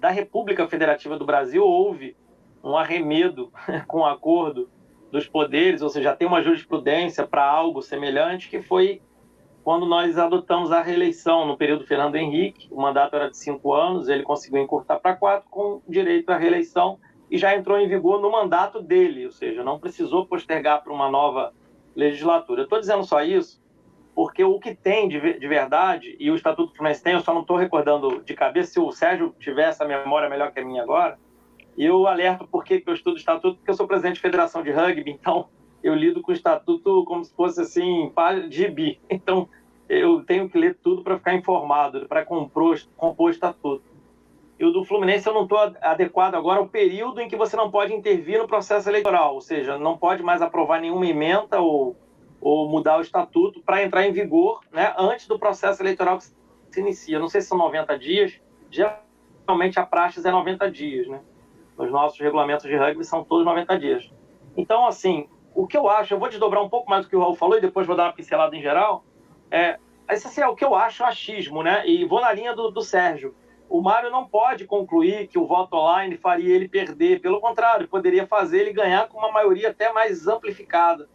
[0.00, 2.16] da República Federativa do Brasil houve
[2.62, 3.52] um arremedo
[3.86, 4.68] com o acordo
[5.14, 9.00] dos poderes, ou seja, tem uma jurisprudência para algo semelhante, que foi
[9.62, 12.66] quando nós adotamos a reeleição no período Fernando Henrique.
[12.68, 16.98] O mandato era de cinco anos, ele conseguiu encurtar para quatro, com direito à reeleição
[17.30, 21.08] e já entrou em vigor no mandato dele, ou seja, não precisou postergar para uma
[21.08, 21.54] nova
[21.94, 22.62] legislatura.
[22.62, 23.62] Eu estou dizendo só isso
[24.16, 27.42] porque o que tem de, de verdade, e o Estatuto Fluminense tem, eu só não
[27.42, 31.16] estou recordando de cabeça, se o Sérgio tiver essa memória melhor que a minha agora,
[31.76, 35.10] e eu alerto porque eu estudo Estatuto, porque eu sou presidente de federação de rugby,
[35.10, 35.48] então
[35.82, 38.12] eu lido com o Estatuto como se fosse assim,
[38.48, 39.00] de bi.
[39.10, 39.48] Então
[39.88, 43.84] eu tenho que ler tudo para ficar informado, para compor, compor o Estatuto.
[44.58, 47.70] E o do Fluminense eu não estou adequado agora ao período em que você não
[47.70, 51.96] pode intervir no processo eleitoral, ou seja, não pode mais aprovar nenhuma emenda ou,
[52.40, 56.24] ou mudar o estatuto para entrar em vigor né, antes do processo eleitoral que
[56.70, 57.18] se inicia.
[57.18, 58.40] Não sei se são 90 dias,
[58.70, 61.20] geralmente a praxe é 90 dias, né?
[61.76, 64.10] Os nossos regulamentos de rugby são todos 90 dias.
[64.56, 67.20] Então, assim, o que eu acho, eu vou desdobrar um pouco mais do que o
[67.20, 69.04] Raul falou e depois vou dar uma pincelada em geral,
[69.50, 69.78] é,
[70.08, 71.86] esse assim, é o que eu acho achismo, né?
[71.86, 73.34] E vou na linha do, do Sérgio
[73.68, 77.20] o Mário não pode concluir que o voto online faria ele perder.
[77.20, 81.08] Pelo contrário, poderia fazer ele ganhar com uma maioria até mais amplificada.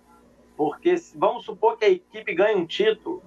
[0.57, 3.23] Porque vamos supor que a equipe ganhe um título,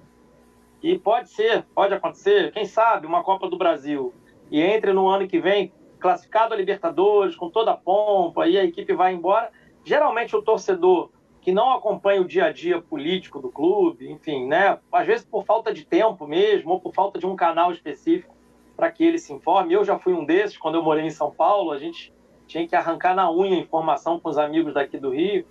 [0.83, 4.13] e pode ser, pode acontecer, quem sabe, uma Copa do Brasil,
[4.51, 5.73] e entre no ano que vem
[6.03, 9.49] classificado a Libertadores, com toda a pompa, e a equipe vai embora.
[9.85, 11.09] Geralmente o torcedor
[11.39, 15.45] que não acompanha o dia a dia político do clube, enfim, né, às vezes por
[15.45, 18.35] falta de tempo mesmo, ou por falta de um canal específico,
[18.75, 19.73] para que ele se informe.
[19.73, 22.13] Eu já fui um desses, quando eu morei em São Paulo, a gente
[22.47, 25.45] tinha que arrancar na unha informação com os amigos daqui do Rio.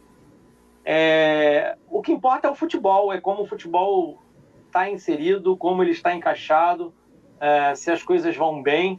[0.84, 1.76] É...
[1.88, 4.18] O que importa é o futebol, é como o futebol
[4.66, 6.92] está inserido, como ele está encaixado,
[7.40, 7.74] é...
[7.74, 8.98] se as coisas vão bem.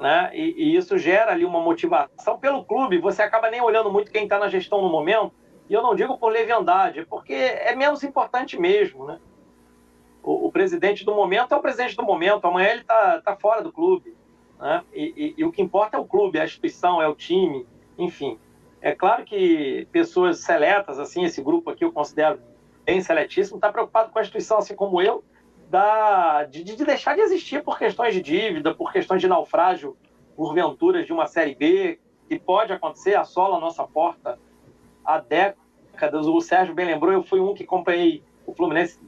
[0.00, 0.30] Né?
[0.32, 2.98] E, e, isso gera ali uma motivação pelo clube.
[2.98, 5.32] Você acaba nem olhando muito quem está na gestão no momento.
[5.68, 9.18] E eu não digo por leviandade, é porque é menos importante mesmo, né?
[10.28, 13.62] o, o, presidente do momento é o presidente do momento, amanhã ele está tá fora
[13.62, 14.14] do clube.
[14.58, 14.82] Né?
[14.92, 17.66] E, e, e, o que importa é o clube, é a instituição, é o time,
[17.96, 18.38] enfim.
[18.80, 22.40] É claro que pessoas seletas, assim, esse grupo aqui eu considero
[22.84, 25.24] bem seletíssimo, está preocupado com a instituição, assim como eu,
[25.68, 29.96] da, de, de deixar de existir por questões de dívida, por questões de naufrágio,
[30.36, 34.38] por venturas de uma Série B, que pode acontecer, assola a nossa porta
[35.04, 36.26] há décadas.
[36.26, 39.00] O Sérgio bem lembrou, eu fui um que acompanhei o Fluminense.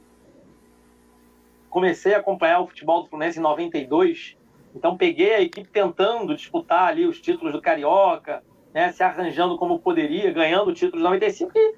[1.69, 4.37] Comecei a acompanhar o futebol do Fluminense em 92,
[4.75, 8.43] então peguei a equipe tentando disputar ali os títulos do Carioca,
[8.73, 11.75] né, se arranjando como poderia, ganhando títulos de 95 e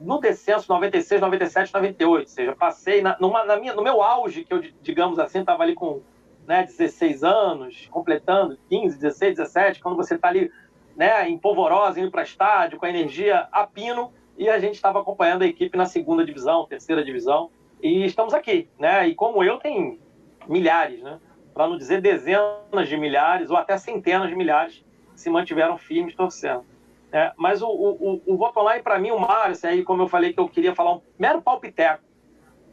[0.00, 2.20] no descenso 96, 97, 98.
[2.20, 5.62] Ou seja, passei na, numa, na minha, no meu auge, que eu, digamos assim, estava
[5.62, 6.02] ali com
[6.46, 10.50] né, 16 anos, completando 15, 16, 17, quando você está ali
[10.96, 15.00] né, em polvorosa, indo para estádio, com a energia a pino, e a gente estava
[15.00, 17.50] acompanhando a equipe na segunda divisão, terceira divisão,
[17.82, 18.68] e estamos aqui.
[18.78, 19.08] Né?
[19.08, 20.00] E como eu, tem
[20.48, 21.20] milhares, né?
[21.52, 24.84] para não dizer dezenas de milhares, ou até centenas de milhares,
[25.14, 26.64] se mantiveram firmes torcendo.
[27.10, 30.08] É, mas o, o, o, voto online, para mim, o Mário, assim, aí, como eu
[30.08, 32.02] falei que eu queria falar um mero palpiteco.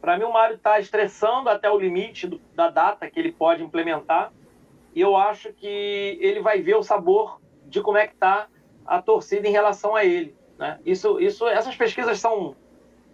[0.00, 3.62] Para mim, o Mário está estressando até o limite do, da data que ele pode
[3.62, 4.32] implementar.
[4.94, 8.46] E eu acho que ele vai ver o sabor de como é que está
[8.86, 10.36] a torcida em relação a ele.
[10.58, 10.78] Né?
[10.84, 12.54] Isso, isso, essas pesquisas são,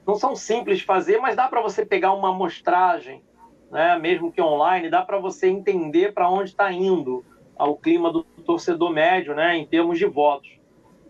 [0.06, 3.22] não são simples de fazer, mas dá para você pegar uma amostragem,
[3.70, 7.24] né, mesmo que online, dá para você entender para onde está indo
[7.58, 10.61] o clima do torcedor médio né, em termos de votos.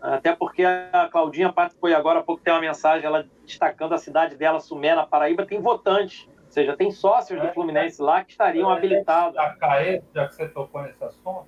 [0.03, 4.35] Até porque a Claudinha foi agora há pouco tem uma mensagem ela destacando a cidade
[4.35, 8.31] dela, Sumé, na Paraíba, tem votantes, ou seja, tem sócios do é, Fluminense lá que
[8.31, 9.37] estariam é, habilitados.
[9.61, 11.47] Caê, já que você tocou nesse assunto,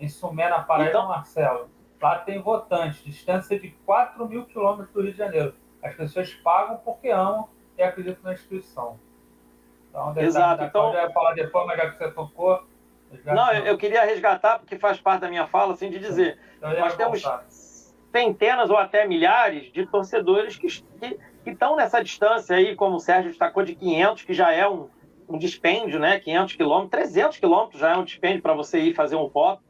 [0.00, 1.70] em Sumé, na Paraíba, então, Marcelo,
[2.02, 5.54] lá tem votantes, distância de 4 mil quilômetros do Rio de Janeiro.
[5.80, 7.48] As pessoas pagam porque amam
[7.78, 8.98] e acreditam na instituição.
[9.90, 10.64] Então, Exato.
[10.64, 12.66] Então, eu ia falar depois, mas já que você tocou.
[13.24, 16.40] Não, eu, eu queria resgatar, porque faz parte da minha fala, assim, de dizer.
[16.58, 17.22] Então, nós temos
[18.14, 23.00] centenas ou até milhares de torcedores que, que, que estão nessa distância aí, como o
[23.00, 24.88] Sérgio destacou, de 500, que já é um,
[25.28, 26.20] um dispêndio, né?
[26.20, 29.64] 500 quilômetros, 300 quilômetros já é um dispêndio para você ir fazer um voto,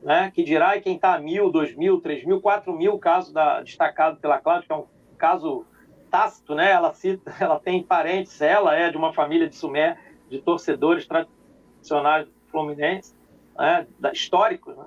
[0.00, 0.30] né?
[0.32, 3.62] Que dirá e quem está a mil, dois mil, três mil, quatro mil, caso da,
[3.62, 5.66] destacado pela Cláudia, que é um caso
[6.08, 6.70] tácito, né?
[6.70, 9.98] Ela cita, ela tem parentes, ela é de uma família de Sumé,
[10.30, 13.18] de torcedores tradicionais fluminenses,
[13.58, 13.88] né?
[14.12, 14.84] históricos, né?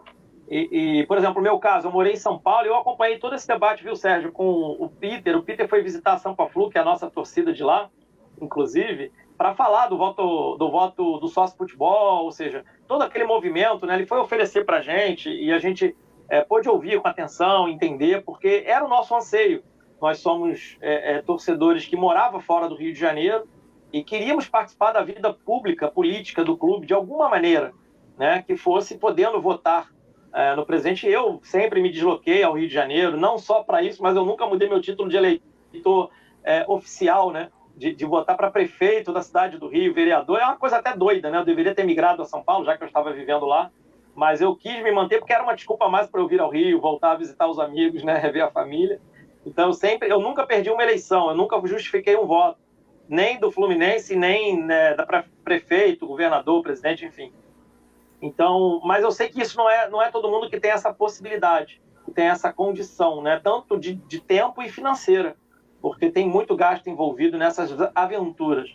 [0.51, 3.17] E, e, por exemplo, no meu caso, eu morei em São Paulo e eu acompanhei
[3.17, 5.37] todo esse debate, viu, Sérgio, com o Peter.
[5.37, 7.89] O Peter foi visitar a Sampa Flu, que é a nossa torcida de lá,
[8.41, 13.85] inclusive, para falar do voto do voto do sócio futebol, ou seja, todo aquele movimento,
[13.85, 13.95] né?
[13.95, 15.95] Ele foi oferecer para a gente e a gente
[16.27, 19.63] é, pôde ouvir com atenção, entender, porque era o nosso anseio.
[20.01, 23.47] Nós somos é, é, torcedores que moravam fora do Rio de Janeiro
[23.93, 27.71] e queríamos participar da vida pública, política do clube de alguma maneira,
[28.17, 28.43] né?
[28.45, 29.89] Que fosse podendo votar
[30.33, 31.07] é, no presente.
[31.07, 34.45] Eu sempre me desloquei ao Rio de Janeiro, não só para isso, mas eu nunca
[34.45, 36.09] mudei meu título de eleitor
[36.43, 37.49] é, oficial, né?
[37.75, 40.39] De, de votar para prefeito da cidade do Rio, vereador.
[40.39, 41.37] É uma coisa até doida, né?
[41.37, 43.71] Eu deveria ter migrado a São Paulo, já que eu estava vivendo lá.
[44.13, 46.81] Mas eu quis me manter porque era uma desculpa mais para eu vir ao Rio,
[46.81, 48.17] voltar a visitar os amigos, né?
[48.19, 48.99] Rever a família.
[49.45, 52.59] Então, eu sempre, eu nunca perdi uma eleição, eu nunca justifiquei um voto,
[53.09, 55.05] nem do Fluminense, nem né, da
[55.43, 57.31] prefeito, governador, presidente, enfim.
[58.21, 60.93] Então, mas eu sei que isso não é, não é todo mundo que tem essa
[60.93, 63.39] possibilidade, que tem essa condição, né?
[63.43, 65.35] tanto de, de tempo e financeira,
[65.81, 68.69] porque tem muito gasto envolvido nessas aventuras.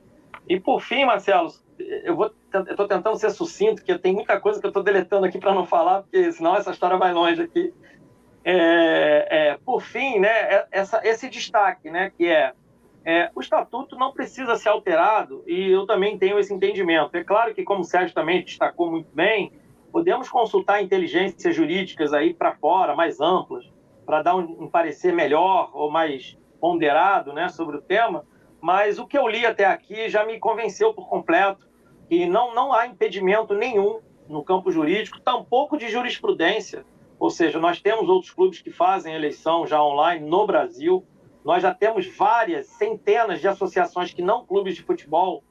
[0.48, 4.66] E por fim, Marcelo, eu vou estou tentando ser sucinto, porque tem muita coisa que
[4.66, 7.72] eu estou deletando aqui para não falar, porque senão essa história vai longe aqui.
[8.44, 12.52] É, é, por fim, né, é, essa, esse destaque, né, que é
[13.06, 17.16] é, o estatuto não precisa ser alterado e eu também tenho esse entendimento.
[17.16, 19.52] É claro que, como o Sérgio também destacou muito bem,
[19.92, 23.64] podemos consultar inteligências jurídicas aí para fora, mais amplas,
[24.04, 28.26] para dar um, um, parecer melhor ou mais ponderado né, sobre o tema,
[28.60, 31.64] mas o que eu li até aqui já me convenceu por completo
[32.08, 36.84] que não, não há impedimento nenhum no campo jurídico, tampouco de jurisprudência,
[37.20, 41.06] ou seja, nós temos outros clubes que fazem eleição já online no Brasil,
[41.46, 45.44] nós já temos várias, centenas de associações que não clubes de futebol,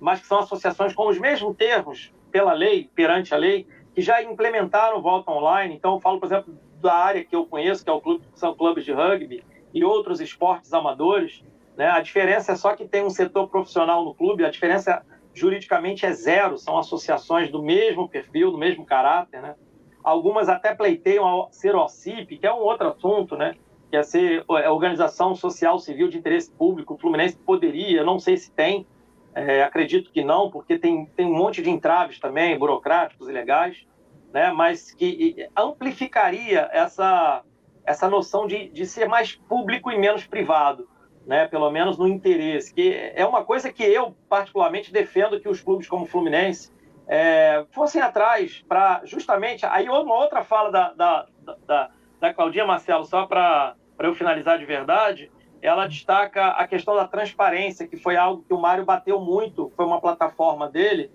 [0.00, 4.22] mas que são associações com os mesmos termos pela lei, perante a lei, que já
[4.22, 5.74] implementaram voto online.
[5.74, 8.54] Então, eu falo, por exemplo, da área que eu conheço, que é o clube, são
[8.54, 11.44] clubes de rugby e outros esportes amadores.
[11.76, 11.86] Né?
[11.86, 15.04] A diferença é só que tem um setor profissional no clube, a diferença
[15.34, 19.42] juridicamente é zero, são associações do mesmo perfil, do mesmo caráter.
[19.42, 19.54] Né?
[20.02, 23.54] Algumas até pleiteiam ser OCIP, que é um outro assunto, né?
[23.92, 26.94] Que é ser é, organização social civil de interesse público.
[26.94, 28.86] O Fluminense poderia, não sei se tem,
[29.34, 33.86] é, acredito que não, porque tem, tem um monte de entraves também, burocráticos e legais,
[34.32, 34.50] né?
[34.50, 37.42] mas que amplificaria essa,
[37.84, 40.88] essa noção de, de ser mais público e menos privado,
[41.26, 41.46] né?
[41.46, 45.86] pelo menos no interesse, que é uma coisa que eu particularmente defendo que os clubes
[45.86, 46.72] como o Fluminense
[47.06, 49.66] é, fossem atrás para justamente...
[49.66, 51.26] Aí uma outra fala da, da,
[51.66, 51.90] da
[52.22, 53.74] da Claudinha Marcelo, só para
[54.06, 55.30] eu finalizar de verdade,
[55.60, 59.84] ela destaca a questão da transparência, que foi algo que o Mário bateu muito, foi
[59.84, 61.10] uma plataforma dele.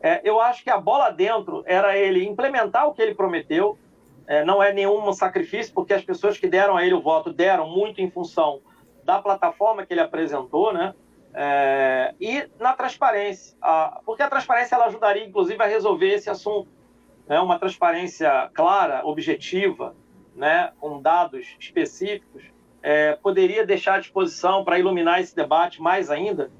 [0.00, 3.78] É, eu acho que a bola dentro era ele implementar o que ele prometeu,
[4.26, 7.68] é, não é nenhum sacrifício, porque as pessoas que deram a ele o voto deram
[7.68, 8.60] muito em função
[9.04, 10.94] da plataforma que ele apresentou, né?
[11.34, 16.68] É, e na transparência, a, porque a transparência ela ajudaria, inclusive, a resolver esse assunto.
[17.26, 17.40] Né?
[17.40, 19.94] Uma transparência clara, objetiva,
[20.34, 20.72] né?
[20.80, 22.42] com dados específicos,
[22.82, 26.50] é, poderia deixar à disposição para iluminar esse debate mais ainda.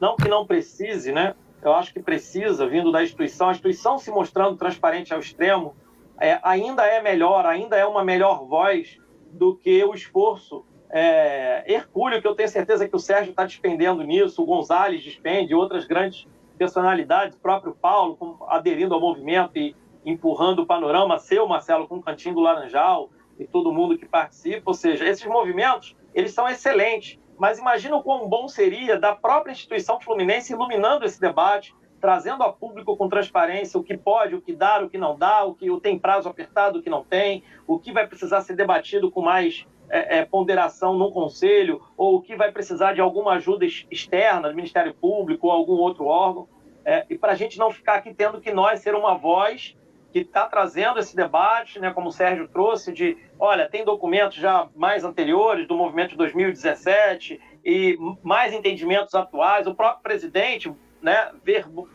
[0.00, 1.34] Não que não precise, né?
[1.62, 5.74] Eu acho que precisa, vindo da instituição, a instituição se mostrando transparente ao extremo,
[6.20, 8.98] é, ainda é melhor, ainda é uma melhor voz
[9.30, 14.02] do que o esforço é, hercúleo que eu tenho certeza que o Sérgio está despendendo
[14.02, 16.28] nisso, o Gonzalez despende, outras grandes
[16.58, 22.02] personalidades, o próprio Paulo aderindo ao movimento e empurrando o panorama, seu Marcelo com o
[22.02, 23.08] Cantinho do Laranjal
[23.42, 28.02] e todo mundo que participa, ou seja, esses movimentos, eles são excelentes, mas imagina o
[28.02, 33.78] quão bom seria da própria instituição fluminense iluminando esse debate, trazendo a público com transparência
[33.78, 36.78] o que pode, o que dá, o que não dá, o que tem prazo apertado,
[36.78, 40.94] o que não tem, o que vai precisar ser debatido com mais é, é, ponderação
[40.94, 45.52] no conselho, ou o que vai precisar de alguma ajuda externa, do Ministério Público ou
[45.52, 46.48] algum outro órgão,
[46.84, 49.76] é, e para a gente não ficar aqui tendo que nós ser uma voz
[50.12, 54.68] que está trazendo esse debate, né, como o Sérgio trouxe, de, olha, tem documentos já
[54.76, 59.66] mais anteriores do movimento de 2017 e mais entendimentos atuais.
[59.66, 60.70] O próprio presidente
[61.00, 61.32] né,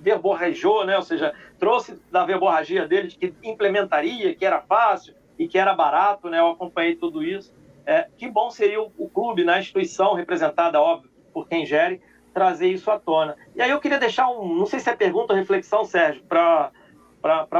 [0.01, 5.47] verborrejou, né, ou seja, trouxe da verborragia dele de que implementaria, que era fácil e
[5.47, 7.55] que era barato, né, eu acompanhei tudo isso.
[7.85, 12.01] É, que bom seria o, o clube, na né, instituição representada, óbvio, por quem gere,
[12.33, 13.37] trazer isso à tona.
[13.55, 16.71] E aí eu queria deixar um, não sei se é pergunta ou reflexão, Sérgio, para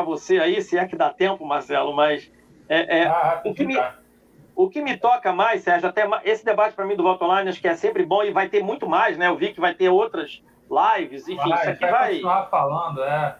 [0.06, 2.32] você aí, se é que dá tempo, Marcelo, mas
[2.70, 3.76] é, é ah, o, que me,
[4.56, 7.62] o que me toca mais, Sérgio, até esse debate para mim do Voto Online, acho
[7.62, 9.28] que é sempre bom e vai ter muito mais, né?
[9.28, 11.92] Eu vi que vai ter outras lives, enfim, vai, isso aqui vai.
[11.92, 13.36] vai continuar falando, é.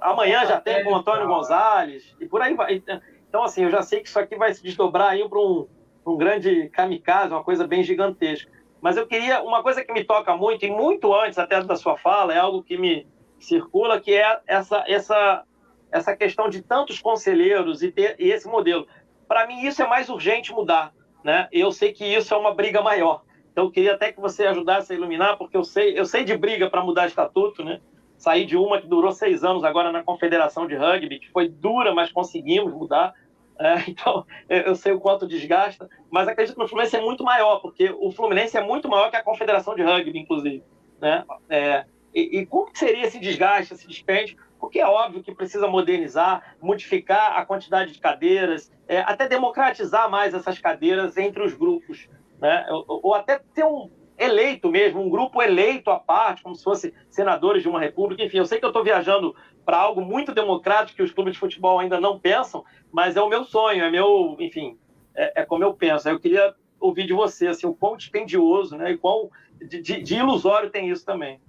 [0.00, 2.82] Amanhã já tem com o Antônio Gonzalez, e por aí vai.
[3.28, 5.66] Então, assim, eu já sei que isso aqui vai se desdobrar aí para um
[6.08, 8.50] um grande kamikaze, uma coisa bem gigantesca.
[8.80, 11.96] Mas eu queria, uma coisa que me toca muito, e muito antes até da sua
[11.96, 13.06] fala, é algo que me
[13.38, 15.44] circula, que é essa, essa,
[15.90, 18.86] essa questão de tantos conselheiros e, ter, esse modelo.
[19.26, 20.92] Para mim, isso é mais urgente mudar.
[21.24, 21.48] Né?
[21.52, 23.22] Eu sei que isso é uma briga maior.
[23.52, 26.36] Então, eu queria até que você ajudasse a iluminar, porque eu sei, eu sei de
[26.36, 27.80] briga para mudar estatuto, né?
[28.16, 31.92] Saí de uma que durou seis anos agora na Confederação de Rugby, que foi dura,
[31.92, 33.12] mas conseguimos mudar.
[33.58, 37.58] É, então, eu sei o quanto desgasta, mas acredito que o Fluminense é muito maior,
[37.58, 40.62] porque o Fluminense é muito maior que a Confederação de Rugby, inclusive.
[41.00, 41.24] Né?
[41.48, 41.84] É,
[42.14, 44.36] e, e, como seria esse desgaste, esse dispêndio?
[44.58, 50.34] Porque é óbvio que precisa modernizar, modificar a quantidade de cadeiras, é, até democratizar mais
[50.34, 52.08] essas cadeiras entre os grupos,
[52.40, 52.66] né?
[52.70, 56.92] ou, ou até ter um, eleito mesmo, um grupo eleito à parte, como se fosse
[57.08, 58.22] senadores de uma república.
[58.22, 61.38] Enfim, eu sei que eu estou viajando para algo muito democrático que os clubes de
[61.38, 64.76] futebol ainda não pensam, mas é o meu sonho, é meu, enfim,
[65.14, 66.08] é, é como eu penso.
[66.08, 69.30] Eu queria ouvir de você assim, o quão dispendioso né, e quão
[69.60, 71.40] de, de, de ilusório tem isso também.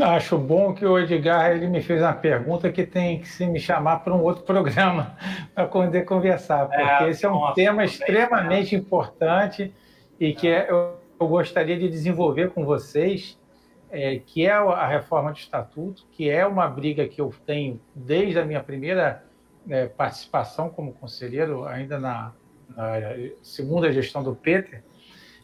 [0.00, 3.58] Acho bom que o Edgar ele me fez uma pergunta que tem que se me
[3.58, 5.16] chamar para um outro programa
[5.54, 8.78] para poder conversar, porque é, esse é um nossa, tema extremamente é.
[8.78, 9.72] importante
[10.20, 13.38] e que é, eu, eu, gostaria de desenvolver com vocês,
[13.90, 18.38] é, que é a reforma do estatuto, que é uma briga que eu tenho desde
[18.38, 19.24] a minha primeira
[19.68, 22.32] é, participação como conselheiro, ainda na,
[22.76, 22.92] na
[23.42, 24.82] segunda gestão do Peter.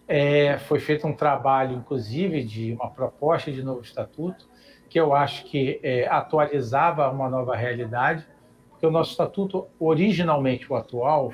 [0.09, 4.49] É, foi feito um trabalho, inclusive, de uma proposta de novo estatuto,
[4.89, 8.27] que eu acho que é, atualizava uma nova realidade,
[8.69, 11.33] porque o nosso estatuto, originalmente o atual,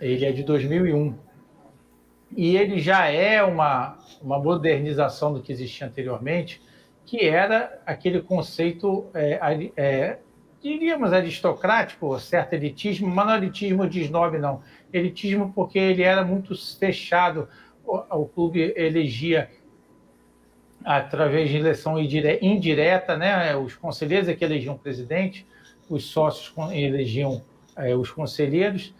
[0.00, 1.14] ele é de 2001
[2.36, 6.62] e ele já é uma, uma modernização do que existia anteriormente,
[7.04, 10.18] que era aquele conceito, é, é,
[10.62, 14.62] diríamos, aristocrático, certo elitismo, mas não elitismo de snob, não.
[14.92, 17.48] Elitismo porque ele era muito fechado,
[18.10, 19.50] o, clube elegia
[20.84, 23.54] através de eleição indireta, né?
[23.56, 25.46] os conselheiros é que elegiam o presidente,
[25.88, 27.42] os sócios elegiam
[27.76, 28.94] é, os conselheiros,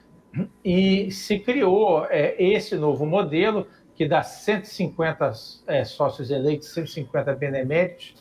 [0.64, 5.32] e se criou é, esse novo modelo, que dá 150
[5.66, 8.14] é, sócios eleitos, 150 beneméritos,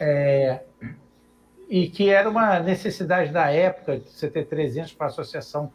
[0.00, 0.62] é,
[1.68, 5.72] e que era uma necessidade da época de você ter 300 para associação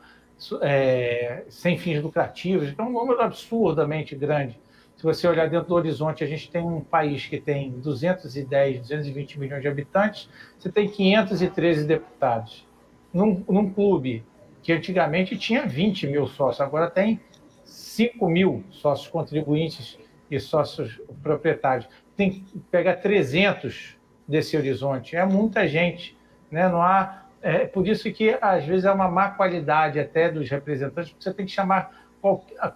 [0.62, 4.60] é, sem fins lucrativos, então um número absurdamente grande.
[4.96, 9.40] Se você olhar dentro do horizonte, a gente tem um país que tem 210, 220
[9.40, 10.28] milhões de habitantes,
[10.58, 12.66] você tem 513 deputados.
[13.14, 14.24] Num, num clube
[14.64, 17.20] que antigamente tinha 20 mil sócios, agora tem
[17.64, 20.00] 5 mil sócios contribuintes
[20.30, 21.88] e sócios proprietários.
[22.16, 23.98] Tem que pegar 300
[24.28, 25.16] desse horizonte.
[25.16, 26.18] É muita gente.
[26.52, 26.68] Né?
[26.68, 31.12] Não há, é por isso que, às vezes, é uma má qualidade até dos representantes,
[31.12, 32.08] porque você tem que chamar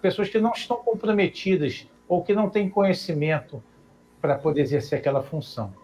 [0.00, 3.62] pessoas que não estão comprometidas ou que não têm conhecimento
[4.20, 5.74] para poder exercer aquela função.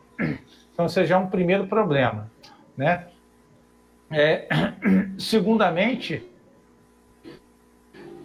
[0.73, 2.31] Então, esse já é um primeiro problema.
[2.77, 3.09] Né?
[4.11, 4.47] É,
[5.19, 6.23] segundamente,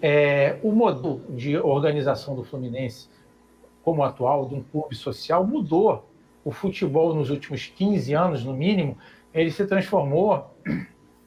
[0.02, 3.10] é, o modelo de organização do Fluminense,
[3.84, 6.10] como atual, de um clube social, mudou.
[6.46, 8.98] O futebol, nos últimos 15 anos, no mínimo,
[9.34, 10.56] ele se transformou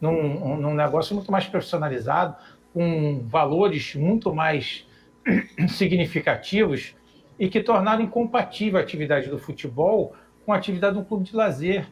[0.00, 2.36] num, num negócio muito mais profissionalizado,
[2.72, 4.86] com valores muito mais
[5.68, 6.94] significativos
[7.38, 10.14] e que tornaram incompatível a atividade do futebol
[10.44, 11.88] com a atividade de um clube de lazer.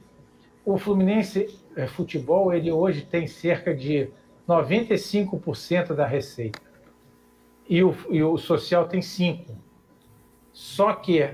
[0.65, 4.09] O Fluminense é, Futebol, ele hoje tem cerca de
[4.49, 6.61] 95% da receita.
[7.69, 9.51] E o, e o social tem 5%.
[10.53, 11.31] Só que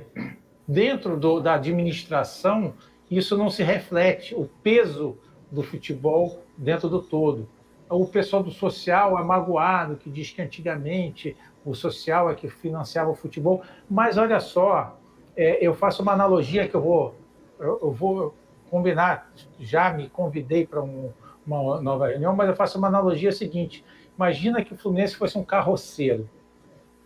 [0.67, 2.75] dentro do, da administração,
[3.11, 5.19] isso não se reflete, o peso
[5.51, 7.49] do futebol dentro do todo.
[7.89, 13.11] O pessoal do social é magoado, que diz que antigamente o social é que financiava
[13.11, 14.97] o futebol, mas olha só,
[15.37, 17.15] é, eu faço uma analogia que eu vou,
[17.59, 18.35] eu, eu vou
[18.71, 21.13] combinar, já me convidei para um,
[21.45, 23.85] uma nova reunião, mas eu faço uma analogia seguinte:
[24.17, 26.29] imagina que o Fluminense fosse um carroceiro.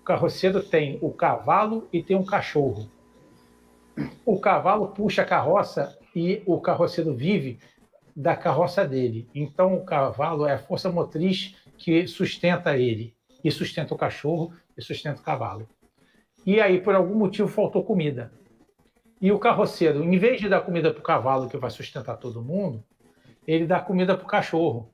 [0.02, 2.90] O carroceiro tem o cavalo e tem um cachorro.
[4.24, 7.58] O cavalo puxa a carroça e o carroceiro vive
[8.14, 9.28] da carroça dele.
[9.34, 14.82] Então, o cavalo é a força motriz que sustenta ele, e sustenta o cachorro, e
[14.82, 15.68] sustenta o cavalo.
[16.46, 18.32] E aí, por algum motivo, faltou comida.
[19.20, 22.42] E o carroceiro, em vez de dar comida para o cavalo, que vai sustentar todo
[22.42, 22.84] mundo,
[23.46, 24.90] ele dá comida para o cachorro.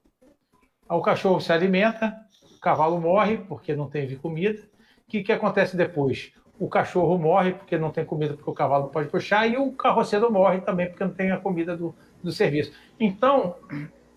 [0.88, 2.16] O cachorro se alimenta,
[2.56, 4.60] o cavalo morre porque não teve comida.
[5.06, 6.32] O que, que acontece depois?
[6.60, 9.72] O cachorro morre porque não tem comida porque o cavalo não pode puxar e o
[9.72, 12.70] carroceiro morre também porque não tem a comida do, do serviço.
[13.00, 13.56] Então,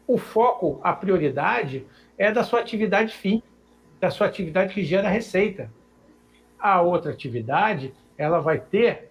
[0.05, 1.87] o foco, a prioridade
[2.17, 3.41] é da sua atividade fim,
[3.97, 5.71] da sua atividade que gera receita.
[6.59, 9.09] A outra atividade, ela vai ter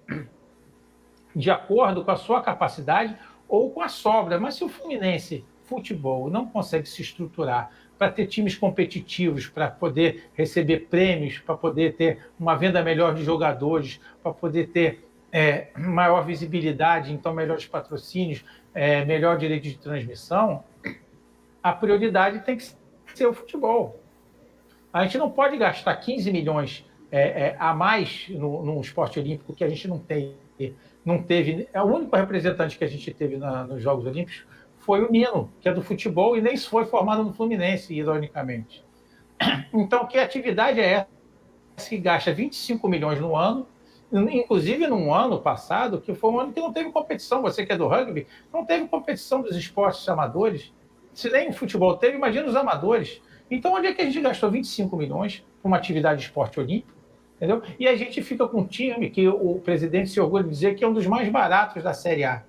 [1.34, 3.16] de acordo com a sua capacidade
[3.48, 4.38] ou com a sobra.
[4.38, 7.70] Mas se o Fluminense Futebol não consegue se estruturar
[8.02, 13.22] para ter times competitivos, para poder receber prêmios, para poder ter uma venda melhor de
[13.22, 20.64] jogadores, para poder ter é, maior visibilidade, então melhores patrocínios, é, melhor direito de transmissão,
[21.62, 22.74] a prioridade tem que
[23.14, 24.00] ser o futebol.
[24.92, 29.62] A gente não pode gastar 15 milhões é, é, a mais no, esporte olímpico que
[29.62, 30.34] a gente não tem
[31.04, 31.68] não teve.
[31.72, 34.44] É o único representante que a gente teve na, nos Jogos Olímpicos
[34.82, 38.84] foi o Nino, que é do futebol e nem foi formado no Fluminense, ironicamente.
[39.72, 41.06] Então, que atividade é
[41.76, 43.66] essa que gasta 25 milhões no ano,
[44.12, 47.76] inclusive num ano passado, que foi um ano que não teve competição, você que é
[47.76, 50.72] do rugby, não teve competição dos esportes amadores.
[51.14, 53.22] Se nem o futebol teve, imagina os amadores.
[53.50, 56.92] Então, onde é que a gente gastou 25 milhões para uma atividade de esporte olímpico?
[57.36, 57.62] Entendeu?
[57.78, 60.84] E a gente fica com um time que o presidente se orgulha de dizer que
[60.84, 62.44] é um dos mais baratos da Série A.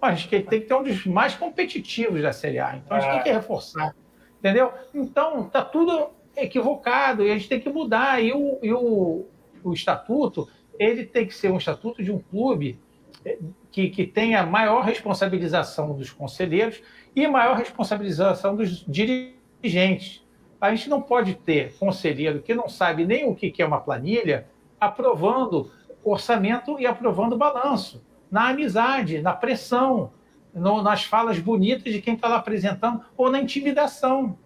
[0.00, 2.76] Mas a gente tem que ter um dos mais competitivos da Série A.
[2.76, 3.14] Então a gente é.
[3.14, 3.94] tem que reforçar.
[4.38, 4.72] Entendeu?
[4.94, 8.22] Então tá tudo equivocado e a gente tem que mudar.
[8.22, 9.26] E o, e o,
[9.64, 10.48] o estatuto,
[10.78, 12.78] ele tem que ser um estatuto de um clube
[13.24, 13.38] eh,
[13.72, 16.80] que, que tenha maior responsabilização dos conselheiros
[17.14, 20.24] e maior responsabilização dos dirigentes.
[20.60, 24.46] A gente não pode ter conselheiro que não sabe nem o que é uma planilha
[24.80, 25.70] aprovando
[26.04, 30.12] orçamento e aprovando balanço, na amizade, na pressão,
[30.54, 34.38] no, nas falas bonitas de quem está lá apresentando ou na intimidação.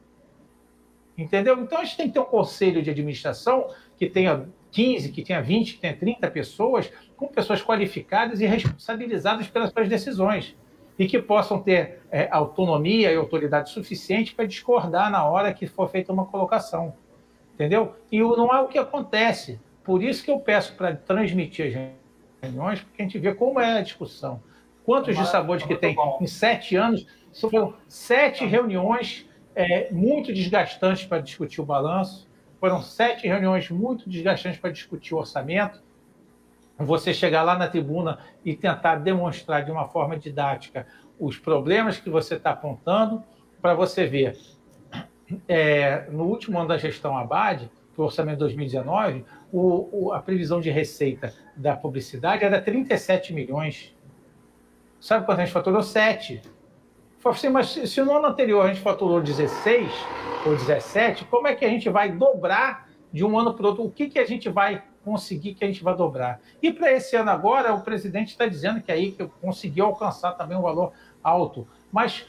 [1.16, 1.60] Entendeu?
[1.60, 5.42] Então a gente tem que ter um conselho de administração que tenha 15, que tenha
[5.42, 10.56] 20, que tenha 30 pessoas, com pessoas qualificadas e responsabilizadas pelas suas decisões
[10.98, 15.88] e que possam ter é, autonomia e autoridade suficiente para discordar na hora que for
[15.88, 16.94] feita uma colocação.
[17.54, 17.94] Entendeu?
[18.10, 19.60] E não é o que acontece.
[19.84, 22.01] Por isso que eu peço para transmitir as
[22.42, 24.42] reuniões, porque a gente vê como é a discussão.
[24.84, 27.06] Quantos dissabores que tem em sete anos?
[27.40, 32.28] Foram sete reuniões é, muito desgastantes para discutir o balanço,
[32.58, 35.80] foram sete reuniões muito desgastantes para discutir o orçamento,
[36.78, 40.86] você chegar lá na tribuna e tentar demonstrar de uma forma didática
[41.18, 43.22] os problemas que você está apontando,
[43.60, 44.36] para você ver.
[45.46, 50.60] É, no último ano da gestão Abad, o orçamento de 2019, o, o, a previsão
[50.60, 53.94] de receita da publicidade era 37 milhões.
[54.98, 55.82] Sabe quanto a gente faturou?
[55.82, 56.40] 7.
[57.24, 59.92] assim, mas se no ano anterior a gente faturou 16
[60.46, 63.84] ou 17, como é que a gente vai dobrar de um ano para o outro?
[63.84, 66.40] O que, que a gente vai conseguir que a gente vai dobrar?
[66.62, 70.56] E para esse ano agora, o presidente está dizendo que aí que conseguiu alcançar também
[70.56, 70.92] um valor
[71.22, 71.68] alto.
[71.90, 72.26] Mas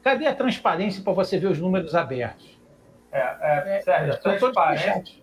[0.00, 2.60] cadê a transparência para você ver os números abertos?
[3.10, 5.21] É, é, é Sérgio, a, transparência,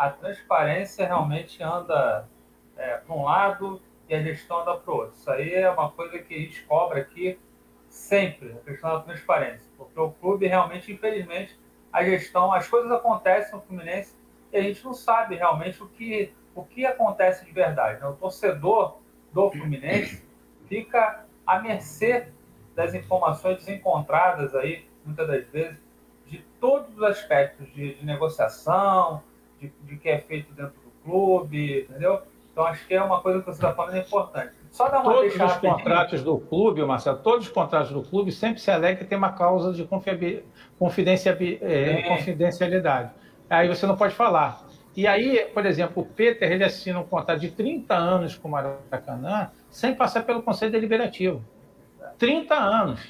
[0.00, 2.26] a transparência realmente anda
[2.74, 5.14] é, para um lado e a gestão anda para o outro.
[5.14, 7.38] Isso aí é uma coisa que a gente cobra aqui
[7.86, 9.70] sempre, a questão da transparência.
[9.76, 11.60] Porque o clube realmente, infelizmente,
[11.92, 14.16] a gestão, as coisas acontecem no Fluminense
[14.50, 18.00] e a gente não sabe realmente o que, o que acontece de verdade.
[18.00, 18.06] Né?
[18.06, 19.00] O torcedor
[19.34, 20.26] do Fluminense
[20.66, 22.28] fica à mercê
[22.74, 25.76] das informações desencontradas aí, muitas das vezes,
[26.26, 29.22] de todos os aspectos de, de negociação,
[29.60, 32.22] de, de que é feito dentro do clube, entendeu?
[32.52, 34.52] Então acho que é uma coisa que você está falando é importante.
[34.70, 38.60] Só dar uma Todos os contratos do clube, Marcelo, todos os contratos do clube sempre
[38.60, 43.10] se alega que tem uma cláusula de é, confidencialidade.
[43.48, 44.64] Aí você não pode falar.
[44.96, 48.50] E aí, por exemplo, o Peter ele assina um contrato de 30 anos com o
[48.50, 51.44] Maracanã sem passar pelo Conselho Deliberativo.
[52.18, 53.00] 30 anos.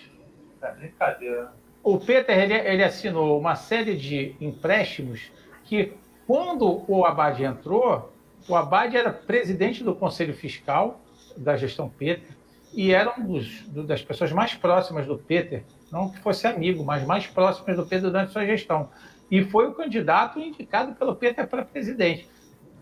[0.63, 1.53] É brincadeira.
[1.83, 5.33] O Peter ele, ele assinou uma série de empréstimos
[5.65, 5.95] que,
[6.31, 8.13] quando o Abad entrou,
[8.49, 11.01] o Abad era presidente do Conselho Fiscal
[11.37, 12.37] da gestão Peter
[12.73, 17.05] e era um dos, das pessoas mais próximas do Peter, não que fosse amigo, mas
[17.05, 18.89] mais próximas do Peter durante sua gestão.
[19.29, 22.29] E foi o candidato indicado pelo Peter para presidente.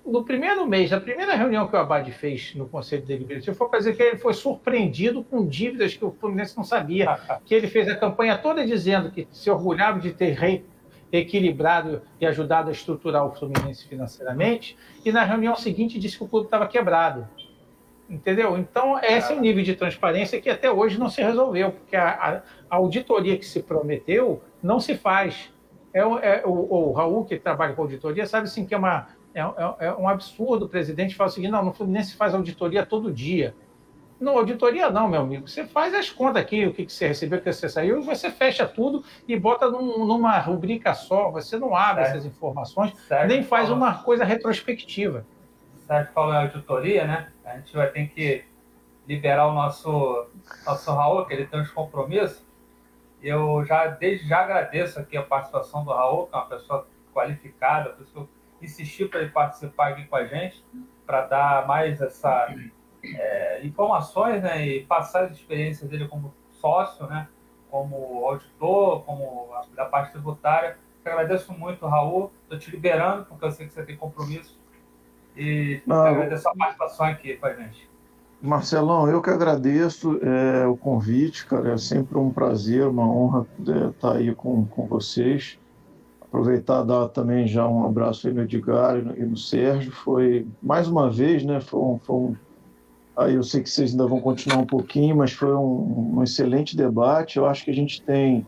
[0.05, 3.79] No primeiro mês, na primeira reunião que o Abad fez no Conselho Deliberativo, foi para
[3.79, 7.19] dizer que ele foi surpreendido com dívidas que o Fluminense não sabia.
[7.47, 10.33] que ele fez a campanha toda dizendo que se orgulhava de ter
[11.11, 16.29] equilibrado e ajudado a estruturar o Fluminense financeiramente, e na reunião seguinte disse que o
[16.29, 17.27] clube estava quebrado.
[18.09, 18.57] Entendeu?
[18.57, 22.43] Então, esse é o nível de transparência que até hoje não se resolveu, porque a,
[22.71, 25.53] a, auditoria que se prometeu não se faz.
[25.93, 29.41] É, é o, o, Raul, que trabalha com auditoria, sabe assim que é, uma, é,
[29.41, 33.13] é, é um absurdo o presidente falar o seguinte: não, no Fluminense faz auditoria todo
[33.13, 33.55] dia.
[34.21, 35.47] Não, auditoria não, meu amigo.
[35.49, 38.05] Você faz as contas aqui, o que, que você recebeu, o que você saiu, e
[38.05, 41.31] você fecha tudo e bota num, numa rubrica só.
[41.31, 42.17] Você não abre certo.
[42.17, 43.29] essas informações, certo.
[43.29, 45.25] nem faz uma coisa retrospectiva.
[45.89, 47.33] Sérgio falou em auditoria, né?
[47.45, 48.45] A gente vai ter que
[49.07, 50.27] liberar o nosso,
[50.67, 52.47] nosso Raul, que ele tem uns compromissos.
[53.23, 57.91] Eu já, desde já agradeço aqui a participação do Raul, que é uma pessoa qualificada,
[57.91, 58.29] pessoa
[58.59, 60.63] que insistiu para ele participar aqui com a gente,
[61.07, 62.55] para dar mais essa
[63.03, 67.29] é, informações né, e passar as experiências dele como sócio, né,
[67.71, 70.77] como auditor, como a, da parte tributária.
[71.05, 72.31] Eu agradeço muito, Raul.
[72.43, 74.59] Estou te liberando, porque eu sei que você tem compromisso.
[75.37, 77.89] E Não, agradeço a participação aqui com a gente.
[78.41, 81.73] Marcelão, eu que agradeço é, o convite, cara.
[81.73, 85.59] É sempre um prazer, uma honra é, estar aí com, com vocês.
[86.21, 89.91] Aproveitar e dar também já um abraço aí no Edgar e no, e no Sérgio.
[89.91, 92.37] Foi, mais uma vez, né, foi um, foi um
[93.19, 96.77] Aí eu sei que vocês ainda vão continuar um pouquinho, mas foi um, um excelente
[96.77, 97.37] debate.
[97.37, 98.47] Eu acho que a gente tem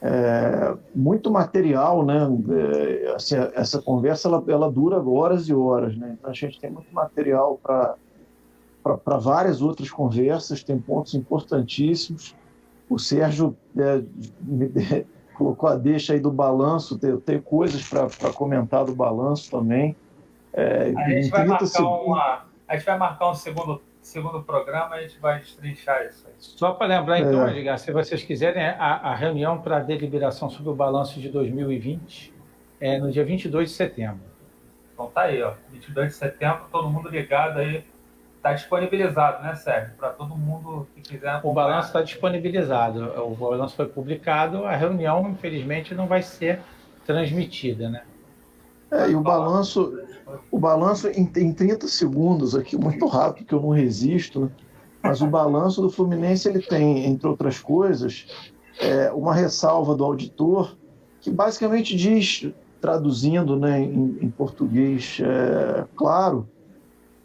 [0.00, 2.26] é, muito material, né?
[2.48, 6.16] É, assim, essa conversa ela, ela, dura horas e horas, né?
[6.18, 12.34] Então a gente tem muito material para várias outras conversas, tem pontos importantíssimos.
[12.88, 14.02] O Sérgio é,
[14.40, 14.70] me,
[15.36, 19.94] colocou a deixa aí do balanço, tem, tem coisas para comentar do balanço também.
[20.54, 25.02] É, a, gente vai marcar uma, a gente vai marcar um segundo segundo programa a
[25.02, 26.34] gente vai destrinchar isso aí.
[26.38, 27.52] Só para lembrar, então, é.
[27.52, 32.34] Edgar, se vocês quiserem, a, a reunião para deliberação sobre o balanço de 2020
[32.80, 34.20] é no dia 22 de setembro.
[34.92, 35.54] Então tá aí, ó.
[35.70, 37.84] 22 de setembro, todo mundo ligado aí.
[38.36, 39.94] Está disponibilizado, né, Sérgio?
[39.96, 41.28] Para todo mundo que quiser.
[41.28, 41.50] Acompanhar.
[41.50, 43.22] O balanço está disponibilizado.
[43.22, 44.64] O balanço foi publicado.
[44.64, 46.58] A reunião, infelizmente, não vai ser
[47.04, 48.02] transmitida, né?
[48.90, 50.00] É, e o balanço,
[50.50, 54.50] o balanço em, em 30 segundos aqui, muito rápido, que eu não resisto, né?
[55.02, 58.26] mas o balanço do Fluminense ele tem, entre outras coisas,
[58.78, 60.76] é, uma ressalva do auditor
[61.20, 62.50] que basicamente diz,
[62.80, 66.48] traduzindo né, em, em português é, claro,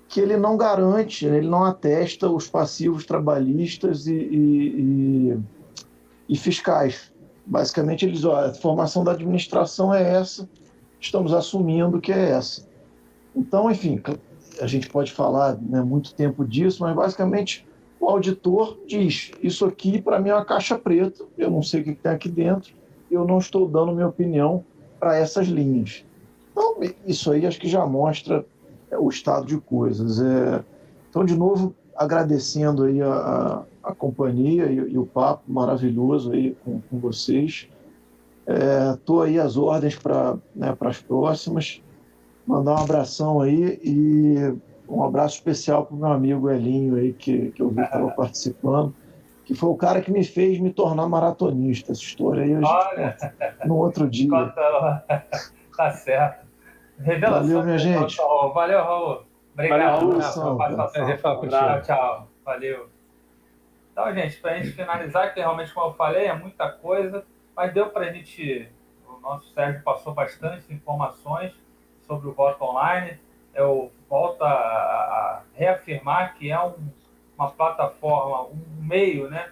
[0.08, 5.40] que ele não garante, ele não atesta os passivos trabalhistas e, e, e,
[6.30, 7.12] e fiscais.
[7.46, 10.50] Basicamente, eles, ó, a formação da administração é essa,
[11.00, 12.68] estamos assumindo que é essa.
[13.36, 14.02] Então, enfim,
[14.62, 17.68] a gente pode falar né, muito tempo disso, mas basicamente
[18.00, 21.84] o auditor diz: Isso aqui para mim é uma caixa preta, eu não sei o
[21.84, 22.74] que tem aqui dentro,
[23.10, 24.64] eu não estou dando minha opinião
[25.00, 26.06] para essas linhas.
[26.52, 28.46] Então, isso aí acho que já mostra
[28.90, 30.22] é, o estado de coisas.
[30.22, 30.64] É...
[31.10, 36.82] Então, de novo, agradecendo aí a, a companhia e, e, o papo maravilhoso aí com,
[36.82, 37.68] com vocês.
[38.94, 41.82] Estou é, aí às ordens para né, as próximas.
[42.48, 44.56] Mandar um abração aí e
[44.88, 48.12] um abraço especial para o meu amigo Elinho aí, que, que eu vi que estava
[48.14, 48.96] participando,
[49.44, 51.92] que foi o cara que me fez me tornar maratonista.
[51.92, 53.18] Essa história aí a gente Olha,
[53.66, 54.30] no outro dia.
[55.76, 56.46] Tá certo.
[56.98, 57.42] Revelação.
[57.42, 58.16] Valeu, minha gente.
[58.54, 59.24] Valeu, Raul.
[59.54, 59.80] Obrigado.
[60.18, 61.50] Valeu, Raul.
[61.50, 62.28] Tchau, tchau.
[62.46, 62.90] Valeu.
[63.92, 67.74] Então, gente, para a gente finalizar, que realmente, como eu falei, é muita coisa, mas
[67.74, 68.70] deu para a gente.
[69.06, 71.52] O nosso Sérgio passou bastante informações
[72.08, 73.20] sobre o voto online.
[73.54, 76.76] Eu volto a, a reafirmar que é um,
[77.38, 79.52] uma plataforma, um meio né,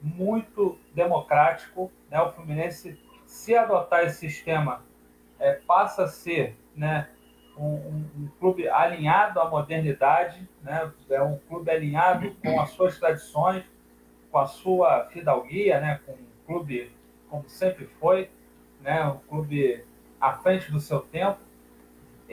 [0.00, 1.90] muito democrático.
[2.10, 2.20] Né?
[2.20, 4.82] O Fluminense, se adotar esse sistema,
[5.38, 7.08] é, passa a ser né,
[7.56, 10.90] um, um, um, clube alinhado à modernidade, né?
[11.10, 13.64] é um clube alinhado com as suas tradições,
[14.30, 16.00] com a sua fidalguia, né?
[16.06, 16.90] com um clube
[17.28, 18.30] como sempre foi,
[18.80, 19.04] né?
[19.06, 19.84] um clube
[20.20, 21.38] à frente do seu tempo.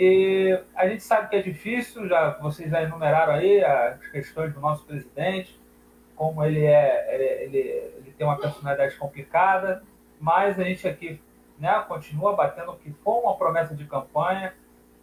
[0.01, 4.61] E a gente sabe que é difícil, já vocês já enumeraram aí as questões do
[4.61, 5.59] nosso presidente,
[6.15, 9.83] como ele é, ele, ele tem uma personalidade complicada,
[10.17, 11.21] mas a gente aqui
[11.59, 14.53] né, continua batendo que foi uma promessa de campanha.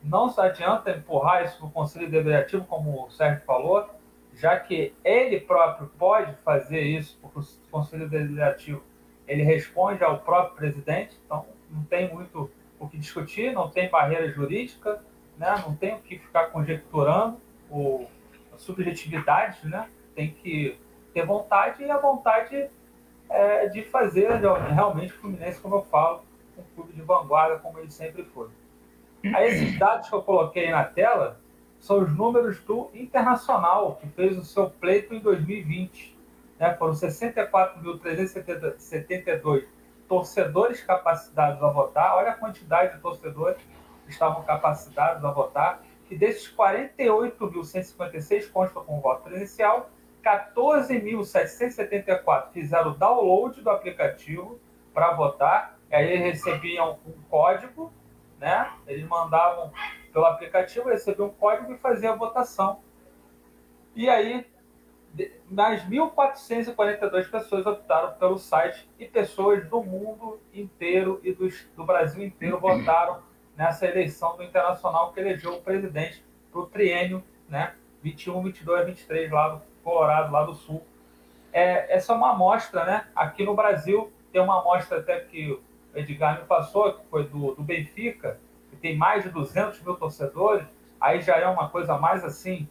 [0.02, 3.86] Não se adianta empurrar isso para o Conselho Deliberativo, como o Sérgio falou,
[4.32, 8.82] já que ele próprio pode fazer isso, porque o Conselho Deliberativo
[9.28, 14.30] ele responde ao próprio presidente, então não tem muito o que discutir, não tem barreira
[14.30, 15.02] jurídica,
[15.38, 15.54] né?
[15.66, 17.38] não tem o que ficar conjecturando
[17.70, 18.06] o,
[18.52, 19.88] a subjetividade, né?
[20.14, 20.78] tem que
[21.12, 22.68] ter vontade e a vontade
[23.28, 24.30] é, de fazer
[24.72, 26.22] realmente o Fluminense, como eu falo,
[26.56, 28.48] um clube de vanguarda como ele sempre foi.
[29.34, 31.40] Aí esses dados que eu coloquei na tela
[31.80, 36.16] são os números do Internacional, que fez o seu pleito em 2020.
[36.58, 36.74] Né?
[36.74, 39.64] Foram 64.372
[40.08, 42.16] torcedores capacitados a votar.
[42.16, 43.62] Olha a quantidade de torcedores
[44.04, 45.82] que estavam capacitados a votar.
[46.10, 49.90] E desses 48.156 constam com voto presencial,
[50.24, 54.58] 14.774 fizeram download do aplicativo
[54.92, 57.92] para votar Aí eles recebiam um código,
[58.38, 58.72] né?
[58.86, 59.72] Eles mandavam
[60.12, 62.80] pelo aplicativo, recebiam um código e faziam a votação.
[63.94, 64.46] E aí,
[65.50, 72.24] mais 1.442 pessoas optaram pelo site e pessoas do mundo inteiro e do, do Brasil
[72.24, 73.22] inteiro votaram
[73.56, 77.74] nessa eleição do Internacional que elegeu o presidente para o triênio, né?
[78.02, 80.82] 21, 22, 23 lá do Colorado, lá do Sul.
[81.52, 83.06] É, essa é uma amostra, né?
[83.14, 85.58] Aqui no Brasil tem uma amostra até que
[85.94, 88.38] Edgar me passou, que foi do, do Benfica,
[88.70, 90.66] que tem mais de 200 mil torcedores,
[91.00, 92.68] aí já é uma coisa mais assim,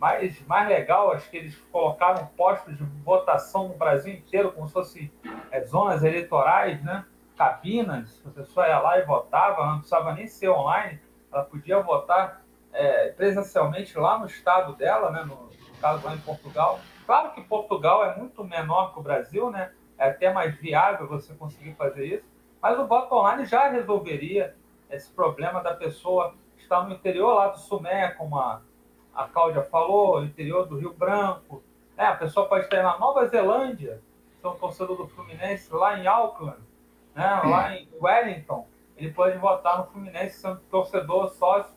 [0.00, 1.12] mais, mais legal.
[1.12, 5.12] Acho que eles colocaram postos de votação no Brasil inteiro, como se fossem
[5.50, 7.04] é, zonas eleitorais, né?
[7.36, 11.00] cabinas, a pessoa ia lá e votava, não precisava nem ser online,
[11.32, 15.22] ela podia votar é, presencialmente lá no estado dela, né?
[15.22, 16.78] no, no caso lá em Portugal.
[17.06, 19.72] Claro que Portugal é muito menor que o Brasil, né?
[19.96, 22.24] é até mais viável você conseguir fazer isso,
[22.60, 24.54] mas o voto online já resolveria
[24.90, 28.60] esse problema da pessoa estar no interior lá do Sumé, como a,
[29.24, 31.62] a Cláudia falou, no interior do Rio Branco.
[31.96, 34.00] É, a pessoa pode estar na Nova Zelândia,
[34.42, 36.60] um torcedor do Fluminense, lá em Auckland,
[37.14, 38.66] né, lá em Wellington.
[38.96, 41.74] Ele pode votar no Fluminense sendo torcedor, sócio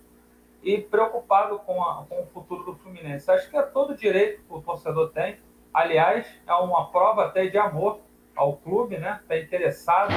[0.61, 3.30] e preocupado com, a, com o futuro do Fluminense.
[3.30, 5.38] Acho que é todo direito que o torcedor tem.
[5.74, 7.99] Aliás, é uma prova até de amor
[8.36, 9.20] ao clube, né?
[9.22, 10.14] Está interessado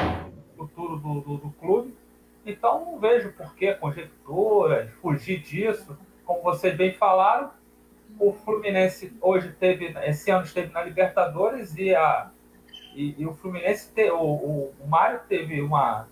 [0.56, 1.96] futuro do, do, do clube.
[2.44, 5.96] Então não vejo por que conjecturas, fugir disso.
[6.26, 7.52] Como vocês bem falaram,
[8.18, 12.30] o Fluminense hoje teve, esse ano esteve na Libertadores e, a,
[12.94, 16.08] e, e o Fluminense, te, o, o, o Mário teve uma.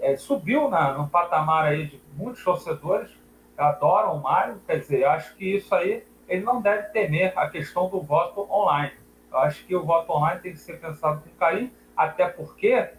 [0.00, 3.10] É, subiu na, no patamar aí de muitos torcedores
[3.56, 4.60] adoram o Mário.
[4.66, 8.46] Quer dizer, eu acho que isso aí ele não deve temer a questão do voto
[8.50, 8.92] online.
[9.30, 12.90] Eu acho que o voto online tem que ser pensado com carinho, até porque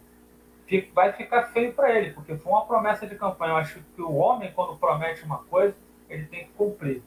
[0.93, 3.53] vai ficar feio para ele, porque foi uma promessa de campanha.
[3.53, 5.75] Eu acho que o homem, quando promete uma coisa,
[6.11, 7.01] ele tem que cumprir.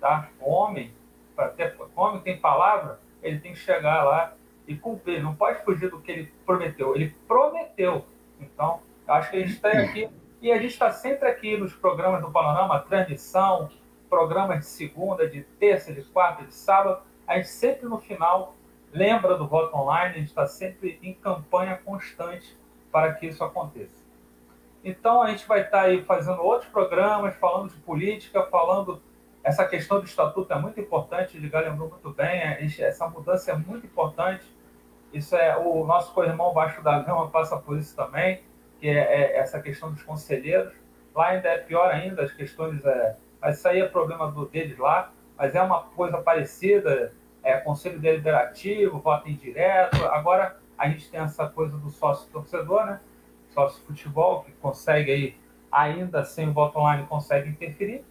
[0.00, 0.28] Tá?
[0.40, 0.92] O homem,
[1.34, 4.34] para ter, o homem tem palavra, ele tem que chegar lá
[4.66, 5.22] e cumprir.
[5.22, 6.94] Não pode fugir do que ele prometeu.
[6.94, 8.04] Ele prometeu.
[8.40, 10.08] Então, acho que a gente está aqui.
[10.40, 13.70] E a gente está sempre aqui nos programas do Panorama, transmissão,
[14.08, 17.02] programas de segunda, de terça, de quarta, de sábado.
[17.26, 18.54] A gente sempre no final
[18.92, 22.56] lembra do voto online, a gente está sempre em campanha constante
[22.90, 23.97] para que isso aconteça.
[24.84, 29.02] Então a gente vai estar aí fazendo outros programas, falando de política, falando
[29.42, 32.42] essa questão do estatuto é muito importante, o Edgar lembrou muito bem,
[32.80, 34.44] essa mudança é muito importante.
[35.12, 38.42] Isso é o nosso co-irmão Baixo da Gama passa por isso também,
[38.78, 40.74] que é, é, essa questão dos conselheiros.
[41.14, 45.54] Lá ainda é pior ainda, as questões é, isso aí é problema deles lá, mas
[45.54, 50.04] é uma coisa parecida, é conselho deliberativo, voto indireto.
[50.06, 53.00] Agora a gente tem essa coisa do sócio torcedor, né?
[53.58, 55.36] Sócio futebol que consegue aí
[55.72, 58.04] ainda sem o voto online consegue interferir,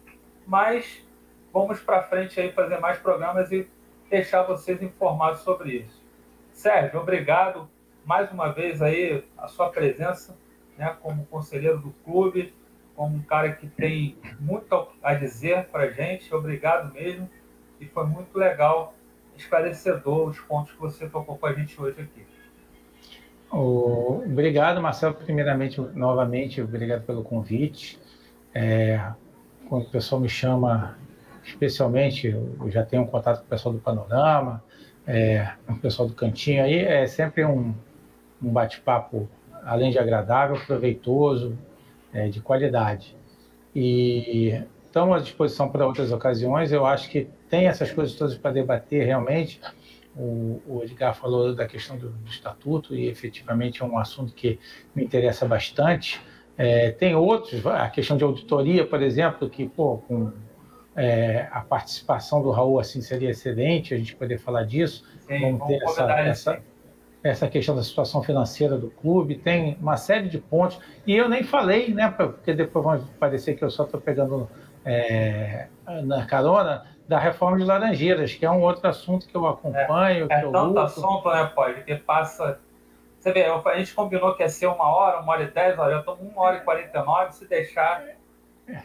[0.46, 1.02] mas
[1.50, 3.66] vamos para frente aí fazer mais programas e
[4.10, 6.04] deixar vocês informados sobre isso.
[6.52, 7.66] Sérgio, obrigado
[8.04, 10.36] mais uma vez aí a sua presença,
[10.76, 12.54] né, como conselheiro do clube,
[12.94, 16.34] como um cara que tem muito a dizer para gente.
[16.34, 17.26] Obrigado mesmo
[17.80, 18.92] e foi muito legal,
[19.34, 22.37] esclarecedor os pontos que você tocou com a gente hoje aqui.
[23.50, 25.14] Obrigado, Marcelo.
[25.14, 27.98] Primeiramente, novamente, obrigado pelo convite.
[28.54, 29.12] É,
[29.68, 30.98] quando o pessoal me chama
[31.44, 34.62] especialmente, eu já tenho um contato com o pessoal do Panorama,
[35.06, 37.74] é, o pessoal do Cantinho aí, é sempre um,
[38.42, 39.28] um bate-papo,
[39.64, 41.58] além de agradável, proveitoso,
[42.12, 43.16] é, de qualidade.
[43.74, 48.50] E estamos à disposição para outras ocasiões, eu acho que tem essas coisas todas para
[48.50, 49.60] debater realmente.
[50.18, 54.58] O, o, Edgar falou da questão do, do, estatuto e efetivamente é um assunto que
[54.94, 56.20] me interessa bastante.
[56.56, 60.32] É, tem outros, a questão de auditoria, por exemplo, que pô, com
[60.96, 65.04] é, a participação do Raul assim seria excelente, a gente poder falar disso.
[65.20, 66.62] Sim, vamos ter essa, essa,
[67.22, 70.80] essa, questão da situação financeira do clube, tem uma série de pontos.
[71.06, 74.50] E eu nem falei, né, porque depois vai parecer que eu só estou pegando
[74.84, 75.68] é,
[76.02, 80.28] na carona, da reforma de Laranjeiras, que é um outro assunto que eu acompanho.
[80.30, 80.78] É, é tanto luto.
[80.78, 82.60] assunto, né, pode, que passa.
[83.18, 85.94] Você vê, a gente combinou que ia ser uma hora, uma hora e dez, olha,
[85.94, 88.04] eu estou uma hora e quarenta e nove, se deixar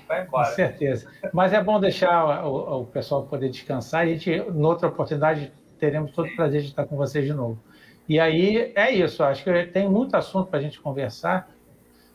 [0.07, 0.47] Vai embora.
[0.47, 1.11] Com certeza.
[1.33, 4.01] Mas é bom deixar o, o pessoal poder descansar.
[4.01, 7.59] A gente, noutra oportunidade, teremos todo o prazer de estar com vocês de novo.
[8.07, 9.23] E aí é isso.
[9.23, 11.49] Acho que tem muito assunto para a gente conversar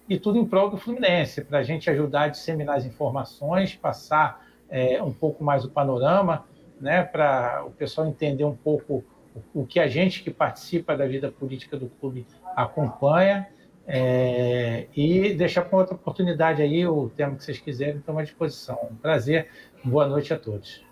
[0.09, 4.47] e tudo em prol do Fluminense, para a gente ajudar a disseminar as informações, passar
[4.71, 6.47] é, um pouco mais o panorama,
[6.81, 9.05] né, para o pessoal entender um pouco
[9.35, 13.49] o, o que a gente que participa da vida política do clube acompanha
[13.91, 18.79] é, e deixar para outra oportunidade aí o tema que vocês quiserem, estamos à disposição.
[18.91, 19.51] Um prazer,
[19.83, 20.85] boa noite a todos.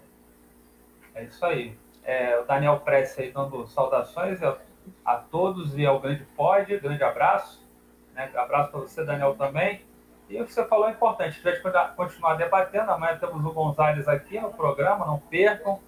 [1.15, 1.77] É isso aí.
[2.03, 4.57] É, o Daniel Prece aí dando saudações a,
[5.05, 7.67] a, todos e ao Grande Pod, grande abraço.
[8.15, 8.31] Né?
[8.35, 9.83] Abraço para você, Daniel, também.
[10.29, 12.91] E o que você falou é importante, a gente vai continuar debatendo.
[12.91, 15.79] Amanhã temos o Gonzalez aqui no programa, não percam.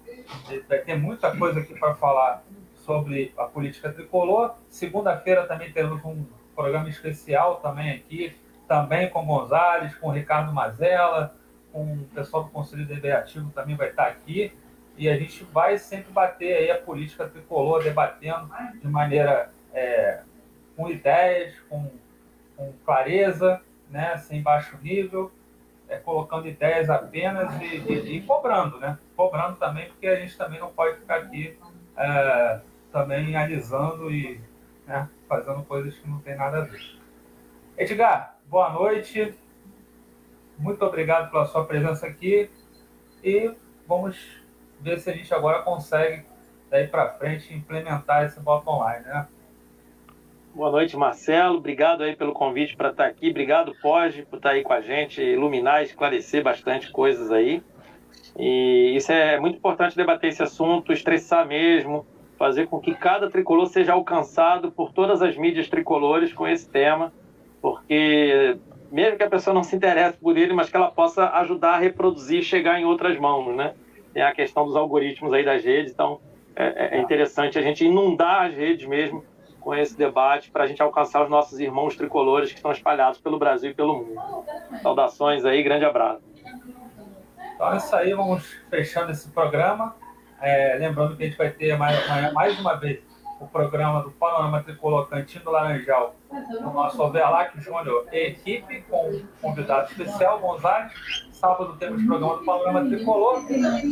[0.67, 2.43] Vai ter muita coisa aqui para falar
[2.75, 4.55] sobre a política tricolor.
[4.69, 6.25] Segunda-feira também teremos um
[6.55, 8.35] programa especial também aqui,
[8.67, 11.35] também com Gonzales, com Ricardo Mazella,
[11.71, 14.51] com o pessoal do Conselho Deliberativo também vai estar aqui.
[14.97, 18.49] E a gente vai sempre bater aí a política tricolor, debatendo
[18.81, 20.21] de maneira é,
[20.75, 21.89] com ideias, com,
[22.57, 25.31] com, clareza, né, sem baixo nível,
[25.87, 28.97] é, colocando ideias apenas e, e, e, cobrando, né?
[29.15, 31.57] Cobrando também, porque a gente também não pode ficar aqui
[31.97, 32.59] é,
[32.91, 34.39] também alisando e
[34.85, 36.99] né, fazendo coisas que não tem nada a ver.
[37.77, 39.33] Edgar, boa noite.
[40.57, 42.49] Muito obrigado pela sua presença aqui
[43.23, 43.55] e
[43.87, 44.43] vamos
[44.79, 46.25] ver se a gente agora consegue
[46.69, 49.27] daí para frente implementar esse voto online, né?
[50.53, 51.57] Boa noite, Marcelo.
[51.57, 53.29] Obrigado aí pelo convite para estar aqui.
[53.29, 57.61] Obrigado, Pode, por estar aí com a gente, iluminar, esclarecer bastante coisas aí.
[58.37, 62.05] E isso é muito importante debater esse assunto, estressar mesmo,
[62.37, 67.13] fazer com que cada tricolor seja alcançado por todas as mídias tricolores com esse tema,
[67.61, 68.57] porque
[68.91, 71.79] mesmo que a pessoa não se interesse por ele, mas que ela possa ajudar a
[71.79, 73.75] reproduzir chegar em outras mãos, né?
[74.13, 76.19] Tem a questão dos algoritmos aí das redes, então
[76.55, 79.23] é, é interessante a gente inundar as redes mesmo
[79.59, 83.37] com esse debate para a gente alcançar os nossos irmãos tricolores que estão espalhados pelo
[83.37, 84.21] Brasil e pelo mundo.
[84.81, 86.23] Saudações aí, grande abraço.
[87.55, 89.95] Então é isso aí, vamos fechando esse programa.
[90.41, 93.01] É, lembrando que a gente vai ter mais, mais uma vez
[93.39, 99.09] o programa do Panorama Tricolor Cantinho do Laranjal, o nosso Overlac Júnior e equipe, com
[99.09, 100.91] um convidado especial, Gonzalez.
[101.31, 103.45] Sábado temos o programa do Panorama Tricolor.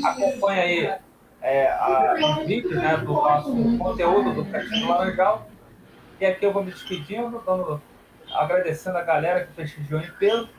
[0.05, 0.93] Acompanha aí
[1.41, 5.47] é, a, os vídeos né, do nosso conteúdo do Cantinho do Laranjal.
[6.19, 7.81] E aqui eu vou me despedindo, dando,
[8.31, 10.49] agradecendo a galera que prestigiou em peso.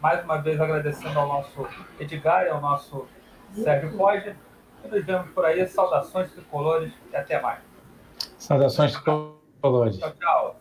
[0.00, 1.66] Mais uma vez agradecendo ao nosso
[1.98, 3.06] Edgar e ao nosso
[3.54, 4.34] Sérgio Poggi
[4.90, 5.66] nos vemos por aí.
[5.66, 7.60] Saudações tricolores e até mais.
[8.38, 9.98] Saudações tricolores.
[9.98, 10.54] Tchau, tchau.